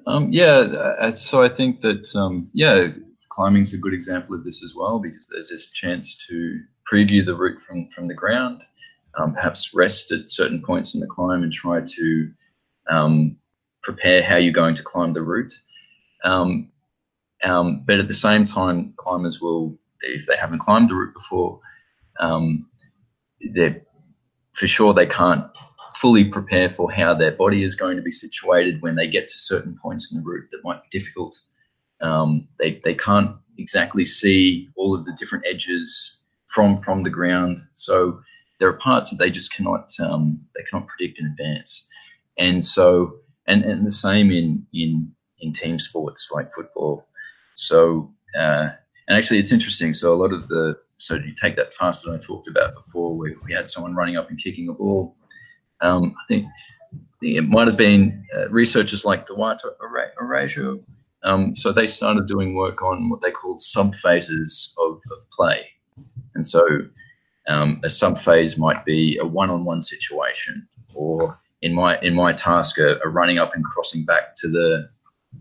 Um, 0.07 0.29
yeah 0.31 1.11
so 1.11 1.43
i 1.43 1.49
think 1.49 1.81
that 1.81 2.15
um, 2.15 2.51
yeah 2.53 2.89
climbing 3.39 3.63
is 3.63 3.73
a 3.73 3.79
good 3.79 3.95
example 3.95 4.35
of 4.35 4.43
this 4.43 4.65
as 4.65 4.75
well 4.75 4.99
because 4.99 5.29
there's 5.29 5.49
this 5.49 5.71
chance 5.71 6.17
to 6.17 6.61
preview 6.93 7.25
the 7.25 7.37
route 7.37 7.61
from, 7.61 7.89
from 7.91 8.09
the 8.09 8.15
ground, 8.15 8.65
um, 9.17 9.33
perhaps 9.33 9.73
rest 9.73 10.11
at 10.11 10.29
certain 10.29 10.61
points 10.61 10.93
in 10.93 11.01
the 11.01 11.07
climb 11.07 11.45
and 11.45 11.53
try 11.53 11.81
to 11.81 12.33
um, 12.91 13.39
prepare 13.81 14.25
how 14.25 14.39
you're 14.39 14.53
going 14.53 14.75
to 14.75 14.83
climb 14.83 15.13
the 15.13 15.23
route. 15.23 15.55
Um, 16.25 16.73
um 17.45 17.85
but 17.87 18.01
at 18.01 18.09
the 18.09 18.23
same 18.29 18.45
time, 18.45 18.93
climbers 18.97 19.41
will, 19.41 19.79
if 20.01 20.27
they 20.27 20.37
haven't 20.37 20.59
climbed 20.59 20.89
the 20.89 20.97
route 20.97 21.15
before, 21.15 21.61
um, 22.19 22.69
they're 23.53 23.81
for 24.55 24.67
sure 24.67 24.93
they 24.93 25.07
can't 25.07 25.45
fully 25.95 26.25
prepare 26.25 26.69
for 26.69 26.91
how 26.91 27.15
their 27.15 27.37
body 27.37 27.63
is 27.63 27.77
going 27.77 27.99
to 27.99 28.03
be 28.03 28.11
situated 28.11 28.83
when 28.83 28.97
they 28.97 29.07
get 29.07 29.29
to 29.29 29.39
certain 29.39 29.77
points 29.81 30.11
in 30.11 30.19
the 30.19 30.29
route 30.29 30.49
that 30.51 30.65
might 30.65 30.83
be 30.83 30.99
difficult. 30.99 31.41
Um, 32.01 32.49
they, 32.59 32.81
they 32.85 32.95
can't 32.95 33.37
exactly 33.59 34.05
see 34.05 34.69
all 34.77 34.95
of 34.95 35.05
the 35.05 35.13
different 35.19 35.45
edges 35.47 36.19
from 36.47 36.81
from 36.83 37.03
the 37.03 37.11
ground. 37.11 37.59
So 37.75 38.21
there 38.59 38.69
are 38.69 38.75
parts 38.75 39.11
that 39.11 39.17
they 39.17 39.31
just 39.31 39.53
cannot 39.53 39.93
um, 40.01 40.41
they 40.57 40.65
cannot 40.71 40.89
predict 40.89 41.19
in 41.19 41.27
advance. 41.27 41.87
And 42.39 42.65
so 42.65 43.17
and, 43.47 43.65
and 43.65 43.87
the 43.87 43.91
same 43.91 44.31
in 44.31 44.67
in 44.73 45.13
in 45.41 45.53
team 45.53 45.79
sports 45.79 46.31
like 46.33 46.53
football. 46.53 47.07
So 47.55 48.13
uh, 48.37 48.69
and 49.09 49.17
actually 49.17 49.39
it's 49.39 49.53
interesting. 49.53 49.93
So 49.95 50.13
a 50.13 50.17
lot 50.17 50.33
of 50.33 50.49
the 50.49 50.79
so 50.99 51.15
you 51.15 51.33
take 51.35 51.57
that 51.57 51.71
task 51.71 52.05
that 52.05 52.15
I 52.15 52.19
talked 52.19 52.49
about 52.49 52.75
before, 52.75 53.17
where 53.17 53.33
we 53.45 53.53
had 53.53 53.69
someone 53.69 53.95
running 53.95 54.17
up 54.17 54.31
and 54.31 54.39
kicking 54.39 54.69
a 54.69 54.73
ball. 54.73 55.17
Um, 55.81 56.15
I 56.21 56.25
think 56.27 56.47
it 57.23 57.45
might 57.45 57.69
have 57.69 57.77
been 57.77 58.25
uh, 58.37 58.49
researchers 58.51 59.05
like 59.05 59.27
Duarte 59.27 59.69
Araújo 59.81 60.83
um, 61.25 61.55
so 61.55 61.73
they 61.73 61.87
started 61.87 62.27
doing 62.27 62.55
work 62.55 62.83
on 62.83 63.11
what 63.11 63.21
they 63.21 63.31
called 63.31 63.59
subphases 63.59 64.73
of, 64.79 65.01
of 65.11 65.31
play. 65.33 65.67
And 66.35 66.47
so 66.47 66.65
um, 67.49 67.81
a 67.83 67.89
subphase 67.89 68.59
might 68.59 68.85
be 68.85 69.19
a 69.21 69.27
one-on-one 69.27 69.83
situation, 69.83 70.69
or 70.95 71.39
in 71.63 71.75
my 71.75 71.99
in 72.01 72.15
my 72.15 72.33
task, 72.33 72.79
a, 72.79 72.99
a, 73.05 73.09
running 73.09 73.39
up 73.39 73.55
and 73.55 73.65
crossing 73.65 74.05
back 74.05 74.37
to 74.37 74.49
the 74.49 74.89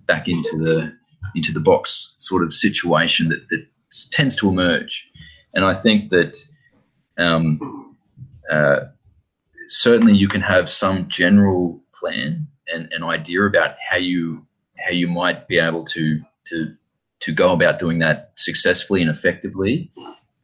back 0.07 0.27
into 0.27 0.57
the 0.57 0.93
into 1.35 1.51
the 1.51 1.59
box 1.59 2.15
sort 2.17 2.43
of 2.43 2.53
situation 2.53 3.29
that, 3.29 3.47
that 3.49 3.65
tends 4.11 4.35
to 4.37 4.49
emerge. 4.49 5.11
And 5.53 5.65
I 5.65 5.73
think 5.73 6.09
that 6.09 6.37
um, 7.17 7.95
uh, 8.49 8.79
certainly 9.67 10.13
you 10.13 10.27
can 10.27 10.41
have 10.41 10.69
some 10.69 11.09
general 11.09 11.81
plan 11.93 12.47
and 12.67 12.91
an 12.93 13.03
idea 13.03 13.43
about 13.43 13.75
how 13.89 13.97
you 13.97 14.46
how 14.85 14.91
you 14.91 15.07
might 15.07 15.47
be 15.47 15.59
able 15.59 15.85
to 15.85 16.21
to 16.45 16.73
to 17.19 17.31
go 17.31 17.51
about 17.51 17.79
doing 17.79 17.99
that 17.99 18.31
successfully 18.35 19.01
and 19.01 19.09
effectively. 19.09 19.91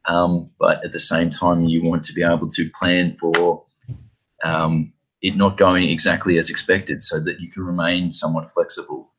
Um, 0.06 0.50
but 0.58 0.84
at 0.84 0.92
the 0.92 1.00
same 1.00 1.30
time, 1.30 1.64
you 1.64 1.82
want 1.82 2.04
to 2.04 2.12
be 2.12 2.22
able 2.22 2.48
to 2.48 2.70
plan 2.70 3.12
for 3.12 3.64
um, 4.42 4.92
it 5.22 5.36
not 5.36 5.56
going 5.56 5.88
exactly 5.88 6.38
as 6.38 6.50
expected, 6.50 7.00
so 7.00 7.20
that 7.20 7.40
you 7.40 7.50
can 7.50 7.64
remain 7.64 8.10
somewhat 8.10 8.52
flexible. 8.52 9.10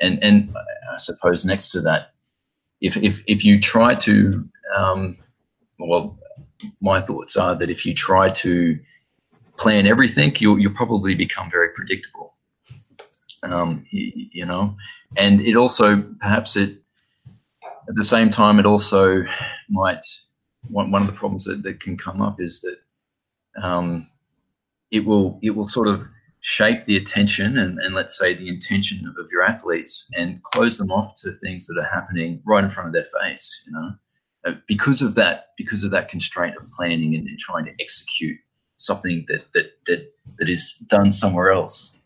And 0.00 0.22
and 0.22 0.54
I 0.92 0.96
suppose 0.98 1.44
next 1.44 1.72
to 1.72 1.80
that, 1.82 2.12
if 2.80 2.96
if 2.96 3.22
if 3.26 3.44
you 3.44 3.60
try 3.60 3.94
to, 3.94 4.48
um, 4.76 5.16
well, 5.78 6.18
my 6.80 7.00
thoughts 7.00 7.36
are 7.36 7.56
that 7.56 7.70
if 7.70 7.84
you 7.84 7.94
try 7.94 8.28
to 8.28 8.78
plan 9.56 9.86
everything, 9.86 10.36
you'll 10.38 10.58
you'll 10.60 10.74
probably 10.74 11.16
become 11.16 11.50
very 11.50 11.70
predictable 11.74 12.34
um, 13.42 13.84
you, 13.90 14.46
know, 14.46 14.76
and 15.16 15.40
it 15.40 15.56
also 15.56 16.02
perhaps 16.20 16.56
it 16.56 16.82
at 17.64 17.94
the 17.94 18.04
same 18.04 18.28
time 18.28 18.58
it 18.58 18.66
also 18.66 19.24
might 19.68 20.04
one, 20.68 20.90
one 20.90 21.02
of 21.02 21.08
the 21.08 21.14
problems 21.14 21.44
that, 21.44 21.62
that 21.62 21.80
can 21.80 21.96
come 21.96 22.20
up 22.20 22.40
is 22.40 22.60
that 22.60 23.62
um, 23.62 24.06
it 24.90 25.04
will 25.04 25.38
it 25.42 25.50
will 25.50 25.64
sort 25.64 25.88
of 25.88 26.06
shape 26.40 26.84
the 26.84 26.96
attention 26.96 27.58
and, 27.58 27.78
and 27.80 27.94
let's 27.94 28.16
say 28.16 28.34
the 28.34 28.48
intention 28.48 29.06
of, 29.08 29.16
of 29.18 29.30
your 29.30 29.42
athletes 29.42 30.08
and 30.16 30.40
close 30.44 30.78
them 30.78 30.92
off 30.92 31.12
to 31.20 31.32
things 31.32 31.66
that 31.66 31.78
are 31.80 31.92
happening 31.92 32.40
right 32.46 32.62
in 32.62 32.70
front 32.70 32.86
of 32.86 32.92
their 32.92 33.06
face 33.20 33.64
you 33.66 33.72
know? 33.72 33.90
Uh, 34.46 34.54
because 34.68 35.02
of 35.02 35.16
that 35.16 35.46
because 35.56 35.82
of 35.82 35.90
that 35.90 36.08
constraint 36.08 36.56
of 36.56 36.70
planning 36.70 37.16
and, 37.16 37.26
and 37.26 37.38
trying 37.38 37.64
to 37.64 37.74
execute 37.80 38.38
something 38.76 39.24
that 39.28 39.42
that 39.52 39.72
that 39.86 40.12
that 40.38 40.48
is 40.48 40.74
done 40.86 41.10
somewhere 41.10 41.50
else 41.50 41.97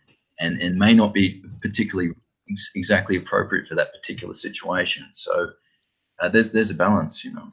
and, 0.43 0.61
and 0.61 0.77
may 0.77 0.93
not 0.93 1.15
be 1.15 1.43
particularly 1.61 2.11
ex- 2.51 2.71
exactly 2.75 3.17
appropriate 3.17 3.67
for 3.67 3.75
that 3.77 3.93
particular 3.93 4.35
situation. 4.35 5.07
So 5.13 5.51
uh, 6.21 6.29
there's 6.29 6.53
there's 6.53 6.71
a 6.71 6.75
balance, 6.75 7.25
you 7.25 7.33
know. 7.33 7.45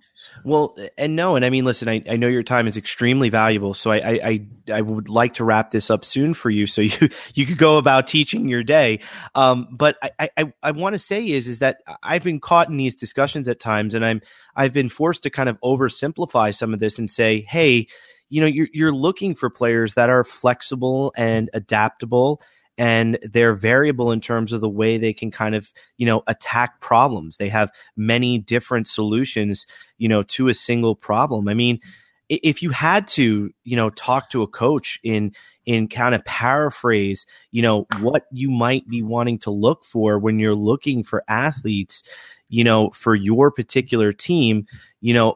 Well, 0.44 0.78
and 0.98 1.16
no, 1.16 1.36
and 1.36 1.44
I 1.44 1.50
mean, 1.50 1.66
listen, 1.66 1.88
I, 1.88 2.04
I 2.08 2.18
know 2.18 2.28
your 2.28 2.44
time 2.44 2.68
is 2.68 2.78
extremely 2.78 3.30
valuable, 3.30 3.74
so 3.74 3.90
I, 3.90 3.98
I, 3.98 4.48
I 4.72 4.82
would 4.82 5.10
like 5.10 5.36
to 5.36 5.44
wrap 5.44 5.72
this 5.72 5.90
up 5.90 6.06
soon 6.06 6.34
for 6.34 6.50
you, 6.50 6.68
so 6.68 6.82
you 6.82 7.10
you 7.34 7.46
could 7.46 7.58
go 7.58 7.78
about 7.78 8.06
teaching 8.06 8.48
your 8.48 8.64
day. 8.64 9.00
Um, 9.34 9.70
but 9.72 9.98
I 10.20 10.30
I, 10.38 10.54
I 10.62 10.72
want 10.72 10.94
to 10.94 11.00
say 11.00 11.26
is 11.30 11.48
is 11.48 11.60
that 11.60 11.78
I've 12.04 12.24
been 12.24 12.40
caught 12.40 12.70
in 12.70 12.78
these 12.78 12.96
discussions 12.96 13.48
at 13.48 13.60
times, 13.60 13.94
and 13.94 14.06
I'm 14.06 14.22
I've 14.56 14.74
been 14.74 14.90
forced 14.90 15.24
to 15.24 15.30
kind 15.30 15.50
of 15.50 15.58
oversimplify 15.62 16.54
some 16.56 16.74
of 16.74 16.80
this 16.80 17.00
and 17.00 17.10
say, 17.10 17.42
hey, 17.50 17.88
you 18.30 18.42
know, 18.42 18.48
you're 18.48 18.70
you're 18.72 18.94
looking 18.94 19.34
for 19.34 19.50
players 19.50 19.96
that 19.96 20.10
are 20.10 20.24
flexible 20.24 21.12
and 21.18 21.50
adaptable 21.54 22.42
and 22.80 23.20
they're 23.22 23.54
variable 23.54 24.10
in 24.10 24.22
terms 24.22 24.54
of 24.54 24.62
the 24.62 24.70
way 24.70 24.98
they 24.98 25.12
can 25.12 25.32
kind 25.32 25.54
of, 25.54 25.70
you 25.98 26.06
know, 26.06 26.24
attack 26.28 26.80
problems. 26.80 27.36
They 27.36 27.50
have 27.50 27.70
many 27.98 28.38
different 28.38 28.88
solutions, 28.88 29.68
you 29.98 30.08
know, 30.08 30.24
to 30.24 30.48
a 30.48 30.54
single 30.54 30.96
problem. 30.96 31.50
I 31.50 31.54
mean, 31.54 31.82
if 32.30 32.64
you 32.64 32.70
had 32.70 33.06
to, 33.10 33.52
you 33.66 33.76
know, 33.76 33.90
talk 33.90 34.30
to 34.30 34.44
a 34.44 34.48
coach 34.48 34.98
in 35.04 35.34
in 35.66 35.90
kind 35.90 36.16
of 36.16 36.24
paraphrase, 36.24 37.26
you 37.52 37.62
know, 37.62 37.86
what 38.00 38.24
you 38.32 38.50
might 38.50 38.88
be 38.88 39.04
wanting 39.04 39.40
to 39.40 39.52
look 39.52 39.84
for 39.84 40.18
when 40.18 40.40
you're 40.40 40.56
looking 40.56 41.04
for 41.04 41.24
athletes, 41.28 42.02
you 42.48 42.64
know, 42.64 42.92
for 42.92 43.14
your 43.14 43.52
particular 43.52 44.14
team, 44.14 44.66
you 45.02 45.14
know, 45.14 45.36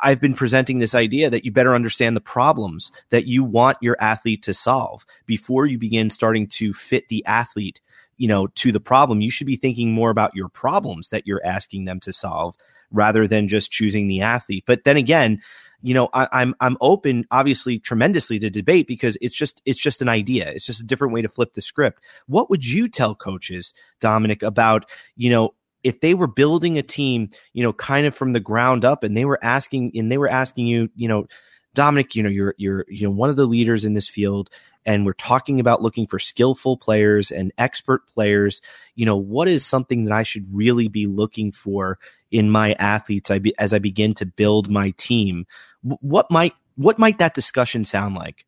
I've 0.00 0.20
been 0.20 0.34
presenting 0.34 0.78
this 0.78 0.94
idea 0.94 1.30
that 1.30 1.44
you 1.44 1.52
better 1.52 1.74
understand 1.74 2.16
the 2.16 2.20
problems 2.20 2.92
that 3.10 3.26
you 3.26 3.44
want 3.44 3.78
your 3.80 3.96
athlete 4.00 4.42
to 4.44 4.54
solve 4.54 5.04
before 5.26 5.66
you 5.66 5.78
begin 5.78 6.10
starting 6.10 6.46
to 6.48 6.72
fit 6.72 7.08
the 7.08 7.24
athlete, 7.26 7.80
you 8.16 8.28
know, 8.28 8.46
to 8.48 8.72
the 8.72 8.80
problem. 8.80 9.20
You 9.20 9.30
should 9.30 9.46
be 9.46 9.56
thinking 9.56 9.92
more 9.92 10.10
about 10.10 10.34
your 10.34 10.48
problems 10.48 11.10
that 11.10 11.26
you're 11.26 11.44
asking 11.44 11.84
them 11.84 12.00
to 12.00 12.12
solve 12.12 12.56
rather 12.90 13.26
than 13.26 13.48
just 13.48 13.70
choosing 13.70 14.08
the 14.08 14.22
athlete. 14.22 14.64
But 14.66 14.84
then 14.84 14.96
again, 14.96 15.42
you 15.82 15.92
know, 15.92 16.08
I, 16.14 16.26
I'm 16.32 16.54
I'm 16.60 16.78
open, 16.80 17.26
obviously, 17.30 17.78
tremendously 17.78 18.38
to 18.38 18.48
debate 18.48 18.86
because 18.86 19.18
it's 19.20 19.34
just 19.34 19.60
it's 19.66 19.80
just 19.80 20.00
an 20.00 20.08
idea. 20.08 20.48
It's 20.48 20.64
just 20.64 20.80
a 20.80 20.84
different 20.84 21.12
way 21.12 21.20
to 21.20 21.28
flip 21.28 21.52
the 21.52 21.60
script. 21.60 22.02
What 22.26 22.48
would 22.48 22.64
you 22.64 22.88
tell 22.88 23.14
coaches, 23.14 23.74
Dominic, 24.00 24.42
about 24.42 24.86
you 25.14 25.28
know 25.28 25.54
if 25.84 26.00
they 26.00 26.14
were 26.14 26.26
building 26.26 26.78
a 26.78 26.82
team, 26.82 27.30
you 27.52 27.62
know, 27.62 27.72
kind 27.72 28.06
of 28.06 28.14
from 28.14 28.32
the 28.32 28.40
ground 28.40 28.84
up, 28.84 29.04
and 29.04 29.16
they 29.16 29.24
were 29.24 29.38
asking 29.42 29.92
and 29.94 30.10
they 30.10 30.18
were 30.18 30.28
asking 30.28 30.66
you, 30.66 30.88
you 30.96 31.06
know, 31.06 31.26
Dominic, 31.74 32.16
you 32.16 32.22
know, 32.22 32.28
you're 32.28 32.54
you're 32.56 32.84
you 32.88 33.06
know 33.06 33.10
one 33.10 33.30
of 33.30 33.36
the 33.36 33.46
leaders 33.46 33.84
in 33.84 33.94
this 33.94 34.08
field, 34.08 34.50
and 34.84 35.06
we're 35.06 35.12
talking 35.12 35.60
about 35.60 35.82
looking 35.82 36.06
for 36.06 36.18
skillful 36.18 36.76
players 36.76 37.30
and 37.30 37.52
expert 37.58 38.06
players. 38.08 38.60
You 38.94 39.06
know, 39.06 39.16
what 39.16 39.46
is 39.46 39.64
something 39.64 40.04
that 40.04 40.12
I 40.12 40.22
should 40.22 40.46
really 40.52 40.88
be 40.88 41.06
looking 41.06 41.52
for 41.52 41.98
in 42.30 42.50
my 42.50 42.72
athletes 42.74 43.30
as 43.58 43.72
I 43.72 43.78
begin 43.78 44.14
to 44.14 44.26
build 44.26 44.70
my 44.70 44.90
team? 44.96 45.46
what 45.84 46.30
might 46.30 46.54
what 46.76 46.98
might 46.98 47.18
that 47.18 47.34
discussion 47.34 47.84
sound 47.84 48.14
like? 48.14 48.46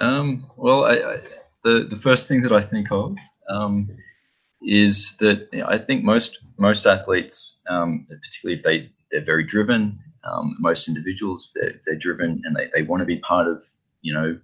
Um, 0.00 0.46
well, 0.56 0.84
I, 0.84 0.94
I, 0.94 1.16
the 1.64 1.86
the 1.88 1.96
first 1.96 2.28
thing 2.28 2.42
that 2.42 2.52
I 2.52 2.60
think 2.60 2.90
of 2.90 3.16
um, 3.48 3.90
is 4.64 5.16
that 5.18 5.48
you 5.52 5.60
know, 5.60 5.66
I 5.66 5.78
think 5.78 6.04
most 6.04 6.38
most 6.58 6.86
athletes, 6.86 7.60
um, 7.68 8.06
particularly 8.08 8.58
if 8.58 8.62
they 8.62 8.90
they're 9.10 9.24
very 9.24 9.44
driven, 9.44 9.92
um, 10.24 10.56
most 10.60 10.88
individuals 10.88 11.50
they're, 11.54 11.74
they're 11.84 11.96
driven 11.96 12.40
and 12.44 12.56
they, 12.56 12.68
they 12.74 12.82
want 12.82 13.00
to 13.00 13.06
be 13.06 13.18
part 13.18 13.46
of 13.46 13.64
you 14.02 14.12
know 14.14 14.38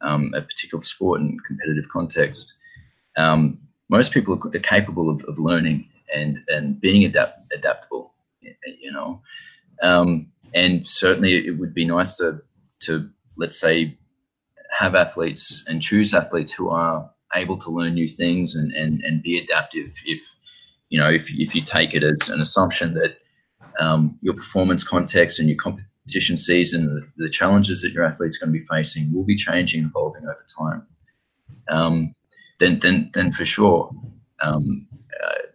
um, 0.00 0.32
a 0.34 0.42
particular 0.42 0.82
sport 0.82 1.20
and 1.20 1.42
competitive 1.44 1.88
context. 1.88 2.54
Um, 3.16 3.60
most 3.88 4.12
people 4.12 4.34
are 4.34 4.60
capable 4.60 5.10
of, 5.10 5.24
of 5.24 5.38
learning 5.38 5.88
and 6.14 6.38
and 6.48 6.80
being 6.80 7.04
adapt, 7.04 7.52
adaptable. 7.52 8.12
You 8.40 8.92
know, 8.92 9.22
um, 9.82 10.30
and 10.54 10.84
certainly 10.84 11.46
it 11.46 11.58
would 11.58 11.74
be 11.74 11.84
nice 11.84 12.16
to 12.18 12.40
to 12.80 13.08
let's 13.36 13.58
say 13.58 13.96
have 14.70 14.94
athletes 14.94 15.64
and 15.66 15.80
choose 15.80 16.12
athletes 16.14 16.52
who 16.52 16.68
are 16.68 17.10
able 17.34 17.56
to 17.56 17.70
learn 17.70 17.94
new 17.94 18.08
things 18.08 18.54
and 18.54 18.72
and, 18.72 19.02
and 19.02 19.22
be 19.22 19.38
adaptive 19.38 19.94
if 20.06 20.36
you 20.88 20.98
know 20.98 21.08
if, 21.10 21.32
if 21.32 21.54
you 21.54 21.62
take 21.62 21.94
it 21.94 22.02
as 22.02 22.28
an 22.28 22.40
assumption 22.40 22.94
that 22.94 23.18
um, 23.80 24.18
your 24.22 24.34
performance 24.34 24.84
context 24.84 25.40
and 25.40 25.48
your 25.48 25.58
competition 25.58 26.36
season 26.36 26.86
the, 26.86 27.24
the, 27.24 27.30
challenges 27.30 27.82
that 27.82 27.92
your 27.92 28.04
athlete's 28.04 28.38
going 28.38 28.52
to 28.52 28.58
be 28.58 28.64
facing 28.66 29.12
will 29.12 29.24
be 29.24 29.36
changing 29.36 29.80
and 29.80 29.90
evolving 29.90 30.22
over 30.24 30.44
time 30.58 30.86
um, 31.68 32.14
then 32.60 32.78
then 32.80 33.10
then 33.14 33.32
for 33.32 33.44
sure 33.44 33.90
um, 34.42 34.86
uh, 35.24 35.46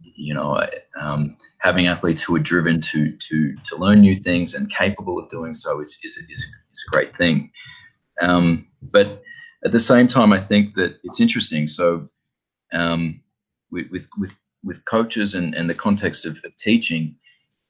you 0.00 0.34
know 0.34 0.60
um, 1.00 1.36
having 1.58 1.86
athletes 1.86 2.22
who 2.22 2.34
are 2.36 2.40
driven 2.40 2.80
to 2.80 3.12
to 3.16 3.54
to 3.64 3.76
learn 3.76 4.00
new 4.00 4.14
things 4.14 4.54
and 4.54 4.70
capable 4.70 5.18
of 5.18 5.28
doing 5.28 5.54
so 5.54 5.80
is 5.80 5.98
is 6.02 6.16
is, 6.28 6.46
is 6.72 6.84
a 6.88 6.90
great 6.90 7.16
thing. 7.16 7.50
Um, 8.20 8.68
but 8.82 9.22
at 9.64 9.72
the 9.72 9.80
same 9.80 10.06
time, 10.06 10.32
I 10.32 10.38
think 10.38 10.74
that 10.74 10.98
it's 11.04 11.20
interesting. 11.20 11.66
So 11.66 12.08
um, 12.72 13.22
with, 13.70 13.86
with 13.90 14.08
with 14.64 14.84
coaches 14.84 15.34
and, 15.34 15.54
and 15.54 15.68
the 15.70 15.74
context 15.74 16.26
of, 16.26 16.40
of 16.44 16.56
teaching, 16.56 17.16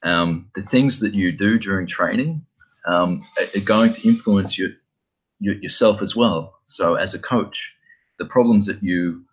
um, 0.03 0.51
the 0.55 0.62
things 0.62 1.01
that 1.01 1.14
you 1.14 1.32
do 1.32 1.59
during 1.59 1.86
training 1.86 2.45
um, 2.86 3.22
are, 3.55 3.61
going 3.61 3.93
to 3.93 4.09
influence 4.09 4.59
your, 4.59 4.70
your, 5.41 5.55
yourself 5.57 6.03
as 6.03 6.16
well. 6.16 6.59
So 6.66 6.95
as 6.95 7.14
a 7.14 7.18
coach, 7.18 7.76
the 8.18 8.24
problems 8.24 8.66
that 8.66 8.82
you 8.82 9.24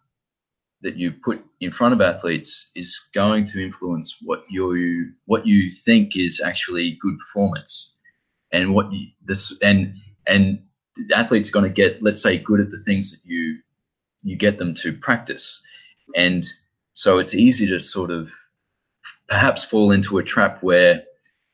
that 0.82 0.97
you 0.97 1.12
put 1.12 1.43
in 1.62 1.72
front 1.72 1.93
of 1.93 2.01
athletes 2.01 2.70
is 2.76 2.99
going 3.14 3.45
to 3.45 3.64
influence 3.64 4.18
what 4.22 4.43
you 4.49 5.14
what 5.26 5.47
you 5.47 5.72
think 5.72 6.16
is 6.16 6.41
actually 6.43 6.97
good 7.01 7.18
performance, 7.18 7.97
and 8.51 8.74
what 8.76 8.91
you, 8.91 9.08
this 9.24 9.58
and 9.62 9.95
and 10.28 10.60
athletes 11.14 11.50
are 11.50 11.52
going 11.52 11.66
to 11.66 11.70
get 11.70 12.02
let's 12.02 12.22
say 12.22 12.38
good 12.38 12.60
at 12.60 12.70
the 12.70 12.80
things 12.80 13.12
that 13.12 13.28
you 13.30 13.60
you 14.24 14.36
get 14.36 14.58
them 14.58 14.74
to 14.74 14.93
practice, 14.93 15.62
and 16.16 16.46
so 16.93 17.20
it's 17.20 17.36
easy 17.36 17.68
to 17.68 17.80
sort 17.80 18.12
of 18.12 18.32
perhaps 19.28 19.66
fall 19.66 19.91
into 19.91 20.18
a 20.18 20.24
trap 20.24 20.62
where 20.62 21.04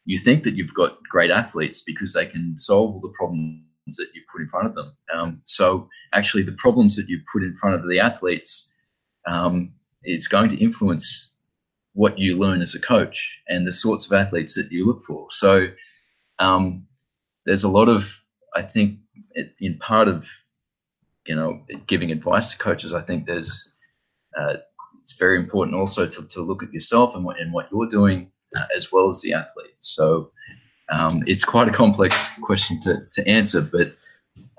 you 0.06 0.18
think 0.18 0.44
that 0.44 0.56
you've 0.56 0.74
got 0.74 1.02
great 1.04 1.32
athletes 1.32 1.82
because 1.82 2.14
they 2.14 2.26
can 2.26 2.58
solve 2.58 2.94
all 2.94 3.00
the 3.00 3.14
problems 3.18 3.62
that 3.98 4.10
you 4.14 4.22
put 4.32 4.42
in 4.42 4.50
front 4.50 4.68
of 4.68 4.76
them. 4.76 4.96
Um, 5.14 5.42
so 5.46 5.88
actually, 6.14 6.44
the 6.44 6.54
problems 6.54 6.96
that 6.96 7.08
you 7.08 7.22
put 7.32 7.44
in 7.44 7.56
front 7.60 7.76
of 7.76 7.88
the 7.88 8.00
athletes 8.00 8.72
um, 9.28 9.74
it's 10.04 10.28
going 10.28 10.50
to 10.50 10.58
influence 10.58 11.32
what 11.94 12.18
you 12.18 12.38
learn 12.38 12.62
as 12.62 12.74
a 12.74 12.82
coach 12.82 13.40
and 13.48 13.68
the 13.68 13.72
sorts 13.72 14.06
of 14.06 14.14
athletes 14.14 14.56
that 14.56 14.72
you 14.72 14.86
look 14.86 15.04
for. 15.06 15.28
So 15.30 15.68
um, 16.40 16.88
there's 17.46 17.64
a 17.64 17.70
lot 17.70 17.90
of, 17.90 18.22
I 18.56 18.62
think, 18.62 19.00
in 19.60 19.78
part 19.78 20.08
of, 20.08 20.28
you 21.26 21.36
know, 21.36 21.64
giving 21.88 22.12
advice 22.12 22.52
to 22.52 22.58
coaches, 22.58 22.94
I 22.94 23.02
think 23.02 23.26
there's, 23.26 23.74
uh, 24.38 24.58
it's 25.00 25.14
very 25.14 25.38
important 25.38 25.76
also 25.76 26.08
to, 26.08 26.28
to 26.28 26.42
look 26.42 26.64
at 26.64 26.74
yourself 26.74 27.16
and 27.16 27.24
what, 27.26 27.40
and 27.40 27.54
what 27.54 27.68
you're 27.72 27.88
doing 27.88 28.32
uh, 28.56 28.66
as 28.76 28.92
well 28.92 29.10
as 29.10 29.22
the 29.22 29.34
athlete. 29.34 29.76
So 29.80 30.32
um, 30.90 31.24
it's 31.26 31.46
quite 31.46 31.68
a 31.68 31.72
complex 31.72 32.30
question 32.42 32.80
to, 32.82 33.08
to 33.14 33.28
answer, 33.28 33.62
but 33.62 33.96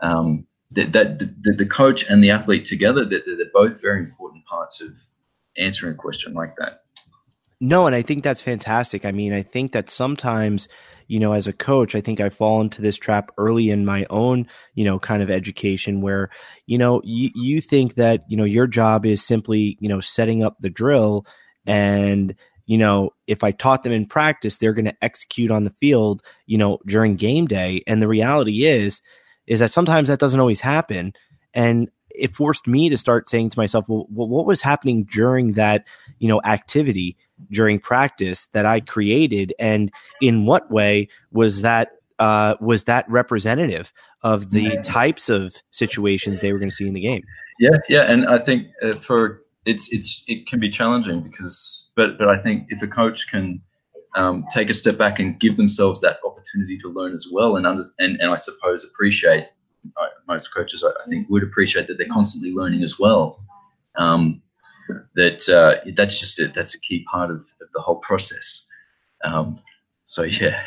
um, 0.02 0.46
that, 0.72 0.92
the, 1.18 1.52
the, 1.52 1.66
coach 1.66 2.08
and 2.08 2.24
the 2.24 2.30
athlete 2.30 2.64
together, 2.64 3.04
that 3.04 3.24
they're, 3.26 3.36
they're 3.36 3.46
both 3.52 3.80
very 3.80 4.00
important 4.00 4.44
parts 4.46 4.80
of 4.80 4.98
answering 5.58 5.94
a 5.94 5.96
question 5.96 6.32
like 6.32 6.56
that. 6.56 6.82
No, 7.60 7.86
and 7.86 7.94
I 7.94 8.02
think 8.02 8.24
that's 8.24 8.40
fantastic. 8.40 9.04
I 9.04 9.12
mean, 9.12 9.32
I 9.32 9.42
think 9.42 9.72
that 9.72 9.90
sometimes, 9.90 10.68
you 11.12 11.20
know, 11.20 11.34
as 11.34 11.46
a 11.46 11.52
coach, 11.52 11.94
I 11.94 12.00
think 12.00 12.22
I 12.22 12.30
fall 12.30 12.62
into 12.62 12.80
this 12.80 12.96
trap 12.96 13.30
early 13.36 13.68
in 13.68 13.84
my 13.84 14.06
own, 14.08 14.46
you 14.74 14.82
know, 14.82 14.98
kind 14.98 15.22
of 15.22 15.30
education 15.30 16.00
where, 16.00 16.30
you 16.64 16.78
know, 16.78 17.02
you, 17.04 17.28
you 17.34 17.60
think 17.60 17.96
that, 17.96 18.24
you 18.28 18.36
know, 18.38 18.44
your 18.44 18.66
job 18.66 19.04
is 19.04 19.22
simply, 19.22 19.76
you 19.78 19.90
know, 19.90 20.00
setting 20.00 20.42
up 20.42 20.56
the 20.58 20.70
drill 20.70 21.26
and, 21.66 22.34
you 22.64 22.78
know, 22.78 23.10
if 23.26 23.44
I 23.44 23.50
taught 23.50 23.82
them 23.82 23.92
in 23.92 24.06
practice, 24.06 24.56
they're 24.56 24.72
going 24.72 24.86
to 24.86 25.04
execute 25.04 25.50
on 25.50 25.64
the 25.64 25.74
field, 25.78 26.22
you 26.46 26.56
know, 26.56 26.78
during 26.86 27.16
game 27.16 27.46
day. 27.46 27.82
And 27.86 28.00
the 28.00 28.08
reality 28.08 28.64
is, 28.64 29.02
is 29.46 29.60
that 29.60 29.70
sometimes 29.70 30.08
that 30.08 30.18
doesn't 30.18 30.40
always 30.40 30.60
happen. 30.60 31.12
And 31.52 31.90
it 32.14 32.34
forced 32.34 32.66
me 32.66 32.88
to 32.88 32.96
start 32.96 33.28
saying 33.28 33.50
to 33.50 33.58
myself, 33.58 33.88
well, 33.88 34.06
what 34.08 34.46
was 34.46 34.62
happening 34.62 35.04
during 35.04 35.52
that, 35.52 35.84
you 36.18 36.28
know, 36.28 36.40
activity 36.44 37.16
during 37.50 37.78
practice 37.78 38.46
that 38.52 38.66
I 38.66 38.80
created? 38.80 39.54
And 39.58 39.90
in 40.20 40.46
what 40.46 40.70
way 40.70 41.08
was 41.30 41.62
that, 41.62 41.92
uh, 42.18 42.54
was 42.60 42.84
that 42.84 43.04
representative 43.08 43.92
of 44.22 44.50
the 44.50 44.80
types 44.84 45.28
of 45.28 45.54
situations 45.70 46.40
they 46.40 46.52
were 46.52 46.58
going 46.58 46.70
to 46.70 46.74
see 46.74 46.86
in 46.86 46.94
the 46.94 47.00
game? 47.00 47.24
Yeah. 47.58 47.78
Yeah. 47.88 48.02
And 48.02 48.26
I 48.26 48.38
think 48.38 48.68
uh, 48.82 48.92
for, 48.92 49.42
it's, 49.64 49.92
it's, 49.92 50.22
it 50.26 50.46
can 50.46 50.60
be 50.60 50.68
challenging 50.68 51.20
because, 51.20 51.90
but, 51.96 52.18
but 52.18 52.28
I 52.28 52.40
think 52.40 52.66
if 52.68 52.82
a 52.82 52.88
coach 52.88 53.28
can, 53.30 53.60
um, 54.14 54.44
take 54.52 54.68
a 54.68 54.74
step 54.74 54.98
back 54.98 55.18
and 55.18 55.40
give 55.40 55.56
themselves 55.56 56.02
that 56.02 56.18
opportunity 56.24 56.76
to 56.78 56.88
learn 56.88 57.14
as 57.14 57.26
well, 57.32 57.56
and 57.56 57.66
under, 57.66 57.82
and, 57.98 58.20
and 58.20 58.30
I 58.30 58.36
suppose 58.36 58.84
appreciate 58.84 59.46
most 60.28 60.48
coaches 60.48 60.84
I, 60.84 61.08
think 61.08 61.28
would 61.28 61.42
appreciate 61.42 61.86
that 61.88 61.98
they're 61.98 62.06
constantly 62.08 62.52
learning 62.52 62.82
as 62.82 62.98
well. 62.98 63.42
Um, 63.96 64.42
that 65.14 65.48
uh, 65.48 65.84
that's 65.94 66.18
just 66.18 66.38
a, 66.40 66.48
that's 66.48 66.74
a 66.74 66.80
key 66.80 67.04
part 67.10 67.30
of, 67.30 67.38
of 67.38 67.68
the 67.74 67.80
whole 67.80 67.96
process. 67.96 68.64
Um, 69.24 69.60
so 70.04 70.22
yeah. 70.22 70.62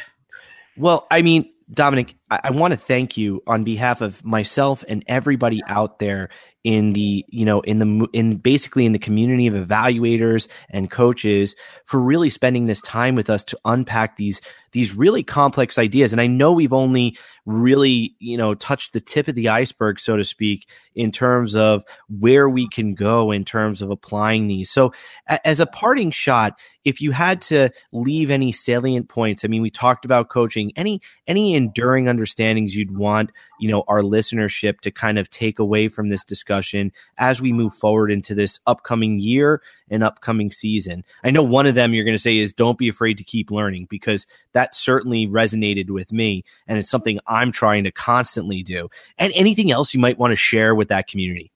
Well, 0.77 1.07
I 1.09 1.21
mean, 1.21 1.49
Dominic, 1.71 2.15
I, 2.29 2.39
I 2.45 2.51
want 2.51 2.73
to 2.73 2.79
thank 2.79 3.17
you 3.17 3.41
on 3.47 3.63
behalf 3.63 4.01
of 4.01 4.23
myself 4.23 4.83
and 4.87 5.03
everybody 5.07 5.61
out 5.67 5.99
there 5.99 6.29
in 6.65 6.93
the 6.93 7.23
you 7.29 7.45
know 7.45 7.61
in 7.61 7.77
the 7.77 8.07
in 8.11 8.37
basically 8.37 8.87
in 8.87 8.91
the 8.91 8.99
community 8.99 9.45
of 9.45 9.53
evaluators 9.53 10.47
and 10.71 10.89
coaches 10.89 11.55
for 11.85 11.99
really 11.99 12.31
spending 12.31 12.65
this 12.65 12.81
time 12.81 13.13
with 13.13 13.29
us 13.29 13.43
to 13.43 13.57
unpack 13.65 14.17
these 14.17 14.41
these 14.71 14.93
really 14.93 15.23
complex 15.23 15.77
ideas. 15.77 16.11
And 16.11 16.19
i 16.19 16.25
know 16.25 16.51
we've 16.51 16.73
only 16.73 17.17
really 17.45 18.15
you 18.17 18.35
know 18.35 18.55
touched 18.55 18.93
the 18.93 18.99
tip 18.99 19.27
of 19.27 19.35
the 19.35 19.47
iceberg 19.47 19.99
so 19.99 20.17
to 20.17 20.23
speak 20.23 20.67
in 20.95 21.11
terms 21.11 21.55
of 21.55 21.83
where 22.09 22.49
we 22.49 22.67
can 22.67 22.95
go 22.95 23.29
in 23.31 23.45
terms 23.45 23.83
of 23.83 23.91
applying 23.91 24.47
these. 24.47 24.71
So 24.71 24.91
a- 25.29 25.47
as 25.47 25.59
a 25.59 25.67
parting 25.67 26.09
shot 26.09 26.57
if 26.83 26.99
you 26.99 27.11
had 27.11 27.41
to 27.41 27.69
leave 27.91 28.31
any 28.31 28.51
salient 28.51 29.07
points 29.07 29.45
i 29.45 29.47
mean 29.47 29.61
we 29.61 29.69
talked 29.69 30.03
about 30.03 30.29
coaching. 30.29 30.71
Any 30.75 30.99
any 31.27 31.53
enduring 31.53 32.05
understandings 32.05 32.75
you'd 32.75 32.97
want 32.97 33.31
you 33.59 33.69
know 33.69 33.83
our 33.87 34.01
listenership 34.01 34.81
to 34.81 34.91
kind 34.91 35.17
of 35.17 35.29
take 35.29 35.59
away 35.59 35.87
from 35.87 36.09
this 36.09 36.23
discussion 36.23 36.91
as 37.17 37.41
we 37.41 37.51
move 37.51 37.73
forward 37.73 38.11
into 38.11 38.35
this 38.35 38.59
upcoming 38.67 39.19
year 39.19 39.61
and 39.89 40.03
upcoming 40.03 40.51
season. 40.51 41.03
I 41.23 41.31
know 41.31 41.43
one 41.43 41.67
of 41.67 41.75
them 41.75 41.93
you're 41.93 42.05
going 42.05 42.17
to 42.17 42.21
say 42.21 42.37
is 42.37 42.53
don't 42.53 42.77
be 42.77 42.89
afraid 42.89 43.17
to 43.17 43.23
keep 43.23 43.51
learning 43.51 43.87
because 43.89 44.25
that 44.53 44.75
certainly 44.75 45.27
resonated 45.27 45.89
with 45.89 46.11
me 46.11 46.43
and 46.67 46.77
it's 46.77 46.89
something 46.89 47.19
i'm 47.27 47.51
trying 47.51 47.83
to 47.83 47.91
constantly 47.91 48.63
do. 48.63 48.89
And 49.17 49.31
anything 49.35 49.71
else 49.71 49.93
you 49.93 49.99
might 49.99 50.17
want 50.17 50.31
to 50.31 50.35
share 50.35 50.75
with 50.75 50.89
that 50.89 51.07
community? 51.07 51.51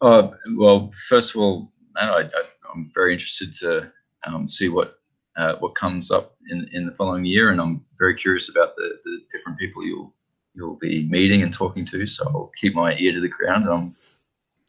Uh, 0.00 0.30
well 0.56 0.92
first 1.08 1.34
of 1.34 1.40
all 1.40 1.72
I, 1.96 2.28
am 2.74 2.90
very 2.94 3.12
interested 3.12 3.52
to 3.54 3.90
um, 4.26 4.46
see 4.48 4.68
what 4.68 4.98
uh, 5.36 5.54
what 5.60 5.74
comes 5.74 6.10
up 6.10 6.36
in, 6.50 6.68
in 6.72 6.86
the 6.86 6.92
following 6.92 7.24
year, 7.24 7.50
and 7.50 7.60
I'm 7.60 7.84
very 7.96 8.14
curious 8.16 8.48
about 8.48 8.74
the, 8.76 8.98
the 9.04 9.20
different 9.30 9.58
people 9.58 9.84
you'll 9.84 10.12
you'll 10.58 10.74
be 10.74 11.08
meeting 11.08 11.42
and 11.42 11.52
talking 11.52 11.84
to. 11.86 12.06
So 12.06 12.24
I'll 12.26 12.50
keep 12.60 12.74
my 12.74 12.94
ear 12.96 13.12
to 13.12 13.20
the 13.20 13.28
ground. 13.28 13.66
I'm 13.68 13.94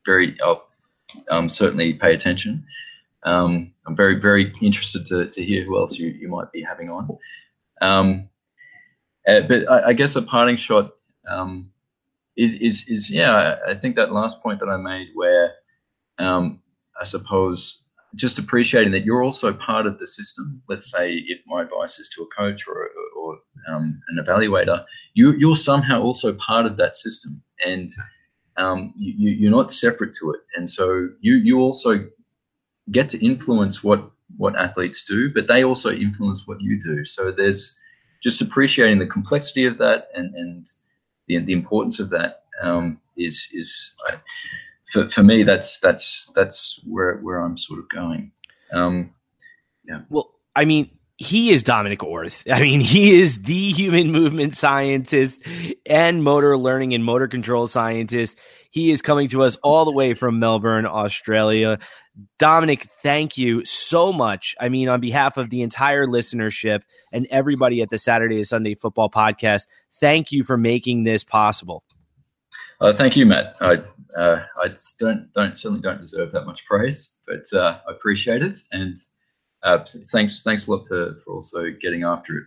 very, 0.06 0.38
I'll 0.42 0.68
um, 1.30 1.50
certainly 1.50 1.94
pay 1.94 2.14
attention. 2.14 2.64
Um, 3.24 3.74
I'm 3.88 3.96
very, 3.96 4.20
very 4.20 4.54
interested 4.62 5.06
to, 5.08 5.26
to 5.28 5.44
hear 5.44 5.64
who 5.64 5.78
else 5.78 5.98
you, 5.98 6.10
you 6.10 6.30
might 6.30 6.52
be 6.52 6.62
having 6.62 6.90
on. 6.90 7.18
Um, 7.82 8.30
uh, 9.28 9.42
but 9.42 9.70
I, 9.70 9.88
I, 9.88 9.94
guess 9.94 10.16
a 10.16 10.22
parting 10.22 10.56
shot 10.56 10.92
um, 11.28 11.72
is, 12.38 12.56
is, 12.56 12.88
is, 12.88 13.10
yeah, 13.10 13.56
I 13.68 13.74
think 13.74 13.96
that 13.96 14.14
last 14.14 14.42
point 14.44 14.60
that 14.60 14.70
I 14.70 14.78
made 14.78 15.10
where 15.16 15.54
um, 16.18 16.62
I 17.00 17.04
suppose 17.04 17.84
just 18.16 18.40
appreciating 18.40 18.92
that 18.92 19.06
you're 19.06 19.24
also 19.24 19.54
part 19.54 19.86
of 19.86 20.00
the 20.00 20.08
system. 20.08 20.62
Let's 20.68 20.92
say 20.92 21.14
if 21.14 21.40
my 21.46 21.62
advice 21.62 22.00
is 22.00 22.10
to 22.10 22.24
a 22.24 22.28
coach 22.36 22.68
or 22.68 22.90
um, 23.68 24.01
an 24.10 24.24
evaluator, 24.24 24.86
you, 25.14 25.34
you're 25.34 25.55
somehow 25.55 26.01
also 26.01 26.34
part 26.34 26.66
of 26.66 26.78
that 26.78 26.95
system, 26.95 27.41
and 27.66 27.89
um, 28.57 28.93
you, 28.97 29.32
you're 29.32 29.51
not 29.51 29.72
separate 29.72 30.14
to 30.20 30.32
it. 30.32 30.41
And 30.55 30.70
so 30.70 31.10
you 31.22 31.36
you 31.36 31.60
also 31.60 32.05
get 32.91 33.10
to 33.10 33.26
influence 33.26 33.84
what 33.84 34.12
what 34.38 34.57
athletes 34.57 35.03
do, 35.03 35.34
but 35.34 35.47
they 35.47 35.64
also 35.64 35.91
influence 35.91 36.47
what 36.47 36.62
you 36.62 36.80
do. 36.80 37.05
So 37.05 37.32
there's 37.32 37.78
just 38.22 38.41
appreciating 38.41 38.99
the 38.99 39.07
complexity 39.07 39.66
of 39.66 39.78
that 39.78 40.10
and 40.14 40.34
and 40.36 40.70
the, 41.28 41.39
the 41.39 41.53
importance 41.53 41.99
of 41.99 42.10
that 42.10 42.43
um, 42.62 42.99
is 43.18 43.47
is 43.53 43.95
for, 44.89 45.07
for 45.10 45.24
me, 45.24 45.43
that's 45.43 45.80
that's 45.80 46.32
that's 46.36 46.82
where 46.86 47.18
where 47.18 47.39
I'm 47.39 47.57
sort 47.57 47.80
of 47.80 47.89
going. 47.89 48.32
Um, 48.72 49.14
yeah. 49.86 50.01
Well, 50.10 50.32
I 50.55 50.66
mean, 50.66 50.89
he 51.22 51.51
is 51.51 51.63
Dominic 51.63 52.01
Orth. 52.01 52.45
I 52.49 52.61
mean, 52.61 52.80
he 52.80 53.20
is 53.20 53.41
the 53.41 53.74
human 53.74 54.09
movement 54.09 54.55
scientist 54.55 55.41
and 55.86 56.24
motor 56.24 56.57
learning 56.57 56.93
and 56.93 57.03
motor 57.03 57.28
control 57.28 57.67
scientist. 57.67 58.38
He 58.72 58.89
is 58.89 59.01
coming 59.01 59.28
to 59.30 59.43
us 59.43 59.57
all 59.57 59.84
the 59.84 59.91
way 59.91 60.13
from 60.13 60.39
Melbourne, 60.39 60.86
Australia. 60.86 61.78
Dominic, 62.38 62.88
thank 63.03 63.38
you 63.38 63.65
so 63.65 64.13
much. 64.13 64.55
I 64.61 64.70
mean, 64.70 64.88
on 64.88 65.01
behalf 65.01 65.36
of 65.36 65.49
the 65.49 65.61
entire 65.61 66.07
listenership 66.07 66.84
and 67.11 67.28
everybody 67.30 67.82
at 67.82 67.89
the 67.89 67.97
Saturday 67.97 68.38
to 68.38 68.45
Sunday 68.45 68.76
Football 68.76 69.09
Podcast, 69.09 69.63
thank 69.99 70.32
you 70.32 70.45
for 70.45 70.55
making 70.55 71.03
this 71.03 71.26
possible. 71.26 71.84
Uh, 72.80 72.93
thank 72.93 73.17
you, 73.17 73.26
Matt. 73.26 73.57
I, 73.59 73.82
uh, 74.17 74.45
I 74.63 74.70
don't, 74.99 75.32
don't 75.34 75.53
certainly 75.53 75.82
don't 75.82 75.99
deserve 75.99 76.32
that 76.32 76.45
much 76.45 76.65
praise, 76.65 77.09
but 77.28 77.43
uh, 77.53 77.80
I 77.86 77.91
appreciate 77.91 78.41
it, 78.41 78.57
and 78.72 78.95
uh, 79.64 79.84
thanks, 80.12 80.41
thanks 80.41 80.68
a 80.68 80.72
lot 80.72 80.88
for, 80.88 81.16
for 81.24 81.34
also 81.34 81.70
getting 81.82 82.03
after 82.03 82.38
it. 82.38 82.43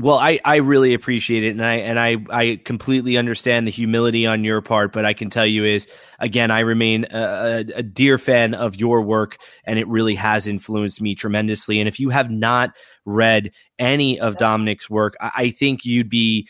Well, 0.00 0.16
I, 0.16 0.40
I 0.42 0.56
really 0.56 0.94
appreciate 0.94 1.44
it, 1.44 1.50
and 1.50 1.62
I 1.62 1.74
and 1.74 2.00
I, 2.00 2.16
I 2.30 2.60
completely 2.64 3.18
understand 3.18 3.66
the 3.66 3.70
humility 3.70 4.26
on 4.26 4.42
your 4.42 4.62
part. 4.62 4.90
But 4.90 5.04
I 5.04 5.12
can 5.12 5.28
tell 5.28 5.44
you 5.44 5.66
is 5.66 5.86
again, 6.18 6.50
I 6.50 6.60
remain 6.60 7.04
a, 7.10 7.64
a 7.74 7.82
dear 7.82 8.16
fan 8.16 8.54
of 8.54 8.74
your 8.76 9.02
work, 9.02 9.36
and 9.66 9.78
it 9.78 9.86
really 9.88 10.14
has 10.14 10.46
influenced 10.46 11.02
me 11.02 11.14
tremendously. 11.14 11.78
And 11.78 11.88
if 11.88 12.00
you 12.00 12.08
have 12.08 12.30
not 12.30 12.70
read 13.04 13.50
any 13.78 14.18
of 14.18 14.38
Dominic's 14.38 14.88
work, 14.88 15.14
I, 15.20 15.30
I 15.34 15.50
think 15.50 15.84
you'd 15.84 16.08
be 16.08 16.48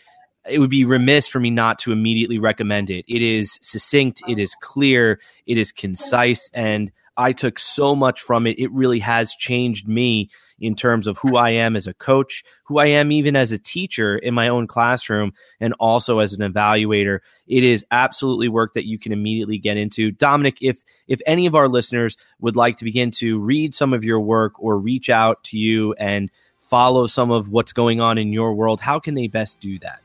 it 0.48 0.60
would 0.60 0.70
be 0.70 0.84
remiss 0.84 1.26
for 1.26 1.40
me 1.40 1.50
not 1.50 1.80
to 1.80 1.92
immediately 1.92 2.38
recommend 2.38 2.90
it. 2.90 3.04
It 3.08 3.22
is 3.22 3.58
succinct, 3.60 4.22
it 4.28 4.38
is 4.38 4.54
clear, 4.60 5.20
it 5.46 5.58
is 5.58 5.72
concise, 5.72 6.48
and 6.52 6.92
I 7.16 7.32
took 7.32 7.58
so 7.58 7.94
much 7.94 8.20
from 8.20 8.46
it. 8.46 8.58
It 8.58 8.70
really 8.72 9.00
has 9.00 9.34
changed 9.34 9.86
me 9.86 10.30
in 10.62 10.76
terms 10.76 11.08
of 11.08 11.18
who 11.18 11.36
I 11.36 11.50
am 11.50 11.74
as 11.74 11.88
a 11.88 11.94
coach, 11.94 12.44
who 12.64 12.78
I 12.78 12.86
am 12.86 13.10
even 13.10 13.34
as 13.34 13.50
a 13.50 13.58
teacher 13.58 14.16
in 14.16 14.32
my 14.32 14.48
own 14.48 14.68
classroom, 14.68 15.32
and 15.60 15.74
also 15.80 16.20
as 16.20 16.32
an 16.32 16.40
evaluator. 16.40 17.18
It 17.48 17.64
is 17.64 17.84
absolutely 17.90 18.48
work 18.48 18.74
that 18.74 18.86
you 18.86 18.98
can 18.98 19.12
immediately 19.12 19.58
get 19.58 19.76
into. 19.76 20.12
Dominic, 20.12 20.58
if 20.60 20.78
if 21.08 21.20
any 21.26 21.46
of 21.46 21.54
our 21.54 21.68
listeners 21.68 22.16
would 22.40 22.54
like 22.54 22.76
to 22.78 22.84
begin 22.84 23.10
to 23.12 23.40
read 23.40 23.74
some 23.74 23.92
of 23.92 24.04
your 24.04 24.20
work 24.20 24.62
or 24.62 24.78
reach 24.78 25.10
out 25.10 25.42
to 25.44 25.58
you 25.58 25.94
and 25.94 26.30
follow 26.60 27.06
some 27.06 27.30
of 27.30 27.50
what's 27.50 27.72
going 27.72 28.00
on 28.00 28.16
in 28.16 28.32
your 28.32 28.54
world, 28.54 28.80
how 28.80 29.00
can 29.00 29.14
they 29.14 29.26
best 29.26 29.58
do 29.58 29.78
that? 29.80 30.00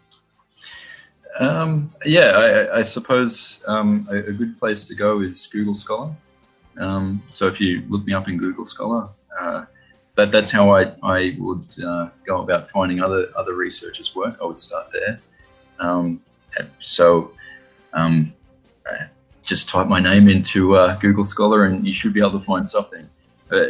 Um, 1.40 1.94
yeah, 2.04 2.32
I, 2.32 2.80
I 2.80 2.82
suppose 2.82 3.64
um, 3.68 4.08
a, 4.10 4.18
a, 4.18 4.32
good 4.32 4.58
place 4.58 4.86
to 4.86 4.96
go 4.96 5.22
is 5.22 5.46
Google 5.46 5.76
Scholar. 5.76 6.16
Um, 6.80 7.22
so 7.30 7.48
if 7.48 7.60
you 7.60 7.84
look 7.90 8.06
me 8.06 8.14
up 8.14 8.28
in 8.28 8.38
Google 8.38 8.66
Scholar, 8.66 9.10
uh, 9.40 9.66
that, 10.16 10.32
that's 10.32 10.50
how 10.50 10.72
I, 10.72 10.94
I 11.04 11.36
would 11.40 11.66
uh, 11.84 12.10
go 12.26 12.42
about 12.42 12.70
finding 12.70 13.02
other 13.02 13.28
other 13.38 13.54
researchers' 13.54 14.16
work. 14.16 14.38
I 14.42 14.46
would 14.46 14.58
start 14.58 14.92
there. 14.92 15.20
Um, 15.80 16.22
so 16.80 17.32
um, 17.94 18.34
uh, 18.90 19.06
just 19.44 19.70
type 19.70 19.88
my 19.88 20.00
name 20.00 20.28
into 20.28 20.76
uh, 20.76 20.96
Google 20.98 21.24
Scholar, 21.24 21.66
and 21.66 21.86
you 21.86 21.94
should 21.94 22.14
be 22.14 22.20
able 22.20 22.40
to 22.40 22.46
find 22.46 22.68
something. 22.68 23.08
Uh, 23.52 23.64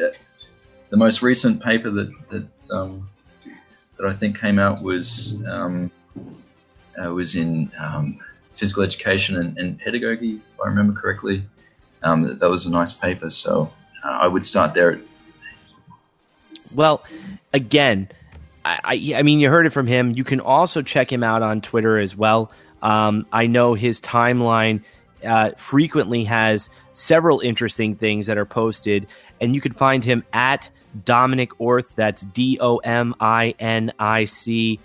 the 0.89 0.97
most 0.97 1.22
recent 1.22 1.62
paper 1.62 1.89
that 1.91 2.12
that 2.30 2.72
um, 2.72 3.10
that 3.97 4.08
I 4.08 4.14
think 4.14 4.39
came 4.39 4.60
out 4.60 4.82
was 4.82 5.43
uh, 5.45 7.14
was 7.14 7.36
in 7.36 7.72
um, 7.78 8.20
physical 8.53 8.84
education 8.84 9.36
and, 9.38 9.58
and, 9.58 9.80
pedagogy, 9.80 10.36
if 10.36 10.62
I 10.64 10.68
remember 10.68 10.99
correctly. 10.99 11.43
Um, 12.04 12.38
that 12.38 12.50
was 12.50 12.66
a 12.66 12.72
nice 12.72 12.93
paper, 12.93 13.30
so 13.30 13.72
uh, 14.04 14.08
I 14.08 14.28
would 14.28 14.45
start 14.45 14.74
there. 14.74 15.00
Well, 16.74 17.04
again, 17.54 18.10
I, 18.64 18.80
I, 18.84 19.14
I, 19.18 19.24
mean, 19.24 19.39
you 19.39 19.50
heard 19.50 19.66
it 19.66 19.72
from 19.72 19.88
him. 19.88 20.12
You 20.16 20.24
can 20.24 20.39
also 20.39 20.82
check 20.82 21.12
him 21.12 21.24
out 21.24 21.41
on 21.41 21.62
Twitter 21.62 21.98
as 21.98 22.16
well. 22.16 22.52
Um, 22.82 23.26
I 23.32 23.48
know 23.48 23.74
his 23.74 24.00
timeline 24.02 24.84
uh, 25.26 25.52
frequently 25.58 26.24
has 26.26 26.70
several 26.93 27.39
interesting 27.39 27.95
things 27.95 28.28
that 28.28 28.38
are 28.38 28.45
posted, 28.45 29.08
and 29.41 29.56
you 29.56 29.62
can 29.62 29.72
find 29.72 30.04
him 30.04 30.24
at 30.34 30.70
Dominic 31.06 31.60
Orth. 31.60 31.95
That's 31.95 32.22
D 32.22 32.58
O 32.60 32.78
M 32.78 33.16
I 33.20 33.56
N 33.60 33.91
I 34.00 34.26
C 34.26 34.80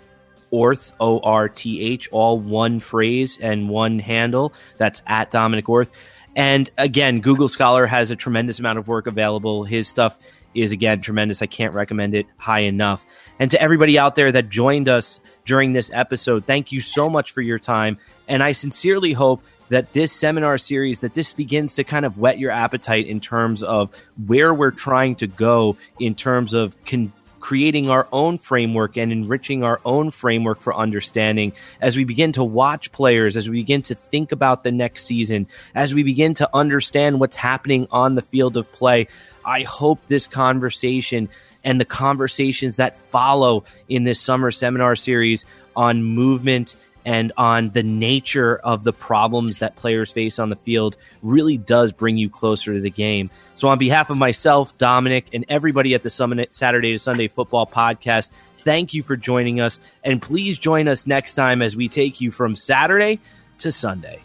Orth, 0.51 0.93
O 0.99 1.19
R 1.19 1.49
T 1.49 1.81
H, 1.81 2.09
all 2.11 2.39
one 2.39 2.79
phrase 2.79 3.37
and 3.41 3.69
one 3.69 3.99
handle. 3.99 4.53
That's 4.77 5.01
at 5.07 5.31
Dominic 5.31 5.69
Orth. 5.69 5.89
And 6.35 6.69
again, 6.77 7.21
Google 7.21 7.47
Scholar 7.47 7.85
has 7.85 8.11
a 8.11 8.15
tremendous 8.15 8.59
amount 8.59 8.79
of 8.79 8.87
work 8.87 9.07
available. 9.07 9.63
His 9.63 9.87
stuff 9.87 10.17
is 10.53 10.71
again 10.71 11.01
tremendous. 11.01 11.41
I 11.41 11.45
can't 11.47 11.73
recommend 11.73 12.15
it 12.15 12.27
high 12.37 12.61
enough. 12.61 13.05
And 13.39 13.51
to 13.51 13.61
everybody 13.61 13.97
out 13.97 14.15
there 14.15 14.31
that 14.31 14.49
joined 14.49 14.89
us 14.89 15.19
during 15.45 15.73
this 15.73 15.89
episode, 15.93 16.45
thank 16.45 16.71
you 16.71 16.81
so 16.81 17.09
much 17.09 17.31
for 17.31 17.41
your 17.41 17.59
time. 17.59 17.97
And 18.27 18.43
I 18.43 18.51
sincerely 18.51 19.13
hope 19.13 19.43
that 19.69 19.93
this 19.93 20.11
seminar 20.11 20.57
series 20.57 20.99
that 20.99 21.13
this 21.13 21.33
begins 21.33 21.75
to 21.75 21.83
kind 21.83 22.05
of 22.05 22.17
whet 22.17 22.37
your 22.37 22.51
appetite 22.51 23.07
in 23.07 23.19
terms 23.19 23.63
of 23.63 23.91
where 24.27 24.53
we're 24.53 24.71
trying 24.71 25.15
to 25.15 25.27
go 25.27 25.77
in 25.99 26.13
terms 26.15 26.53
of 26.53 26.75
con- 26.85 27.11
creating 27.43 27.89
our 27.89 28.07
own 28.13 28.37
framework 28.37 28.95
and 28.95 29.11
enriching 29.11 29.65
our 29.65 29.81
own 29.83 30.09
framework 30.09 30.61
for 30.61 30.73
understanding 30.73 31.51
as 31.81 31.97
we 31.97 32.05
begin 32.05 32.31
to 32.31 32.41
watch 32.41 32.89
players, 32.93 33.35
as 33.35 33.49
we 33.49 33.57
begin 33.57 33.81
to 33.81 33.93
think 33.93 34.31
about 34.31 34.63
the 34.63 34.71
next 34.71 35.03
season, 35.03 35.45
as 35.75 35.93
we 35.93 36.03
begin 36.03 36.33
to 36.33 36.49
understand 36.53 37.19
what's 37.19 37.35
happening 37.35 37.85
on 37.91 38.15
the 38.15 38.21
field 38.21 38.55
of 38.55 38.71
play. 38.71 39.09
I 39.43 39.63
hope 39.63 39.99
this 40.07 40.25
conversation 40.25 41.27
and 41.65 41.81
the 41.81 41.85
conversations 41.85 42.77
that 42.77 42.97
follow 43.11 43.65
in 43.89 44.05
this 44.05 44.21
summer 44.21 44.49
seminar 44.49 44.95
series 44.95 45.45
on 45.75 46.01
movement 46.01 46.77
and 47.05 47.31
on 47.37 47.69
the 47.69 47.83
nature 47.83 48.55
of 48.57 48.83
the 48.83 48.93
problems 48.93 49.59
that 49.59 49.75
players 49.75 50.11
face 50.11 50.39
on 50.39 50.49
the 50.49 50.55
field 50.55 50.97
really 51.21 51.57
does 51.57 51.91
bring 51.91 52.17
you 52.17 52.29
closer 52.29 52.73
to 52.73 52.79
the 52.79 52.89
game. 52.89 53.29
So, 53.55 53.67
on 53.67 53.77
behalf 53.77 54.09
of 54.09 54.17
myself, 54.17 54.77
Dominic, 54.77 55.27
and 55.33 55.45
everybody 55.49 55.93
at 55.93 56.03
the 56.03 56.09
Summit 56.09 56.55
Saturday 56.55 56.91
to 56.91 56.99
Sunday 56.99 57.27
Football 57.27 57.67
Podcast, 57.67 58.31
thank 58.59 58.93
you 58.93 59.03
for 59.03 59.15
joining 59.15 59.59
us. 59.59 59.79
And 60.03 60.21
please 60.21 60.57
join 60.57 60.87
us 60.87 61.05
next 61.05 61.33
time 61.33 61.61
as 61.61 61.75
we 61.75 61.89
take 61.89 62.21
you 62.21 62.31
from 62.31 62.55
Saturday 62.55 63.19
to 63.59 63.71
Sunday. 63.71 64.19